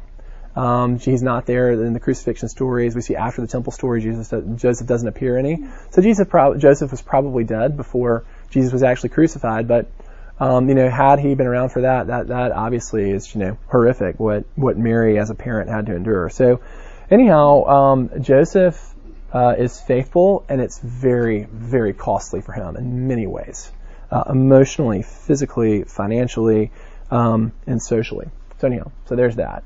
Um, 0.57 1.01
he's 1.01 1.23
not 1.23 1.47
there 1.47 1.73
in 1.73 1.93
the 1.93 2.01
crucifixion 2.01 2.49
stories. 2.49 2.95
We 2.95 3.01
see 3.01 3.17
after 3.17 3.41
the 3.41 3.49
temple 3.49 3.73
story, 3.73 4.01
Jesus, 4.01 4.33
Joseph 4.55 4.87
doesn't 4.87 5.09
appear 5.09 5.37
any. 5.37 5.67
So 5.91 6.01
Jesus, 6.01 6.29
Joseph 6.59 6.93
was 6.93 7.03
probably 7.03 7.43
dead 7.43 7.77
before 7.77 8.25
Jesus 8.51 8.73
was 8.73 8.85
actually 8.85 9.09
crucified. 9.09 9.67
But 9.67 9.91
um, 10.39 10.69
you 10.69 10.75
know, 10.75 10.89
had 10.89 11.21
he 11.21 11.35
been 11.35 11.47
around 11.47 11.71
for 11.71 11.83
that, 11.83 12.09
that 12.09 12.29
that 12.29 12.53
obviously 12.53 13.11
is 13.11 13.35
you 13.35 13.41
know 13.41 13.59
horrific 13.69 14.19
what 14.19 14.45
what 14.57 14.77
Mary 14.77 15.19
as 15.19 15.31
a 15.31 15.35
parent 15.35 15.71
had 15.71 15.87
to 15.87 15.95
endure. 15.95 16.29
So, 16.29 16.61
anyhow, 17.11 17.65
um, 17.65 18.11
Joseph 18.21 18.81
uh, 19.33 19.55
is 19.57 19.81
faithful, 19.81 20.45
and 20.49 20.61
it's 20.61 20.81
very 20.81 21.45
very 21.45 21.93
costly 21.93 22.41
for 22.41 22.53
him 22.53 22.77
in 22.77 23.07
many 23.07 23.27
ways, 23.29 23.71
uh, 24.15 24.31
emotionally, 24.31 25.03
physically, 25.03 25.83
financially, 25.83 26.71
um, 27.11 27.53
and 27.67 27.83
socially. 27.83 28.29
So 28.61 28.69
anyhow, 28.69 28.93
so 29.07 29.17
there's 29.17 29.37
that. 29.37 29.65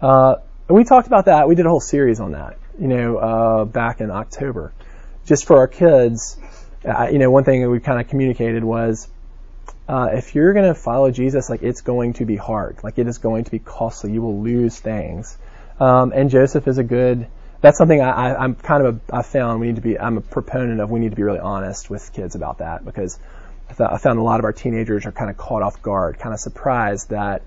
Uh, 0.00 0.36
we 0.68 0.84
talked 0.84 1.06
about 1.06 1.26
that. 1.26 1.48
We 1.48 1.54
did 1.54 1.66
a 1.66 1.68
whole 1.68 1.80
series 1.80 2.18
on 2.18 2.32
that. 2.32 2.56
You 2.78 2.88
know, 2.88 3.18
uh, 3.18 3.64
back 3.66 4.00
in 4.00 4.10
October, 4.10 4.72
just 5.26 5.44
for 5.44 5.58
our 5.58 5.68
kids. 5.68 6.38
You 6.82 7.18
know, 7.18 7.30
one 7.30 7.44
thing 7.44 7.60
that 7.60 7.68
we 7.68 7.78
kind 7.78 8.00
of 8.00 8.08
communicated 8.08 8.64
was 8.64 9.06
uh, 9.86 10.08
if 10.14 10.34
you're 10.34 10.54
going 10.54 10.66
to 10.66 10.74
follow 10.74 11.10
Jesus, 11.10 11.50
like 11.50 11.62
it's 11.62 11.82
going 11.82 12.14
to 12.14 12.24
be 12.24 12.36
hard. 12.36 12.78
Like 12.82 12.98
it 12.98 13.06
is 13.06 13.18
going 13.18 13.44
to 13.44 13.50
be 13.50 13.58
costly. 13.58 14.12
You 14.12 14.22
will 14.22 14.40
lose 14.40 14.78
things. 14.78 15.36
Um, 15.78 16.12
and 16.14 16.30
Joseph 16.30 16.66
is 16.68 16.78
a 16.78 16.84
good. 16.84 17.26
That's 17.60 17.76
something 17.76 18.00
I, 18.00 18.32
I, 18.32 18.44
am 18.44 18.54
kind 18.54 18.86
of 18.86 18.96
a, 18.96 19.16
I 19.16 19.22
found 19.22 19.60
we 19.60 19.66
need 19.66 19.76
to 19.76 19.82
be. 19.82 19.98
I'm 19.98 20.16
a 20.16 20.22
proponent 20.22 20.80
of. 20.80 20.90
We 20.90 21.00
need 21.00 21.10
to 21.10 21.16
be 21.16 21.22
really 21.22 21.40
honest 21.40 21.90
with 21.90 22.10
kids 22.14 22.34
about 22.34 22.58
that 22.58 22.82
because 22.82 23.18
I, 23.70 23.72
th- 23.74 23.90
I 23.92 23.98
found 23.98 24.18
a 24.18 24.22
lot 24.22 24.40
of 24.40 24.44
our 24.44 24.52
teenagers 24.52 25.06
are 25.06 25.12
kind 25.12 25.30
of 25.30 25.36
caught 25.36 25.62
off 25.62 25.80
guard, 25.80 26.18
kind 26.18 26.34
of 26.34 26.40
surprised 26.40 27.10
that 27.10 27.42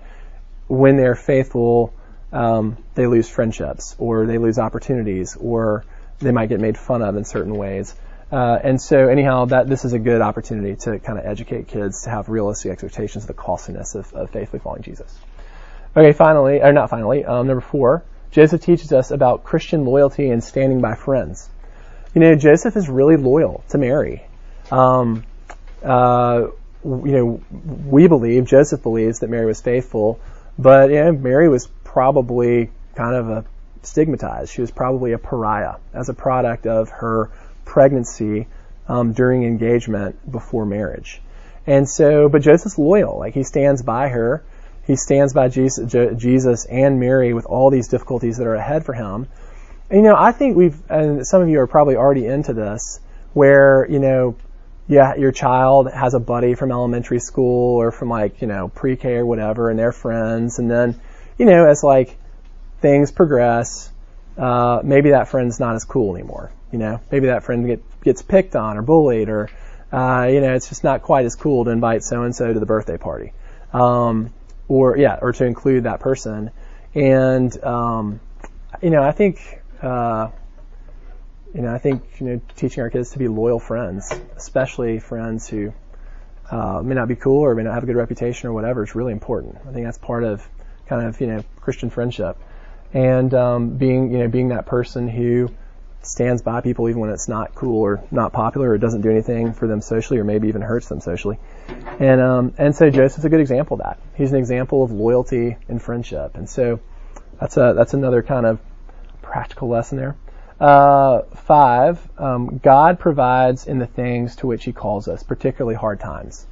when 0.68 0.96
they're 0.96 1.16
faithful, 1.16 1.94
um, 2.32 2.78
they 2.96 3.08
lose 3.08 3.30
friendships 3.30 3.96
or 4.00 4.26
they 4.26 4.38
lose 4.38 4.58
opportunities 4.58 5.36
or 5.36 5.86
they 6.20 6.32
might 6.32 6.48
get 6.48 6.60
made 6.60 6.78
fun 6.78 7.02
of 7.02 7.16
in 7.18 7.26
certain 7.26 7.56
ways. 7.56 7.94
Uh, 8.32 8.58
and 8.64 8.82
so 8.82 9.10
anyhow, 9.10 9.46
that 9.46 9.68
this 9.68 9.86
is 9.86 9.94
a 9.94 10.00
good 10.00 10.22
opportunity 10.22 10.76
to 10.76 10.98
kind 11.00 11.20
of 11.20 11.26
educate 11.26 11.68
kids 11.68 12.04
to 12.04 12.10
have 12.10 12.30
realistic 12.30 12.72
expectations 12.72 13.26
of 13.26 13.28
the 13.28 13.34
costliness 13.34 13.94
of, 13.94 14.12
of 14.14 14.30
faithfully 14.32 14.60
following 14.60 14.82
Jesus. 14.82 15.16
Okay, 15.96 16.14
finally, 16.14 16.62
or 16.62 16.72
not 16.72 16.90
finally, 16.90 17.24
um, 17.26 17.46
number 17.46 17.62
four, 17.62 18.04
Joseph 18.32 18.62
teaches 18.62 18.92
us 18.92 19.12
about 19.12 19.44
Christian 19.44 19.86
loyalty 19.86 20.30
and 20.30 20.44
standing 20.44 20.82
by 20.82 20.96
friends. 20.96 21.48
you 22.16 22.22
know, 22.22 22.34
Joseph 22.34 22.76
is 22.76 22.90
really 22.90 23.18
loyal 23.18 23.64
to 23.70 23.78
Mary. 23.78 24.24
Um, 24.72 25.24
uh, 25.84 26.48
you 26.84 27.12
know, 27.12 27.42
we 27.86 28.08
believe, 28.08 28.46
Joseph 28.46 28.84
believes 28.84 29.20
that 29.20 29.30
Mary 29.30 29.46
was 29.46 29.62
faithful, 29.62 30.20
but 30.58 30.90
Mary 30.90 31.50
was 31.50 31.68
probably 31.84 32.70
kind 32.96 33.16
of 33.16 33.30
a 33.30 33.46
stigmatized. 33.84 34.52
She 34.52 34.62
was 34.62 34.72
probably 34.72 35.14
a 35.14 35.18
pariah 35.18 35.76
as 35.94 36.10
a 36.10 36.14
product 36.14 36.68
of 36.68 36.90
her 36.90 37.30
pregnancy 37.66 38.48
um, 38.88 39.14
during 39.14 39.44
engagement 39.44 40.30
before 40.30 40.66
marriage. 40.66 41.22
And 41.66 41.88
so, 41.88 42.28
but 42.28 42.42
Joseph's 42.42 42.78
loyal. 42.78 43.18
Like 43.18 43.34
he 43.34 43.44
stands 43.44 43.82
by 43.82 44.10
her. 44.10 44.44
He 44.86 44.98
stands 44.98 45.34
by 45.34 45.48
Jesus, 45.48 45.94
Jesus 46.18 46.66
and 46.66 47.00
Mary 47.00 47.34
with 47.34 47.46
all 47.46 47.70
these 47.70 47.88
difficulties 47.88 48.38
that 48.38 48.48
are 48.48 48.56
ahead 48.56 48.86
for 48.86 48.94
him. 48.94 49.28
And 49.90 50.02
you 50.02 50.10
know, 50.10 50.16
I 50.18 50.34
think 50.34 50.58
we've, 50.58 50.76
and 50.90 51.26
some 51.26 51.42
of 51.42 51.48
you 51.48 51.60
are 51.62 51.68
probably 51.68 51.96
already 51.96 52.26
into 52.26 52.54
this, 52.54 53.00
where 53.34 53.88
you 53.90 54.00
know, 54.00 54.36
yeah, 54.88 55.16
your 55.16 55.32
child 55.32 55.90
has 55.92 56.14
a 56.14 56.20
buddy 56.20 56.56
from 56.56 56.72
elementary 56.72 57.20
school 57.20 57.78
or 57.78 57.92
from 57.92 58.10
like 58.10 58.42
you 58.42 58.48
know 58.48 58.68
pre-K 58.68 59.16
or 59.16 59.26
whatever, 59.26 59.70
and 59.70 59.80
they're 59.80 59.92
friends, 59.92 60.60
and 60.60 60.70
then 60.70 61.00
you 61.38 61.46
know, 61.46 61.66
as 61.66 61.84
like 61.84 62.18
things 62.82 63.12
progress, 63.12 63.90
uh, 64.38 64.82
maybe 64.84 65.12
that 65.12 65.30
friend's 65.30 65.60
not 65.60 65.76
as 65.76 65.86
cool 65.86 66.16
anymore. 66.16 66.52
You 66.72 66.80
know, 66.80 67.00
maybe 67.12 67.28
that 67.28 67.44
friend 67.44 67.66
get, 67.66 68.02
gets 68.02 68.22
picked 68.22 68.56
on 68.56 68.78
or 68.78 68.82
bullied, 68.82 69.30
or 69.30 69.50
uh, 69.92 70.28
you 70.30 70.42
know, 70.42 70.54
it's 70.54 70.70
just 70.70 70.84
not 70.84 71.02
quite 71.02 71.26
as 71.26 71.36
cool 71.36 71.66
to 71.66 71.72
invite 71.72 72.04
so 72.04 72.24
and 72.24 72.36
so 72.36 72.52
to 72.52 72.60
the 72.60 72.66
birthday 72.66 72.98
party, 72.98 73.32
um, 73.72 74.34
or 74.68 74.98
yeah, 74.98 75.18
or 75.22 75.32
to 75.32 75.46
include 75.46 75.84
that 75.84 76.02
person. 76.02 76.52
And 76.94 77.64
um, 77.64 78.20
you 78.82 78.90
know, 78.90 79.02
I 79.02 79.12
think 79.14 79.62
uh, 79.82 80.30
you 81.54 81.62
know, 81.62 81.74
I 81.74 81.78
think 81.78 82.04
you 82.20 82.28
know, 82.28 82.42
teaching 82.56 82.82
our 82.82 82.90
kids 82.90 83.12
to 83.12 83.20
be 83.20 83.28
loyal 83.28 83.60
friends, 83.60 84.12
especially 84.36 85.00
friends 85.00 85.48
who 85.48 85.74
uh, 86.50 86.82
may 86.84 86.96
not 86.96 87.08
be 87.08 87.16
cool 87.16 87.42
or 87.42 87.56
may 87.56 87.64
not 87.64 87.74
have 87.74 87.84
a 87.84 87.86
good 87.86 87.96
reputation 87.96 88.50
or 88.50 88.54
whatever, 88.54 88.84
is 88.84 88.96
really 88.96 89.14
important. 89.14 89.58
I 89.68 89.72
think 89.72 89.86
that's 89.86 89.98
part 89.98 90.24
of 90.24 90.48
kind 90.88 91.08
of 91.08 91.22
you 91.22 91.28
know 91.28 91.44
Christian 91.62 91.90
friendship, 91.90 92.38
and 92.94 93.34
um, 93.34 93.78
being 93.78 94.12
you 94.12 94.20
know 94.20 94.28
being 94.28 94.50
that 94.50 94.66
person 94.66 95.08
who 95.08 95.50
stands 96.04 96.42
by 96.42 96.62
people 96.62 96.90
even 96.90 97.00
when 97.00 97.10
it's 97.10 97.30
not 97.30 97.56
cool 97.56 97.82
or 97.82 98.04
not 98.12 98.34
popular 98.34 98.72
or 98.72 98.78
doesn't 98.78 99.02
do 99.02 99.10
anything 99.10 99.54
for 99.54 99.68
them 99.68 99.82
socially 99.82 100.20
or 100.20 100.26
maybe 100.26 100.50
even 100.50 100.62
hurts 100.62 100.90
them 100.90 101.00
socially. 101.00 101.40
And 102.00 102.20
um, 102.20 102.54
and 102.58 102.76
so 102.76 102.90
Joseph's 102.90 103.26
a 103.26 103.30
good 103.30 103.40
example 103.40 103.76
of 103.76 103.84
that. 103.84 104.00
He's 104.16 104.32
an 104.32 104.38
example 104.38 104.84
of 104.84 104.92
loyalty 104.92 105.58
and 105.68 105.82
friendship. 105.82 106.36
And 106.36 106.50
so 106.50 106.80
that's 107.40 107.58
a 107.58 107.74
that's 107.76 107.94
another 107.94 108.22
kind 108.22 108.46
of 108.46 108.60
practical 109.22 109.70
lesson 109.70 109.98
there. 109.98 110.18
Uh, 110.64 111.24
five, 111.46 112.00
um, 112.18 112.58
God 112.64 112.98
provides 112.98 113.68
in 113.68 113.80
the 113.80 113.86
things 113.86 114.38
to 114.38 114.48
which 114.48 114.64
He 114.64 114.72
calls 114.72 115.10
us, 115.10 115.22
particularly 115.22 115.76
hard 115.76 116.00
times. 116.00 116.48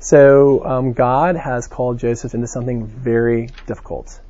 So 0.00 0.62
um, 0.66 0.92
God 0.92 1.36
has 1.36 1.66
called 1.66 1.98
Joseph 1.98 2.34
into 2.34 2.46
something 2.46 2.86
very 2.86 3.48
difficult. 3.66 4.20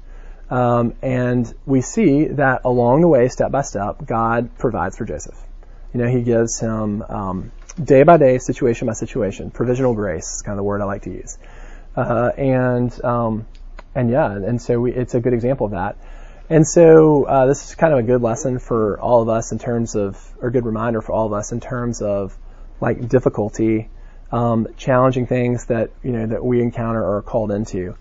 Um, 0.51 0.95
and 1.03 1.53
we 1.67 1.81
see 1.81 2.27
that 2.27 2.61
along 2.65 3.01
the 3.01 3.09
way, 3.09 3.29
step 3.29 3.51
by 3.51 3.63
step, 3.63 4.07
God 4.07 4.57
provides 4.57 4.97
for 4.97 5.05
Joseph. 5.05 5.37
You 5.93 6.01
know, 6.01 6.09
He 6.09 6.23
gives 6.23 6.61
him 6.61 7.03
um, 7.03 7.51
day 7.83 8.05
by 8.05 8.19
day, 8.19 8.39
situation 8.39 8.87
by 8.87 8.93
situation, 8.93 9.51
provisional 9.51 9.95
grace 9.95 10.37
is 10.37 10.43
kind 10.43 10.53
of 10.53 10.59
the 10.59 10.63
word 10.63 10.81
I 10.81 10.85
like 10.85 11.03
to 11.03 11.11
use. 11.11 11.39
Uh, 11.97 12.31
and 12.39 13.05
um, 13.05 13.47
and 13.97 14.11
yeah, 14.11 14.31
and 14.31 14.63
so 14.63 14.79
we, 14.79 14.93
it's 14.93 15.15
a 15.15 15.21
good 15.21 15.33
example 15.33 15.67
of 15.67 15.73
that. 15.73 15.97
And 16.51 16.67
so 16.67 17.25
uh, 17.25 17.47
this 17.47 17.69
is 17.69 17.75
kind 17.75 17.93
of 17.93 18.01
a 18.01 18.03
good 18.03 18.21
lesson 18.21 18.59
for 18.59 19.01
all 19.01 19.23
of 19.23 19.29
us 19.29 19.53
in 19.53 19.59
terms 19.59 19.95
of, 19.95 20.21
or 20.41 20.49
a 20.49 20.53
good 20.53 20.67
reminder 20.67 21.01
for 21.01 21.13
all 21.13 21.27
of 21.27 21.33
us 21.33 21.53
in 21.53 21.61
terms 21.61 22.03
of 22.03 22.37
like 22.81 23.09
difficulty, 23.09 23.89
um, 24.31 24.69
challenging 24.77 25.27
things 25.27 25.67
that 25.67 25.91
you 26.03 26.13
know 26.13 26.27
that 26.27 26.45
we 26.45 26.61
encounter 26.61 27.03
or 27.03 27.19
are 27.19 27.23
called 27.23 27.51
into. 27.51 27.97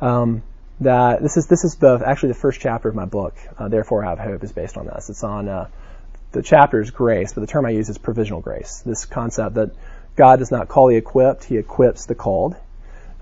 Um, 0.00 0.42
that 0.80 1.22
this 1.22 1.38
is 1.38 1.46
this 1.46 1.64
is 1.64 1.76
the 1.76 2.02
actually 2.04 2.30
the 2.30 2.38
first 2.38 2.60
chapter 2.60 2.88
of 2.88 2.94
my 2.94 3.06
book. 3.06 3.34
Uh, 3.58 3.68
Therefore, 3.68 4.04
I 4.04 4.10
have 4.10 4.18
hope 4.18 4.44
is 4.44 4.52
based 4.52 4.76
on 4.76 4.86
this. 4.86 5.08
It's 5.08 5.24
on 5.24 5.48
uh, 5.48 5.68
the 6.32 6.42
chapter 6.42 6.80
is 6.80 6.90
grace, 6.90 7.32
but 7.32 7.40
the 7.40 7.46
term 7.46 7.64
I 7.64 7.70
use 7.70 7.88
is 7.88 7.96
provisional 7.96 8.40
grace. 8.40 8.82
This 8.84 9.06
concept 9.06 9.54
that 9.54 9.70
God 10.16 10.38
does 10.38 10.50
not 10.50 10.68
call 10.68 10.88
the 10.88 10.96
equipped; 10.96 11.44
He 11.44 11.56
equips 11.56 12.06
the 12.06 12.14
called. 12.14 12.56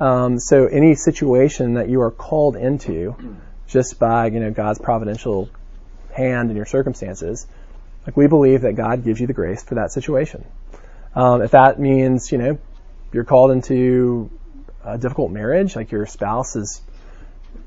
Um, 0.01 0.41
so 0.41 0.67
any 0.67 0.97
situation 0.97 1.75
that 1.75 1.89
you 1.89 2.01
are 2.01 2.11
called 2.11 2.57
into, 2.57 3.15
just 3.75 3.99
by 3.99 4.29
you 4.29 4.41
know 4.41 4.53
God's 4.53 4.79
providential 4.79 5.51
hand 6.13 6.49
in 6.51 6.57
your 6.57 6.65
circumstances, 6.65 7.47
like 8.07 8.17
we 8.17 8.29
believe 8.29 8.63
that 8.63 8.77
God 8.77 9.05
gives 9.05 9.21
you 9.21 9.27
the 9.27 9.35
grace 9.35 9.63
for 9.63 9.75
that 9.75 9.93
situation. 9.93 10.45
Um, 11.15 11.43
if 11.43 11.51
that 11.51 11.79
means 11.79 12.33
you 12.33 12.39
know 12.39 12.59
you're 13.13 13.25
called 13.25 13.51
into 13.51 14.31
a 14.85 14.97
difficult 14.97 15.33
marriage, 15.33 15.75
like 15.77 15.91
your 15.91 16.07
spouse 16.07 16.57
is 16.57 16.81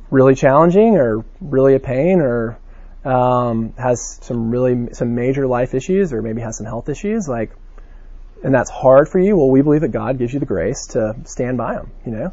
really 0.10 0.34
challenging 0.34 0.96
or 0.96 1.26
really 1.42 1.76
a 1.76 1.80
pain 1.80 2.22
or 2.22 2.58
um, 3.04 3.74
has 3.78 4.20
some 4.22 4.50
really 4.50 4.94
some 4.94 5.14
major 5.14 5.46
life 5.46 5.74
issues 5.74 6.14
or 6.14 6.22
maybe 6.22 6.42
has 6.42 6.58
some 6.58 6.66
health 6.66 6.88
issues 6.88 7.28
like 7.28 7.52
and 8.44 8.54
that's 8.54 8.70
hard 8.70 9.10
for 9.10 9.20
you 9.20 9.36
well 9.36 9.50
we 9.50 9.62
believe 9.62 9.82
that 9.82 9.90
god 9.90 10.18
gives 10.18 10.34
you 10.34 10.40
the 10.40 10.46
grace 10.46 10.88
to 10.88 11.16
stand 11.26 11.58
by 11.58 11.74
them 11.74 11.92
you 12.06 12.12
know 12.12 12.32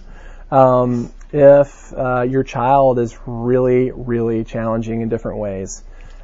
um, 0.51 1.13
if 1.35 1.93
uh, 1.93 2.23
your 2.23 2.45
child 2.45 2.99
is 2.99 3.19
really 3.27 3.91
really 3.91 4.45
challenging 4.45 5.03
in 5.03 5.09
different 5.09 5.39
ways 5.39 5.83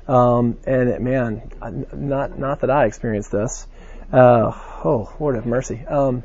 um, 0.08 0.56
and 0.64 1.00
man 1.00 1.50
not 1.92 2.38
not 2.38 2.60
that 2.60 2.70
i 2.70 2.86
experienced 2.86 3.32
this 3.32 3.66
uh, 4.12 4.52
oh 4.84 5.12
lord 5.20 5.34
have 5.34 5.46
mercy 5.46 5.84
um, 5.86 6.22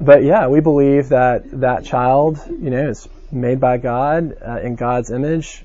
but 0.00 0.22
yeah 0.22 0.48
we 0.48 0.60
believe 0.60 1.10
that 1.10 1.44
that 1.60 1.84
child 1.84 2.38
you 2.48 2.70
know 2.70 2.90
is 2.90 3.08
made 3.30 3.60
by 3.60 3.78
God 3.78 4.36
uh, 4.46 4.60
in 4.60 4.76
God's 4.76 5.10
image, 5.10 5.64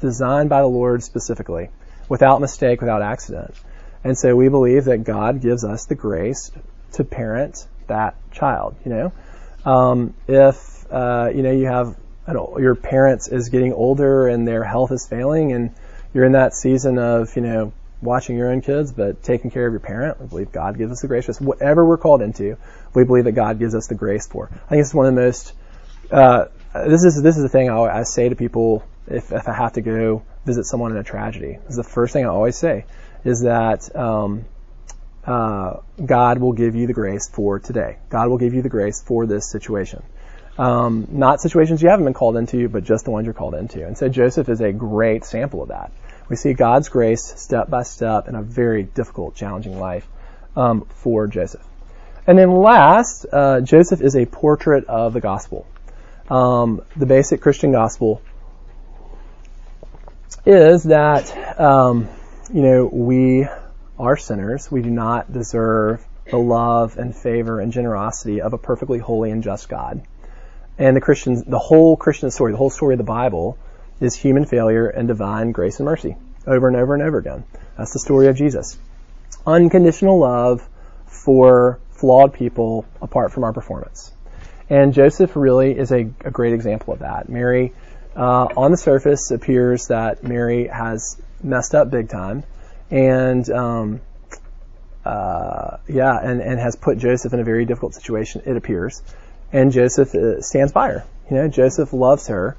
designed 0.00 0.48
by 0.48 0.60
the 0.60 0.66
Lord 0.66 1.02
specifically, 1.02 1.70
without 2.08 2.40
mistake, 2.40 2.80
without 2.80 3.02
accident. 3.02 3.54
And 4.04 4.16
so 4.16 4.36
we 4.36 4.48
believe 4.48 4.84
that 4.84 5.04
God 5.04 5.40
gives 5.40 5.64
us 5.64 5.86
the 5.86 5.94
grace 5.94 6.52
to 6.92 7.04
parent 7.04 7.66
that 7.88 8.14
child. 8.30 8.76
You 8.84 8.90
know, 8.90 9.12
um, 9.66 10.14
if 10.26 10.86
uh, 10.90 11.30
you 11.34 11.42
know 11.42 11.52
you 11.52 11.66
have 11.66 11.96
I 12.26 12.32
don't 12.32 12.52
know, 12.52 12.58
your 12.58 12.74
parents 12.74 13.28
is 13.28 13.50
getting 13.50 13.72
older 13.72 14.28
and 14.28 14.48
their 14.48 14.64
health 14.64 14.92
is 14.92 15.06
failing, 15.06 15.52
and 15.52 15.74
you're 16.14 16.24
in 16.24 16.32
that 16.32 16.54
season 16.54 16.98
of 16.98 17.36
you 17.36 17.42
know 17.42 17.72
watching 18.00 18.36
your 18.36 18.50
own 18.50 18.62
kids, 18.62 18.92
but 18.92 19.22
taking 19.22 19.50
care 19.50 19.66
of 19.66 19.72
your 19.72 19.80
parent. 19.80 20.20
We 20.20 20.26
believe 20.26 20.52
God 20.52 20.78
gives 20.78 20.92
us 20.92 21.00
the 21.00 21.08
grace. 21.08 21.26
For 21.26 21.44
whatever 21.44 21.84
we're 21.84 21.98
called 21.98 22.22
into, 22.22 22.56
we 22.94 23.04
believe 23.04 23.24
that 23.24 23.32
God 23.32 23.58
gives 23.58 23.74
us 23.74 23.88
the 23.88 23.94
grace 23.94 24.26
for. 24.26 24.48
I 24.52 24.68
think 24.68 24.80
it's 24.80 24.94
one 24.94 25.06
of 25.06 25.14
the 25.14 25.20
most 25.20 25.52
uh, 26.10 26.46
this 26.86 27.04
is 27.04 27.22
this 27.22 27.36
is 27.36 27.42
the 27.42 27.48
thing 27.48 27.70
I, 27.70 27.80
I 27.80 28.02
say 28.02 28.28
to 28.28 28.36
people 28.36 28.84
if, 29.06 29.32
if 29.32 29.48
I 29.48 29.52
have 29.52 29.74
to 29.74 29.80
go 29.80 30.22
visit 30.44 30.64
someone 30.64 30.92
in 30.92 30.98
a 30.98 31.04
tragedy. 31.04 31.58
This 31.62 31.70
is 31.70 31.76
the 31.76 31.84
first 31.84 32.12
thing 32.12 32.24
I 32.24 32.28
always 32.28 32.56
say 32.56 32.86
is 33.24 33.42
that 33.42 33.94
um, 33.96 34.44
uh, 35.26 35.80
God 36.04 36.38
will 36.38 36.52
give 36.52 36.74
you 36.74 36.86
the 36.86 36.92
grace 36.92 37.28
for 37.28 37.58
today. 37.58 37.98
God 38.08 38.28
will 38.28 38.38
give 38.38 38.54
you 38.54 38.62
the 38.62 38.68
grace 38.68 39.02
for 39.02 39.26
this 39.26 39.50
situation. 39.50 40.02
Um, 40.58 41.08
not 41.10 41.40
situations 41.40 41.82
you 41.82 41.90
haven't 41.90 42.04
been 42.04 42.14
called 42.14 42.36
into, 42.36 42.68
but 42.68 42.84
just 42.84 43.04
the 43.04 43.10
ones 43.10 43.26
you're 43.26 43.34
called 43.34 43.54
into. 43.54 43.86
And 43.86 43.98
so 43.98 44.08
Joseph 44.08 44.48
is 44.48 44.60
a 44.60 44.72
great 44.72 45.24
sample 45.24 45.62
of 45.62 45.68
that. 45.68 45.92
We 46.28 46.36
see 46.36 46.54
God's 46.54 46.88
grace 46.88 47.24
step 47.36 47.68
by 47.68 47.82
step 47.82 48.28
in 48.28 48.34
a 48.34 48.42
very 48.42 48.84
difficult, 48.84 49.34
challenging 49.34 49.78
life 49.78 50.06
um, 50.56 50.86
for 50.88 51.26
Joseph. 51.26 51.64
And 52.26 52.38
then 52.38 52.50
last, 52.50 53.26
uh, 53.30 53.60
Joseph 53.60 54.00
is 54.00 54.16
a 54.16 54.24
portrait 54.26 54.86
of 54.86 55.12
the 55.12 55.20
gospel 55.20 55.66
um, 56.28 56.82
the 56.96 57.06
basic 57.06 57.40
Christian 57.40 57.72
gospel 57.72 58.20
is 60.44 60.84
that 60.84 61.60
um, 61.60 62.08
you 62.52 62.62
know 62.62 62.86
we 62.86 63.46
are 63.98 64.16
sinners. 64.16 64.70
We 64.70 64.82
do 64.82 64.90
not 64.90 65.32
deserve 65.32 66.04
the 66.30 66.36
love 66.36 66.98
and 66.98 67.14
favor 67.14 67.60
and 67.60 67.72
generosity 67.72 68.40
of 68.40 68.52
a 68.52 68.58
perfectly 68.58 68.98
holy 68.98 69.30
and 69.30 69.42
just 69.42 69.68
God. 69.68 70.02
And 70.78 70.96
the 70.96 71.00
Christians, 71.00 71.44
the 71.44 71.58
whole 71.58 71.96
Christian 71.96 72.30
story, 72.30 72.52
the 72.52 72.58
whole 72.58 72.70
story 72.70 72.94
of 72.94 72.98
the 72.98 73.04
Bible, 73.04 73.56
is 74.00 74.14
human 74.14 74.44
failure 74.44 74.88
and 74.88 75.08
divine 75.08 75.52
grace 75.52 75.78
and 75.78 75.86
mercy, 75.86 76.16
over 76.46 76.68
and 76.68 76.76
over 76.76 76.94
and 76.94 77.02
over 77.02 77.18
again. 77.18 77.44
That's 77.78 77.92
the 77.92 77.98
story 77.98 78.26
of 78.26 78.36
Jesus. 78.36 78.78
Unconditional 79.46 80.18
love 80.18 80.68
for 81.06 81.78
flawed 81.92 82.34
people 82.34 82.84
apart 83.00 83.32
from 83.32 83.44
our 83.44 83.52
performance. 83.52 84.12
And 84.68 84.92
Joseph 84.92 85.36
really 85.36 85.78
is 85.78 85.92
a, 85.92 86.10
a 86.24 86.30
great 86.30 86.52
example 86.52 86.92
of 86.92 86.98
that. 87.00 87.28
Mary, 87.28 87.72
uh, 88.16 88.48
on 88.56 88.70
the 88.70 88.76
surface, 88.76 89.30
appears 89.30 89.86
that 89.88 90.24
Mary 90.24 90.66
has 90.66 91.20
messed 91.42 91.74
up 91.74 91.90
big 91.90 92.08
time, 92.08 92.42
and 92.90 93.48
um, 93.50 94.00
uh, 95.04 95.78
yeah, 95.88 96.18
and, 96.22 96.40
and 96.40 96.58
has 96.60 96.76
put 96.76 96.98
Joseph 96.98 97.32
in 97.32 97.40
a 97.40 97.44
very 97.44 97.64
difficult 97.64 97.94
situation. 97.94 98.42
It 98.46 98.56
appears, 98.56 99.02
and 99.52 99.72
Joseph 99.72 100.14
uh, 100.14 100.40
stands 100.40 100.72
by 100.72 100.88
her. 100.88 101.04
You 101.30 101.36
know, 101.36 101.48
Joseph 101.48 101.92
loves 101.92 102.28
her, 102.28 102.56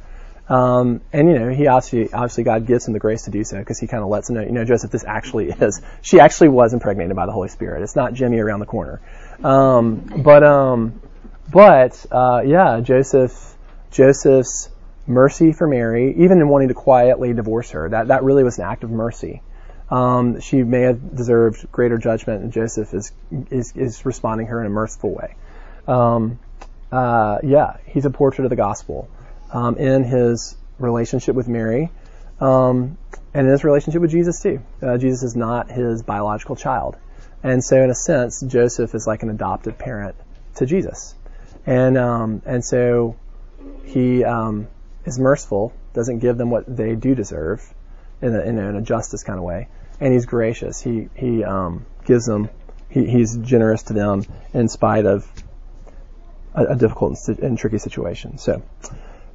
Um, 0.50 1.02
and 1.12 1.28
you 1.28 1.38
know, 1.38 1.50
he 1.50 1.68
obviously, 1.68 2.14
obviously 2.14 2.44
God 2.46 2.66
gives 2.66 2.88
him 2.88 2.94
the 2.94 3.00
grace 3.00 3.24
to 3.24 3.32
do 3.32 3.44
so 3.44 3.60
because 3.60 3.80
he 3.80 3.88
kind 3.88 4.02
of 4.02 4.10
lets 4.10 4.30
him 4.30 4.36
know, 4.36 4.42
you 4.42 4.52
know, 4.52 4.64
Joseph, 4.64 4.92
this 4.92 5.04
actually 5.04 5.50
is, 5.50 5.82
she 6.02 6.20
actually 6.20 6.50
was 6.50 6.74
impregnated 6.74 7.16
by 7.16 7.26
the 7.26 7.34
Holy 7.34 7.50
Spirit. 7.50 7.84
It's 7.84 7.96
not 7.96 8.14
Jimmy 8.14 8.40
around 8.40 8.62
the 8.62 8.66
corner. 8.66 9.02
Um, 9.44 10.22
but, 10.24 10.44
um, 10.44 11.02
but, 11.52 12.06
uh, 12.12 12.42
yeah, 12.46 12.80
Joseph, 12.80 13.56
Joseph's 13.92 14.70
mercy 15.06 15.52
for 15.52 15.68
Mary, 15.68 16.16
even 16.18 16.40
in 16.40 16.48
wanting 16.48 16.70
to 16.70 16.74
quietly 16.74 17.34
divorce 17.34 17.72
her, 17.72 17.90
that, 17.90 18.08
that 18.08 18.24
really 18.24 18.44
was 18.44 18.58
an 18.58 18.66
act 18.66 18.84
of 18.84 18.90
mercy. 18.90 19.42
Um, 19.90 20.42
she 20.42 20.64
may 20.64 20.82
have 20.82 21.16
deserved 21.16 21.72
greater 21.72 21.98
judgment, 21.98 22.44
and 22.44 22.52
Joseph 22.52 22.94
is, 22.94 23.12
is, 23.50 23.74
is 23.76 24.06
responding 24.06 24.48
her 24.48 24.60
in 24.60 24.68
a 24.68 24.70
merciful 24.70 25.12
way. 25.12 25.36
Um, 25.88 26.40
uh, 26.92 27.40
yeah, 27.44 27.78
he's 27.86 28.06
a 28.06 28.10
portrait 28.10 28.46
of 28.46 28.50
the 28.50 28.56
gospel 28.58 29.10
um, 29.52 29.78
in 29.78 30.04
his 30.04 30.56
relationship 30.80 31.36
with 31.36 31.48
Mary, 31.48 31.90
um, 32.40 32.98
and 33.34 33.48
in 33.48 33.52
his 33.52 33.64
relationship 33.64 34.02
with 34.02 34.12
Jesus 34.12 34.42
too. 34.42 34.62
Uh, 34.82 34.98
Jesus 34.98 35.24
is 35.24 35.36
not 35.36 35.72
his 35.72 36.04
biological 36.04 36.56
child, 36.56 36.98
and 37.44 37.64
so 37.64 37.82
in 37.82 37.90
a 37.90 37.96
sense, 37.96 38.42
Joseph 38.42 38.94
is 38.94 39.08
like 39.08 39.24
an 39.24 39.30
adopted 39.30 39.78
parent 39.78 40.16
to 40.56 40.66
Jesus, 40.66 41.16
and 41.66 41.98
um, 41.98 42.42
and 42.46 42.64
so 42.64 43.16
he 43.86 44.24
um, 44.24 44.68
is 45.06 45.18
merciful, 45.18 45.74
doesn't 45.94 46.20
give 46.20 46.38
them 46.38 46.50
what 46.50 46.64
they 46.68 46.96
do 46.96 47.16
deserve, 47.16 47.74
in 48.22 48.36
a, 48.36 48.40
in 48.42 48.60
a, 48.60 48.70
in 48.70 48.76
a 48.76 48.82
justice 48.82 49.24
kind 49.24 49.38
of 49.40 49.44
way, 49.44 49.68
and 50.00 50.14
he's 50.14 50.26
gracious. 50.26 50.82
He 50.82 51.10
he 51.16 51.44
um, 51.44 51.86
gives 52.06 52.26
them, 52.26 52.50
he, 52.90 53.06
he's 53.06 53.38
generous 53.38 53.84
to 53.84 53.94
them 53.94 54.24
in 54.54 54.68
spite 54.68 55.06
of 55.06 55.32
a, 56.54 56.66
a 56.66 56.76
difficult 56.76 57.20
and 57.28 57.58
tricky 57.58 57.78
situation. 57.78 58.38
So. 58.38 58.64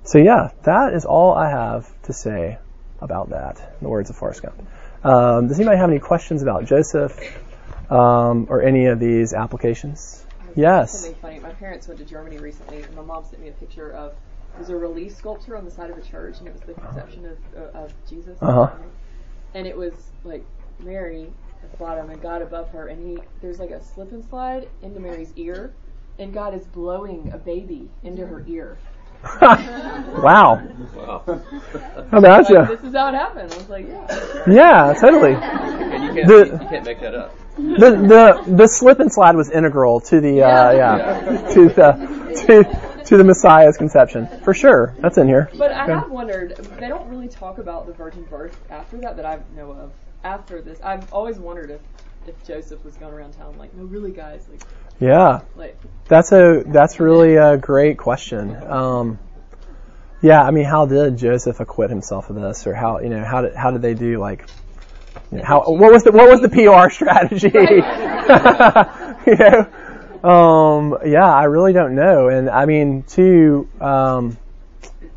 So 0.04 0.18
yeah, 0.18 0.50
that 0.64 0.94
is 0.94 1.04
all 1.04 1.32
I 1.32 1.48
have 1.48 1.88
to 2.02 2.12
say 2.12 2.58
about 3.00 3.30
that. 3.30 3.58
In 3.58 3.84
the 3.84 3.88
words 3.88 4.10
of 4.10 4.16
Forrest 4.16 4.42
Gump. 4.42 4.60
Um, 5.04 5.46
does 5.46 5.60
anybody 5.60 5.78
have 5.78 5.90
any 5.90 6.00
questions 6.00 6.42
about 6.42 6.64
Joseph 6.64 7.16
um, 7.88 8.48
or 8.50 8.62
any 8.62 8.86
of 8.86 8.98
these 8.98 9.32
applications? 9.32 10.26
Yes. 10.56 11.02
Something 11.02 11.20
funny. 11.22 11.38
My 11.38 11.52
parents 11.52 11.86
went 11.86 12.00
to 12.00 12.04
Germany 12.04 12.38
recently, 12.38 12.82
and 12.82 12.96
my 12.96 13.02
mom 13.02 13.24
sent 13.24 13.40
me 13.40 13.48
a 13.48 13.52
picture 13.52 13.92
of 13.92 14.14
there's 14.56 14.68
a 14.70 14.76
relief 14.76 15.14
sculpture 15.16 15.56
on 15.56 15.64
the 15.64 15.70
side 15.70 15.90
of 15.90 15.98
a 15.98 16.02
church, 16.02 16.38
and 16.38 16.48
it 16.48 16.52
was 16.52 16.62
the 16.62 16.74
conception 16.74 17.26
of 17.26 17.38
uh, 17.56 17.78
of 17.78 17.92
Jesus. 18.08 18.38
Uh-huh. 18.40 18.70
And 19.54 19.66
it 19.66 19.76
was 19.76 19.94
like 20.24 20.44
Mary 20.80 21.32
at 21.62 21.70
the 21.70 21.76
bottom 21.76 22.10
and 22.10 22.20
God 22.20 22.42
above 22.42 22.70
her, 22.70 22.88
and 22.88 23.06
he 23.06 23.22
there's 23.40 23.58
like 23.58 23.70
a 23.70 23.82
slip 23.82 24.12
and 24.12 24.24
slide 24.24 24.68
into 24.82 25.00
Mary's 25.00 25.32
ear, 25.36 25.72
and 26.18 26.32
God 26.32 26.54
is 26.54 26.66
blowing 26.66 27.30
a 27.32 27.38
baby 27.38 27.90
into 28.02 28.26
her 28.26 28.44
ear. 28.48 28.78
wow. 29.40 30.60
Wow. 30.96 31.22
How 32.10 32.18
about 32.18 32.44
Like, 32.44 32.48
you? 32.50 32.76
this 32.76 32.84
is 32.84 32.92
how 32.94 33.08
it 33.08 33.14
happened. 33.14 33.52
I 33.52 33.56
was 33.56 33.68
like, 33.68 33.86
yeah. 33.86 34.44
Yeah, 34.48 34.94
totally. 35.00 35.34
And 35.34 36.02
you 36.04 36.12
can't, 36.12 36.26
The- 36.26 36.58
you 36.60 36.68
can't 36.68 36.84
make 36.84 37.00
that 37.00 37.14
up. 37.14 37.36
The 37.56 37.90
the 38.46 38.54
the 38.56 38.66
slip 38.66 38.98
and 38.98 39.12
slide 39.12 39.36
was 39.36 39.50
integral 39.50 40.00
to 40.00 40.20
the 40.22 40.42
uh, 40.42 40.72
yeah 40.72 41.48
to 41.52 41.68
the 41.68 41.92
to 42.46 42.91
to 43.06 43.16
the 43.16 43.24
Messiah's 43.24 43.76
conception 43.76 44.28
for 44.42 44.54
sure. 44.54 44.94
That's 45.00 45.18
in 45.18 45.26
here. 45.26 45.50
But 45.56 45.72
I 45.72 45.86
have 45.86 46.10
wondered, 46.10 46.56
they 46.78 46.88
don't 46.88 47.08
really 47.08 47.28
talk 47.28 47.58
about 47.58 47.86
the 47.86 47.92
virgin 47.92 48.24
birth 48.24 48.58
after 48.70 48.98
that 48.98 49.16
that 49.16 49.26
I 49.26 49.40
know 49.54 49.72
of. 49.72 49.92
After 50.24 50.62
this, 50.62 50.80
I've 50.82 51.12
always 51.12 51.38
wondered 51.38 51.70
if, 51.70 51.80
if 52.28 52.46
Joseph 52.46 52.84
was 52.84 52.94
going 52.96 53.12
around 53.12 53.32
town 53.32 53.58
like, 53.58 53.74
no, 53.74 53.84
really, 53.84 54.12
guys, 54.12 54.46
like, 54.48 54.62
Yeah, 55.00 55.40
like 55.56 55.76
that's 56.06 56.30
a 56.30 56.62
that's 56.66 57.00
really 57.00 57.34
a 57.34 57.56
great 57.56 57.98
question. 57.98 58.54
Um, 58.62 59.18
yeah, 60.22 60.40
I 60.40 60.52
mean, 60.52 60.64
how 60.64 60.86
did 60.86 61.16
Joseph 61.16 61.58
acquit 61.58 61.90
himself 61.90 62.30
of 62.30 62.36
this, 62.36 62.68
or 62.68 62.74
how 62.74 63.00
you 63.00 63.08
know 63.08 63.24
how 63.24 63.42
did 63.42 63.56
how 63.56 63.72
did 63.72 63.82
they 63.82 63.94
do 63.94 64.18
like 64.18 64.48
you 65.32 65.38
know, 65.38 65.44
how 65.44 65.62
what 65.64 65.92
was 65.92 66.04
the 66.04 66.12
what 66.12 66.30
was 66.30 66.40
the 66.40 66.48
PR 66.48 66.88
strategy? 66.90 67.48
you 69.26 69.36
know, 69.36 69.66
um, 70.22 70.98
yeah, 71.04 71.32
I 71.32 71.44
really 71.44 71.72
don't 71.72 71.94
know, 71.94 72.28
and 72.28 72.48
I 72.48 72.66
mean, 72.66 73.02
to 73.08 73.68
um, 73.80 74.38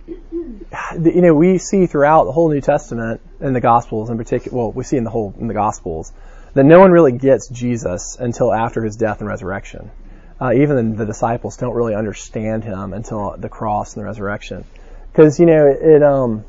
you 0.07 1.21
know, 1.21 1.33
we 1.33 1.57
see 1.57 1.87
throughout 1.87 2.25
the 2.25 2.31
whole 2.31 2.49
New 2.49 2.61
Testament 2.61 3.21
and 3.39 3.55
the 3.55 3.61
Gospels 3.61 4.09
in 4.09 4.17
particular. 4.17 4.57
Well, 4.57 4.71
we 4.71 4.83
see 4.83 4.97
in 4.97 5.03
the 5.03 5.09
whole 5.09 5.33
in 5.39 5.47
the 5.47 5.53
Gospels 5.53 6.11
that 6.53 6.63
no 6.63 6.79
one 6.79 6.91
really 6.91 7.11
gets 7.11 7.49
Jesus 7.49 8.17
until 8.19 8.53
after 8.53 8.83
his 8.83 8.95
death 8.95 9.19
and 9.19 9.27
resurrection. 9.27 9.91
Uh, 10.39 10.53
even 10.53 10.95
the 10.95 11.05
disciples 11.05 11.57
don't 11.57 11.73
really 11.73 11.95
understand 11.95 12.63
him 12.63 12.93
until 12.93 13.35
the 13.37 13.49
cross 13.49 13.95
and 13.95 14.01
the 14.01 14.05
resurrection, 14.05 14.65
because 15.11 15.39
you 15.39 15.45
know 15.45 15.67
it 15.67 16.03
um, 16.03 16.43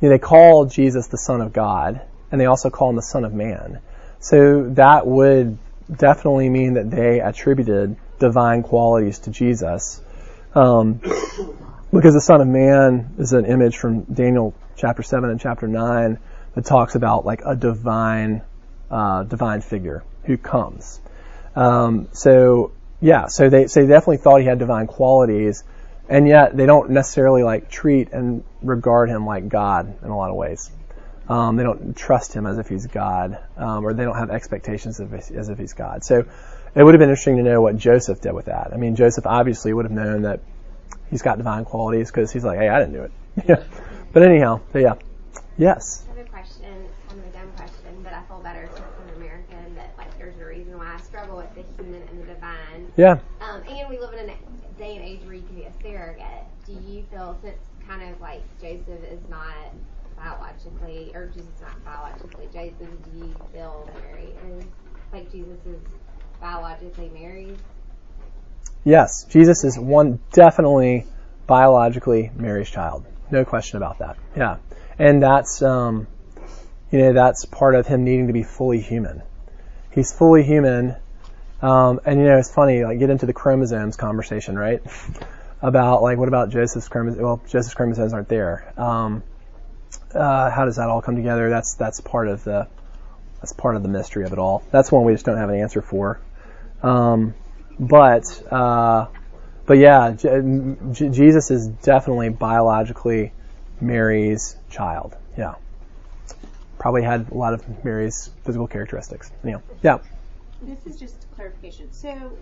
you 0.00 0.08
know, 0.08 0.14
they 0.14 0.18
call 0.18 0.66
Jesus 0.66 1.06
the 1.06 1.18
Son 1.18 1.40
of 1.40 1.52
God, 1.52 2.00
and 2.30 2.40
they 2.40 2.46
also 2.46 2.70
call 2.70 2.90
him 2.90 2.96
the 2.96 3.02
Son 3.02 3.24
of 3.24 3.32
Man. 3.32 3.80
So 4.18 4.68
that 4.70 5.06
would 5.06 5.58
definitely 5.96 6.48
mean 6.48 6.74
that 6.74 6.90
they 6.90 7.20
attributed 7.20 7.96
divine 8.18 8.62
qualities 8.62 9.20
to 9.20 9.30
Jesus. 9.30 10.00
Um, 10.54 11.00
because 11.92 12.14
the 12.14 12.20
Son 12.20 12.40
of 12.40 12.48
Man 12.48 13.14
is 13.18 13.32
an 13.32 13.44
image 13.44 13.76
from 13.76 14.02
Daniel 14.04 14.54
chapter 14.76 15.02
7 15.02 15.28
and 15.30 15.40
chapter 15.40 15.68
9 15.68 16.18
that 16.54 16.64
talks 16.64 16.94
about 16.94 17.24
like 17.24 17.42
a 17.44 17.56
divine, 17.56 18.42
uh, 18.90 19.24
divine 19.24 19.60
figure 19.60 20.04
who 20.24 20.36
comes. 20.36 21.00
Um, 21.54 22.08
so 22.12 22.72
yeah, 23.00 23.26
so 23.26 23.48
they, 23.48 23.66
so 23.66 23.80
they 23.80 23.86
definitely 23.86 24.18
thought 24.18 24.40
he 24.40 24.46
had 24.46 24.58
divine 24.58 24.86
qualities, 24.86 25.64
and 26.08 26.26
yet 26.28 26.56
they 26.56 26.66
don't 26.66 26.90
necessarily 26.90 27.42
like 27.42 27.70
treat 27.70 28.12
and 28.12 28.44
regard 28.62 29.08
him 29.08 29.26
like 29.26 29.48
God 29.48 30.02
in 30.02 30.08
a 30.08 30.16
lot 30.16 30.30
of 30.30 30.36
ways. 30.36 30.70
Um, 31.32 31.56
they 31.56 31.62
don't 31.62 31.96
trust 31.96 32.34
him 32.34 32.46
as 32.46 32.58
if 32.58 32.68
he's 32.68 32.86
God, 32.86 33.38
um, 33.56 33.86
or 33.86 33.94
they 33.94 34.04
don't 34.04 34.18
have 34.18 34.28
expectations 34.28 35.00
of, 35.00 35.14
as 35.14 35.48
if 35.48 35.56
he's 35.56 35.72
God. 35.72 36.04
So 36.04 36.26
it 36.74 36.82
would 36.82 36.92
have 36.92 36.98
been 36.98 37.08
interesting 37.08 37.38
to 37.38 37.42
know 37.42 37.62
what 37.62 37.78
Joseph 37.78 38.20
did 38.20 38.34
with 38.34 38.46
that. 38.46 38.70
I 38.74 38.76
mean, 38.76 38.96
Joseph 38.96 39.26
obviously 39.26 39.72
would 39.72 39.86
have 39.86 39.92
known 39.92 40.22
that 40.22 40.40
he's 41.08 41.22
got 41.22 41.38
divine 41.38 41.64
qualities 41.64 42.10
because 42.10 42.30
he's 42.30 42.44
like, 42.44 42.58
hey, 42.58 42.68
I 42.68 42.78
didn't 42.80 42.92
do 42.92 43.04
it. 43.04 43.12
yeah. 43.48 43.64
But 44.12 44.24
anyhow, 44.24 44.60
so 44.74 44.78
yeah. 44.78 44.96
Yes. 45.56 46.04
I 46.04 46.18
have 46.18 46.26
a 46.26 46.28
question, 46.28 46.66
it's 46.66 47.08
kind 47.08 47.18
of 47.18 47.26
a 47.26 47.32
dumb 47.32 47.50
question, 47.56 48.02
but 48.02 48.12
I 48.12 48.22
feel 48.24 48.40
better 48.40 48.68
since 48.70 48.84
I'm 49.00 49.08
an 49.08 49.14
American 49.14 49.74
that 49.76 49.94
like 49.96 50.18
there's 50.18 50.38
a 50.38 50.44
reason 50.44 50.76
why 50.76 50.96
I 50.96 51.00
struggle 51.00 51.38
with 51.38 51.54
the 51.54 51.64
human 51.82 52.02
and 52.10 52.22
the 52.22 52.26
divine. 52.26 52.92
Yeah. 52.98 53.20
Um, 53.40 53.62
and 53.70 53.88
we 53.88 53.98
live 53.98 54.12
in 54.12 54.28
a 54.28 54.78
day 54.78 54.96
and 54.96 55.04
age 55.04 55.22
where 55.24 55.32
you 55.32 55.42
can 55.44 55.56
be 55.56 55.62
a 55.62 55.72
surrogate. 55.82 56.44
Do 56.66 56.72
you 56.72 57.04
feel 57.10 57.38
since 57.42 57.56
kind 57.88 58.02
of 58.12 58.20
like 58.20 58.42
Joseph 58.60 59.02
is 59.10 59.20
not 59.30 59.54
biologically, 60.22 61.12
or 61.14 61.26
Jesus 61.26 61.50
not 61.60 61.84
biologically 61.84 62.48
do 62.52 63.18
you 63.18 63.34
feel 63.52 63.88
Mary 64.00 64.34
is 64.48 64.64
like 65.12 65.30
Jesus 65.32 65.58
is 65.66 65.80
biologically 66.40 67.10
Mary's? 67.12 67.58
Yes. 68.84 69.24
Jesus 69.24 69.64
is 69.64 69.78
one 69.78 70.20
definitely 70.32 71.06
biologically 71.46 72.30
Mary's 72.36 72.70
child. 72.70 73.04
No 73.30 73.44
question 73.44 73.76
about 73.76 73.98
that. 73.98 74.16
Yeah. 74.36 74.58
And 74.98 75.22
that's, 75.22 75.62
um, 75.62 76.06
you 76.90 76.98
know, 76.98 77.12
that's 77.12 77.44
part 77.44 77.74
of 77.74 77.86
him 77.86 78.04
needing 78.04 78.26
to 78.26 78.32
be 78.32 78.42
fully 78.42 78.80
human. 78.80 79.22
He's 79.90 80.12
fully 80.12 80.42
human. 80.42 80.96
Um, 81.60 82.00
and 82.04 82.18
you 82.18 82.26
know, 82.26 82.38
it's 82.38 82.52
funny, 82.52 82.84
like 82.84 82.98
get 82.98 83.10
into 83.10 83.26
the 83.26 83.32
chromosomes 83.32 83.96
conversation, 83.96 84.58
right? 84.58 84.82
about 85.62 86.02
like, 86.02 86.18
what 86.18 86.28
about 86.28 86.50
Joseph's 86.50 86.88
chromosomes? 86.88 87.22
Well, 87.22 87.40
Joseph's 87.48 87.74
chromosomes 87.74 88.12
aren't 88.12 88.28
there. 88.28 88.72
Um, 88.76 89.22
uh, 90.14 90.50
how 90.50 90.64
does 90.64 90.76
that 90.76 90.88
all 90.88 91.02
come 91.02 91.16
together? 91.16 91.50
That's, 91.50 91.74
that's 91.74 92.00
part 92.00 92.28
of 92.28 92.44
the, 92.44 92.68
that's 93.40 93.52
part 93.52 93.76
of 93.76 93.82
the 93.82 93.88
mystery 93.88 94.24
of 94.24 94.32
it 94.32 94.38
all. 94.38 94.62
That's 94.70 94.92
one 94.92 95.04
we 95.04 95.12
just 95.12 95.26
don't 95.26 95.38
have 95.38 95.48
an 95.48 95.56
answer 95.56 95.82
for. 95.82 96.20
Um, 96.82 97.34
but, 97.78 98.42
uh, 98.52 99.06
but 99.66 99.78
yeah, 99.78 100.12
J- 100.12 100.76
J- 100.92 101.08
Jesus 101.08 101.50
is 101.50 101.66
definitely 101.66 102.28
biologically 102.28 103.32
Mary's 103.80 104.56
child. 104.70 105.16
Yeah. 105.36 105.54
Probably 106.78 107.02
had 107.02 107.30
a 107.30 107.34
lot 107.34 107.54
of 107.54 107.84
Mary's 107.84 108.30
physical 108.44 108.66
characteristics. 108.66 109.30
Yeah. 109.44 109.58
Yeah. 109.82 109.98
This 110.62 110.86
is 110.86 110.98
just 110.98 111.26
clarification. 111.34 111.92
So, 111.92 112.32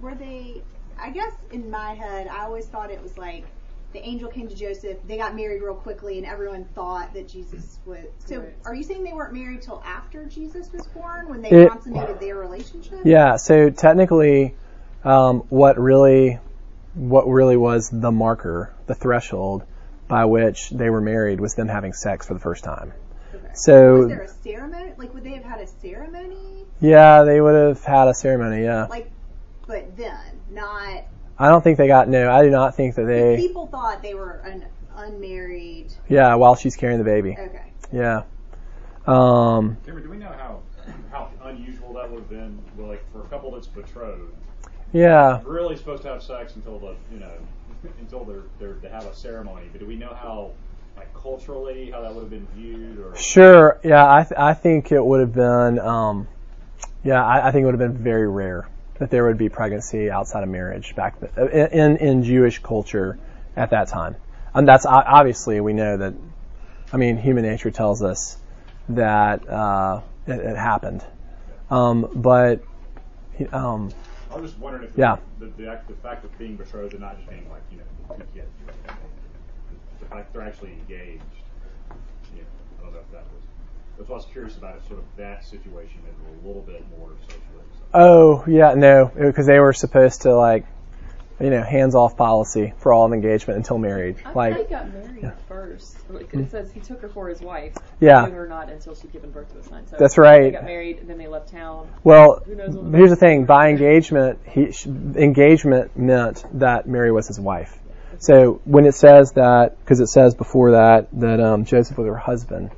were 0.00 0.14
they? 0.14 0.62
I 0.98 1.10
guess 1.10 1.32
in 1.50 1.70
my 1.70 1.94
head, 1.94 2.26
I 2.26 2.44
always 2.44 2.66
thought 2.66 2.90
it 2.90 3.02
was 3.02 3.18
like 3.18 3.44
the 3.96 4.06
angel 4.06 4.28
came 4.28 4.46
to 4.46 4.54
Joseph, 4.54 4.98
they 5.06 5.16
got 5.16 5.34
married 5.34 5.62
real 5.62 5.74
quickly, 5.74 6.18
and 6.18 6.26
everyone 6.26 6.66
thought 6.74 7.14
that 7.14 7.26
Jesus 7.26 7.78
was. 7.86 8.04
So, 8.18 8.40
Right. 8.40 8.54
are 8.66 8.74
you 8.74 8.82
saying 8.82 9.04
they 9.04 9.14
weren't 9.14 9.32
married 9.32 9.62
till 9.62 9.82
after 9.86 10.26
Jesus 10.26 10.70
was 10.70 10.86
born, 10.88 11.30
when 11.30 11.40
they 11.40 11.48
It- 11.48 11.70
consummated 11.70 12.20
their 12.20 12.36
relationship? 12.36 12.98
Yeah. 13.04 13.36
So 13.36 13.70
technically, 13.70 14.54
um, 15.02 15.44
what 15.48 15.78
really, 15.78 16.38
what 16.94 17.26
really 17.26 17.56
was 17.56 17.88
the 17.88 18.12
marker, 18.12 18.70
the 18.86 18.94
threshold 18.94 19.62
by 20.08 20.26
which 20.26 20.68
they 20.70 20.90
were 20.90 21.00
married 21.00 21.40
was 21.40 21.54
them 21.54 21.68
having 21.68 21.94
sex 21.94 22.26
for 22.26 22.34
the 22.34 22.40
first 22.40 22.64
time. 22.64 22.92
Okay. 23.34 23.46
So 23.54 23.94
Was 24.00 24.08
there 24.08 24.20
a 24.22 24.28
ceremony? 24.28 24.92
Like, 24.98 25.14
would 25.14 25.24
they 25.24 25.34
have 25.34 25.44
had 25.44 25.60
a 25.60 25.66
ceremony? 25.66 26.66
yeah, 26.80 27.22
they 27.22 27.40
would 27.40 27.54
have 27.54 27.82
had 27.82 28.08
a 28.08 28.14
ceremony. 28.14 28.62
Yeah. 28.62 28.86
Like, 28.90 29.10
but 29.66 29.96
then, 29.96 30.20
not 30.50 31.04
I 31.38 31.48
don't 31.48 31.62
think 31.62 31.78
they 31.78 31.86
got 31.86 32.08
no. 32.08 32.30
I 32.30 32.42
do 32.42 32.50
not 32.50 32.74
think 32.74 32.94
that 32.94 33.04
they. 33.04 33.36
People 33.36 33.66
thought 33.66 34.02
they 34.02 34.14
were 34.14 34.40
an 34.44 34.64
unmarried. 34.96 35.92
Yeah, 36.08 36.34
while 36.34 36.56
she's 36.56 36.76
carrying 36.76 36.98
the 36.98 37.04
baby. 37.04 37.36
Okay. 37.38 37.72
Yeah. 37.92 38.22
Um, 39.06 39.76
Cameron, 39.84 40.04
do 40.04 40.10
we 40.10 40.16
know 40.16 40.32
how 40.32 40.62
how 41.10 41.30
unusual 41.44 41.92
that 41.94 42.10
would 42.10 42.20
have 42.20 42.30
been? 42.30 42.58
Well, 42.76 42.88
like 42.88 43.04
for 43.12 43.20
a 43.22 43.28
couple 43.28 43.52
that's 43.52 43.66
betrothed, 43.66 44.34
yeah. 44.92 45.40
really 45.44 45.76
supposed 45.76 46.02
to 46.02 46.08
have 46.08 46.22
sex 46.22 46.56
until 46.56 46.78
the 46.78 46.96
you 47.12 47.20
know 47.20 47.32
until 48.00 48.24
they're 48.24 48.44
they're 48.58 48.74
to 48.74 48.88
have 48.88 49.04
a 49.04 49.14
ceremony. 49.14 49.66
But 49.70 49.80
do 49.80 49.86
we 49.86 49.96
know 49.96 50.14
how 50.14 50.52
like 50.96 51.12
culturally 51.14 51.90
how 51.90 52.00
that 52.00 52.14
would 52.14 52.22
have 52.22 52.30
been 52.30 52.48
viewed 52.56 52.98
or? 52.98 53.14
Sure. 53.14 53.78
Yeah, 53.84 54.10
I 54.12 54.22
th- 54.24 54.38
I 54.38 54.54
think 54.54 54.90
it 54.90 55.04
would 55.04 55.20
have 55.20 55.34
been. 55.34 55.78
Um, 55.78 56.28
yeah, 57.04 57.24
I, 57.24 57.48
I 57.48 57.52
think 57.52 57.62
it 57.62 57.66
would 57.66 57.78
have 57.78 57.92
been 57.92 58.02
very 58.02 58.26
rare 58.26 58.68
that 58.98 59.10
there 59.10 59.26
would 59.26 59.38
be 59.38 59.48
pregnancy 59.48 60.10
outside 60.10 60.42
of 60.42 60.48
marriage 60.48 60.94
back 60.94 61.18
th- 61.20 61.70
in 61.72 61.96
in 61.98 62.22
Jewish 62.22 62.58
culture 62.60 63.18
at 63.56 63.70
that 63.70 63.88
time. 63.88 64.16
And 64.54 64.66
that's 64.66 64.86
obviously 64.86 65.60
we 65.60 65.72
know 65.72 65.96
that. 65.98 66.14
I 66.92 66.98
mean, 66.98 67.16
human 67.16 67.44
nature 67.44 67.70
tells 67.70 68.02
us 68.02 68.38
that 68.90 69.46
uh, 69.48 70.02
it, 70.26 70.38
it 70.38 70.56
happened, 70.56 71.04
um, 71.68 72.08
but 72.14 72.62
um, 73.52 73.92
I 74.32 74.36
was 74.38 74.50
just 74.52 74.60
wondering 74.62 74.84
if 74.84 74.96
Yeah. 74.96 75.16
the, 75.40 75.46
the, 75.46 75.78
the 75.88 75.94
fact 75.94 76.24
of 76.24 76.38
being 76.38 76.56
betrothed 76.56 76.92
and 76.92 77.02
not 77.02 77.16
just 77.16 77.28
being 77.28 77.50
like 77.50 77.62
you 77.72 77.78
know 77.78 78.16
two 78.16 78.22
kids, 78.34 78.48
the 80.00 80.06
fact 80.06 80.32
they're 80.32 80.42
actually 80.42 80.72
engaged. 80.72 81.22
You 82.34 82.42
know, 82.42 82.46
I 82.80 82.82
don't 82.84 82.92
know 82.94 83.00
if 83.00 83.10
that 83.12 83.24
was. 83.34 83.42
That's 83.98 84.08
what 84.08 84.16
I 84.16 84.18
was 84.18 84.26
curious 84.32 84.56
about. 84.56 84.76
Is 84.78 84.84
sort 84.86 84.98
of 84.98 85.04
that 85.16 85.44
situation 85.44 86.00
and 86.06 86.44
a 86.44 86.46
little 86.46 86.62
bit 86.62 86.84
more 86.98 87.10
socially. 87.22 87.42
Oh 87.94 88.44
yeah, 88.46 88.74
no, 88.74 89.10
because 89.16 89.46
they 89.46 89.58
were 89.58 89.72
supposed 89.72 90.22
to 90.22 90.34
like, 90.34 90.66
you 91.40 91.50
know, 91.50 91.62
hands 91.62 91.94
off 91.94 92.16
policy 92.16 92.74
for 92.78 92.92
all 92.92 93.06
of 93.06 93.12
engagement 93.12 93.56
until 93.58 93.78
married. 93.78 94.16
I 94.24 94.32
Like, 94.32 94.54
thought 94.56 94.64
he 94.66 94.70
got 94.70 94.92
married 94.92 95.32
first. 95.48 95.96
Like, 96.10 96.32
it 96.34 96.50
says 96.50 96.70
he 96.72 96.80
took 96.80 97.00
her 97.02 97.08
for 97.08 97.28
his 97.28 97.40
wife. 97.40 97.74
Yeah. 98.00 98.26
Knew 98.26 98.32
her 98.32 98.46
not 98.46 98.70
until 98.70 98.94
she'd 98.94 99.12
given 99.12 99.30
birth 99.30 99.52
to 99.52 99.58
a 99.60 99.62
son. 99.64 99.86
So 99.86 99.96
That's 99.98 100.18
right. 100.18 100.42
They 100.42 100.50
got 100.50 100.64
married 100.64 100.98
and 100.98 101.08
then 101.08 101.18
they 101.18 101.26
left 101.26 101.48
town. 101.50 101.88
well, 102.04 102.42
Who 102.44 102.54
knows 102.54 102.76
what- 102.76 102.94
here's 102.94 103.10
the 103.10 103.16
thing: 103.16 103.44
by 103.46 103.70
engagement, 103.70 104.40
he 104.46 104.72
engagement 105.16 105.96
meant 105.96 106.44
that 106.58 106.86
Mary 106.86 107.12
was 107.12 107.26
his 107.28 107.40
wife. 107.40 107.78
So 108.18 108.60
when 108.64 108.86
it 108.86 108.94
says 108.94 109.32
that, 109.32 109.78
because 109.80 110.00
it 110.00 110.06
says 110.06 110.34
before 110.34 110.72
that 110.72 111.08
that 111.20 111.40
um, 111.40 111.64
Joseph 111.64 111.98
was 111.98 112.06
her 112.06 112.16
husband. 112.16 112.70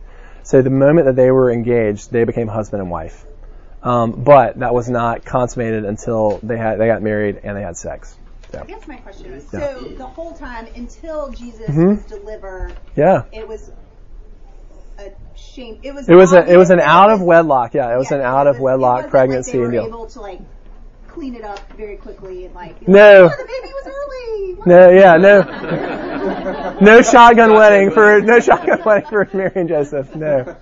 So 0.48 0.62
the 0.62 0.70
moment 0.70 1.04
that 1.04 1.14
they 1.14 1.30
were 1.30 1.50
engaged, 1.52 2.10
they 2.10 2.24
became 2.24 2.48
husband 2.48 2.80
and 2.80 2.90
wife. 2.90 3.22
Um, 3.82 4.12
but 4.12 4.58
that 4.60 4.72
was 4.72 4.88
not 4.88 5.22
consummated 5.26 5.84
until 5.84 6.40
they 6.42 6.56
had 6.56 6.78
they 6.80 6.86
got 6.86 7.02
married 7.02 7.40
and 7.44 7.54
they 7.54 7.60
had 7.60 7.76
sex. 7.76 8.16
I 8.58 8.64
guess 8.64 8.88
my 8.88 8.96
question 8.96 9.30
was 9.34 9.44
Yeah. 9.52 9.60
so 9.60 9.80
the 9.98 10.06
whole 10.06 10.32
time 10.32 10.66
until 10.74 11.28
Jesus 11.32 11.68
Mhm. 11.68 11.88
was 11.98 12.04
delivered, 12.06 12.72
Yeah. 12.96 13.24
it 13.30 13.46
was 13.46 13.70
a 14.98 15.10
shame. 15.36 15.80
It 15.82 15.94
was 15.94 16.08
It 16.08 16.14
was 16.14 16.32
a, 16.32 16.50
it 16.50 16.56
was 16.56 16.70
an 16.70 16.80
out 16.80 17.10
of 17.10 17.20
wedlock. 17.20 17.74
Yeah, 17.74 17.92
it 17.94 17.98
was 17.98 18.10
yeah, 18.10 18.16
an 18.16 18.22
out 18.24 18.46
of 18.46 18.54
was- 18.56 18.62
wedlock 18.62 19.10
pregnancy 19.10 19.50
Like 19.50 19.52
they 19.52 19.58
and 19.58 19.66
were 19.66 19.72
deal. 19.82 19.86
able 19.86 20.06
to 20.06 20.20
like 20.22 20.40
clean 21.08 21.34
it 21.34 21.44
up 21.44 21.60
very 21.76 21.96
quickly 21.96 22.46
and 22.46 22.54
like. 22.54 22.88
No. 22.88 23.24
Like, 23.24 23.32
oh, 23.38 23.42
the 23.42 23.48
baby 23.48 23.74
was 23.74 23.86
early. 23.86 24.56
No, 24.64 24.90
yeah, 24.90 25.16
no, 25.18 25.42
no 26.80 27.02
shotgun 27.02 27.54
wedding 27.54 27.90
for 27.90 28.20
no 28.20 28.40
shotgun 28.40 28.82
wedding 28.84 29.08
for 29.08 29.28
Mary 29.32 29.52
and 29.56 29.68
Joseph. 29.68 30.14
No, 30.14 30.56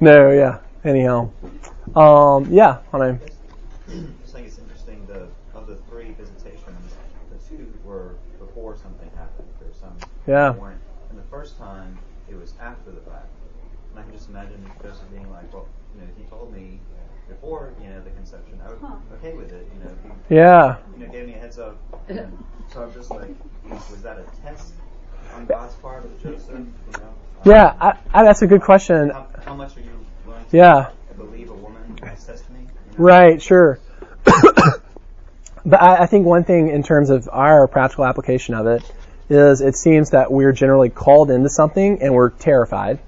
no, 0.00 0.30
yeah. 0.30 0.58
Anyhow, 0.84 1.30
um, 1.94 2.48
yeah, 2.50 2.78
I 2.92 2.98
mean, 2.98 3.20
just 4.22 4.34
think 4.34 4.46
it's 4.46 4.58
interesting. 4.58 5.06
The 5.06 5.28
of 5.58 5.66
the 5.66 5.76
three 5.90 6.12
visitations, 6.18 6.94
the 7.30 7.38
two 7.48 7.72
were 7.84 8.14
before 8.38 8.76
something 8.76 9.10
happened. 9.16 9.48
There 9.60 9.68
were 9.68 9.74
some 9.74 9.96
Yeah. 10.26 10.52
that 10.52 10.58
weren't. 10.60 10.80
And 11.10 11.18
the 11.18 11.28
first 11.30 11.58
time, 11.58 11.98
it 12.28 12.34
was 12.38 12.54
after 12.60 12.90
the 12.90 13.00
fact. 13.00 13.28
And 13.90 13.98
I 14.00 14.02
can 14.02 14.12
just 14.12 14.28
imagine 14.28 14.64
Joseph 14.82 15.10
being 15.10 15.30
like, 15.30 15.52
"Well, 15.52 15.66
you 15.94 16.00
know, 16.02 16.06
he 16.16 16.24
told 16.24 16.52
me 16.52 16.80
before, 17.28 17.72
you 17.82 17.88
know, 17.88 18.00
the 18.00 18.10
conception. 18.10 18.60
I 18.66 18.70
was 18.70 18.80
Huh. 18.80 18.94
okay 19.18 19.34
with 19.34 19.52
it. 19.52 19.68
You 19.74 19.84
know, 19.84 19.90
he, 20.28 20.34
yeah. 20.36 20.76
you 20.98 21.06
know, 21.06 21.12
gave 21.12 21.26
me 21.26 21.34
a 21.34 21.38
heads 21.38 21.58
up. 21.58 21.76
And 22.08 22.42
so 22.72 22.82
I'm 22.82 22.92
just 22.92 23.10
like, 23.10 23.34
was 23.70 24.02
that 24.02 24.18
a 24.18 24.24
test 24.42 24.72
on 25.42 25.46
God's 25.46 25.74
part 25.76 26.04
of 26.04 26.22
Joseph? 26.22 26.48
You 26.50 26.66
know, 26.92 27.14
Yeah, 27.44 27.74
I, 27.80 27.98
I, 28.12 28.24
that's 28.24 28.42
a 28.42 28.46
good 28.46 28.62
question. 28.62 29.10
How, 29.10 29.26
how 29.44 29.54
much 29.54 29.76
are 29.76 29.80
you 29.80 29.90
willing 30.26 30.44
to 30.50 30.56
Yeah, 30.56 30.90
believe 31.16 31.50
a 31.50 31.54
woman's 31.54 32.00
testimony? 32.00 32.64
You 32.92 32.98
know? 32.98 33.04
right, 33.04 33.42
sure. 33.42 33.78
but 34.24 35.80
I, 35.82 36.02
I 36.04 36.06
think 36.06 36.26
one 36.26 36.44
thing 36.44 36.68
in 36.68 36.82
terms 36.82 37.10
of 37.10 37.28
our 37.30 37.66
practical 37.66 38.04
application 38.04 38.54
of 38.54 38.66
it 38.66 38.90
is 39.28 39.60
it 39.60 39.76
seems 39.76 40.10
that 40.10 40.30
we're 40.30 40.52
generally 40.52 40.90
called 40.90 41.30
into 41.30 41.48
something 41.48 42.02
and 42.02 42.14
we're 42.14 42.30
terrified, 42.30 43.00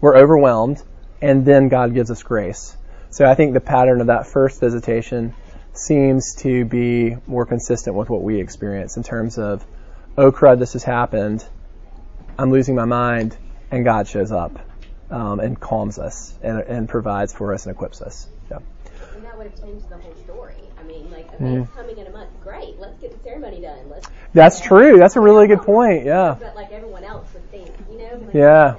we're 0.00 0.16
overwhelmed, 0.16 0.82
and 1.22 1.44
then 1.44 1.68
God 1.68 1.94
gives 1.94 2.10
us 2.10 2.22
grace. 2.22 2.76
So 3.10 3.24
I 3.24 3.34
think 3.34 3.54
the 3.54 3.60
pattern 3.60 4.00
of 4.00 4.08
that 4.08 4.26
first 4.26 4.60
visitation 4.60 5.34
seems 5.72 6.34
to 6.40 6.64
be 6.64 7.16
more 7.26 7.46
consistent 7.46 7.96
with 7.96 8.10
what 8.10 8.22
we 8.22 8.40
experience 8.40 8.96
in 8.96 9.02
terms 9.02 9.38
of, 9.38 9.64
oh 10.18 10.32
crud, 10.32 10.58
this 10.58 10.74
has 10.74 10.82
happened, 10.82 11.44
I'm 12.38 12.50
losing 12.50 12.74
my 12.74 12.84
mind, 12.84 13.36
and 13.70 13.84
God 13.84 14.06
shows 14.08 14.30
up 14.32 14.58
um, 15.10 15.40
and 15.40 15.58
calms 15.58 15.98
us 15.98 16.34
and, 16.42 16.60
and 16.60 16.88
provides 16.88 17.32
for 17.32 17.52
us 17.52 17.66
and 17.66 17.74
equips 17.74 18.00
us. 18.00 18.28
Yeah. 18.50 18.58
And 19.14 19.24
that 19.24 19.36
would 19.36 19.48
have 19.50 19.60
changed 19.60 19.88
the 19.90 19.96
whole 19.98 20.14
story. 20.24 20.54
I 20.78 20.82
mean, 20.84 21.10
like, 21.10 21.26
okay, 21.34 21.44
Mhm. 21.44 21.62
it's 21.64 21.74
coming 21.74 21.98
in 21.98 22.06
a 22.06 22.10
month. 22.10 22.28
Great, 22.44 22.78
let's 22.78 22.98
get 23.00 23.12
the 23.12 23.18
ceremony 23.28 23.60
done. 23.60 23.90
Let's. 23.90 24.08
That's 24.34 24.60
true. 24.60 24.98
That's 24.98 25.16
a 25.16 25.20
really 25.20 25.46
good 25.48 25.62
point. 25.62 26.04
Yeah. 26.04 26.36
But 26.38 26.54
like 26.54 26.70
everyone 26.72 27.04
else 27.04 27.26
would 27.34 27.50
think, 27.50 27.70
you 27.90 27.98
know. 27.98 28.20
Like, 28.24 28.34
Yeah. 28.34 28.76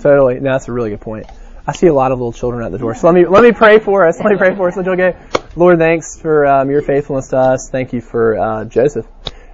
Totally. 0.00 0.40
No, 0.40 0.52
that's 0.52 0.68
a 0.68 0.72
really 0.72 0.90
good 0.90 1.00
point. 1.02 1.26
I 1.66 1.72
see 1.72 1.86
a 1.88 1.92
lot 1.94 2.10
of 2.10 2.18
little 2.18 2.32
children 2.32 2.64
at 2.64 2.72
the 2.72 2.78
door. 2.78 2.94
So 2.94 3.06
let 3.06 3.14
me 3.14 3.26
let 3.26 3.42
me 3.42 3.52
pray 3.52 3.78
for 3.78 4.06
us. 4.06 4.18
Let 4.18 4.30
me 4.30 4.36
pray 4.38 4.54
for 4.54 4.68
us. 4.68 4.76
Let's 4.76 4.88
Okay. 4.88 5.14
Lord, 5.56 5.78
thanks 5.78 6.18
for 6.18 6.46
um, 6.46 6.70
your 6.70 6.80
faithfulness 6.82 7.28
to 7.28 7.36
us. 7.36 7.68
Thank 7.70 7.92
you 7.92 8.00
for 8.00 8.38
uh, 8.38 8.64
Joseph. 8.64 9.06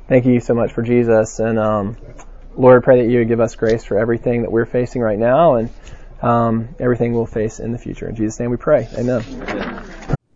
Thank 0.08 0.24
you 0.24 0.38
so 0.40 0.54
much 0.54 0.72
for 0.72 0.82
Jesus. 0.82 1.40
And 1.40 1.58
um, 1.58 1.96
Lord, 2.56 2.82
I 2.82 2.84
pray 2.84 3.02
that 3.02 3.10
you 3.10 3.18
would 3.18 3.28
give 3.28 3.40
us 3.40 3.54
grace 3.54 3.84
for 3.84 3.98
everything 3.98 4.42
that 4.42 4.50
we're 4.50 4.66
facing 4.66 5.02
right 5.02 5.18
now 5.18 5.56
and 5.56 5.70
um, 6.22 6.68
everything 6.80 7.12
we'll 7.12 7.26
face 7.26 7.60
in 7.60 7.72
the 7.72 7.78
future. 7.78 8.08
In 8.08 8.16
Jesus' 8.16 8.40
name 8.40 8.50
we 8.50 8.56
pray. 8.56 8.88
Amen. 8.96 9.22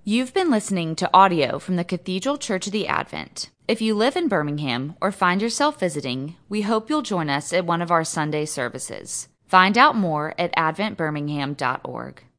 You've 0.05 0.35
been 0.35 0.51
listening 0.51 0.97
to 0.97 1.11
audio 1.15 1.59
from 1.59 1.77
the 1.77 1.85
Cathedral 1.85 2.37
Church 2.37 2.67
of 2.67 2.73
the 2.73 2.89
Advent. 2.89 3.51
If 3.69 3.81
you 3.81 3.95
live 3.95 4.17
in 4.17 4.29
Birmingham 4.29 4.97
or 5.01 5.13
find 5.13 5.41
yourself 5.41 5.79
visiting, 5.79 6.37
we 6.49 6.63
hope 6.63 6.91
you'll 6.91 7.03
join 7.03 7.31
us 7.31 7.53
at 7.53 7.65
one 7.65 7.81
of 7.81 7.91
our 7.91 8.05
Sunday 8.05 8.45
services. 8.45 9.29
Find 9.47 9.79
out 9.79 9.95
more 9.97 10.35
at 10.39 10.55
adventbirmingham.org. 10.57 12.23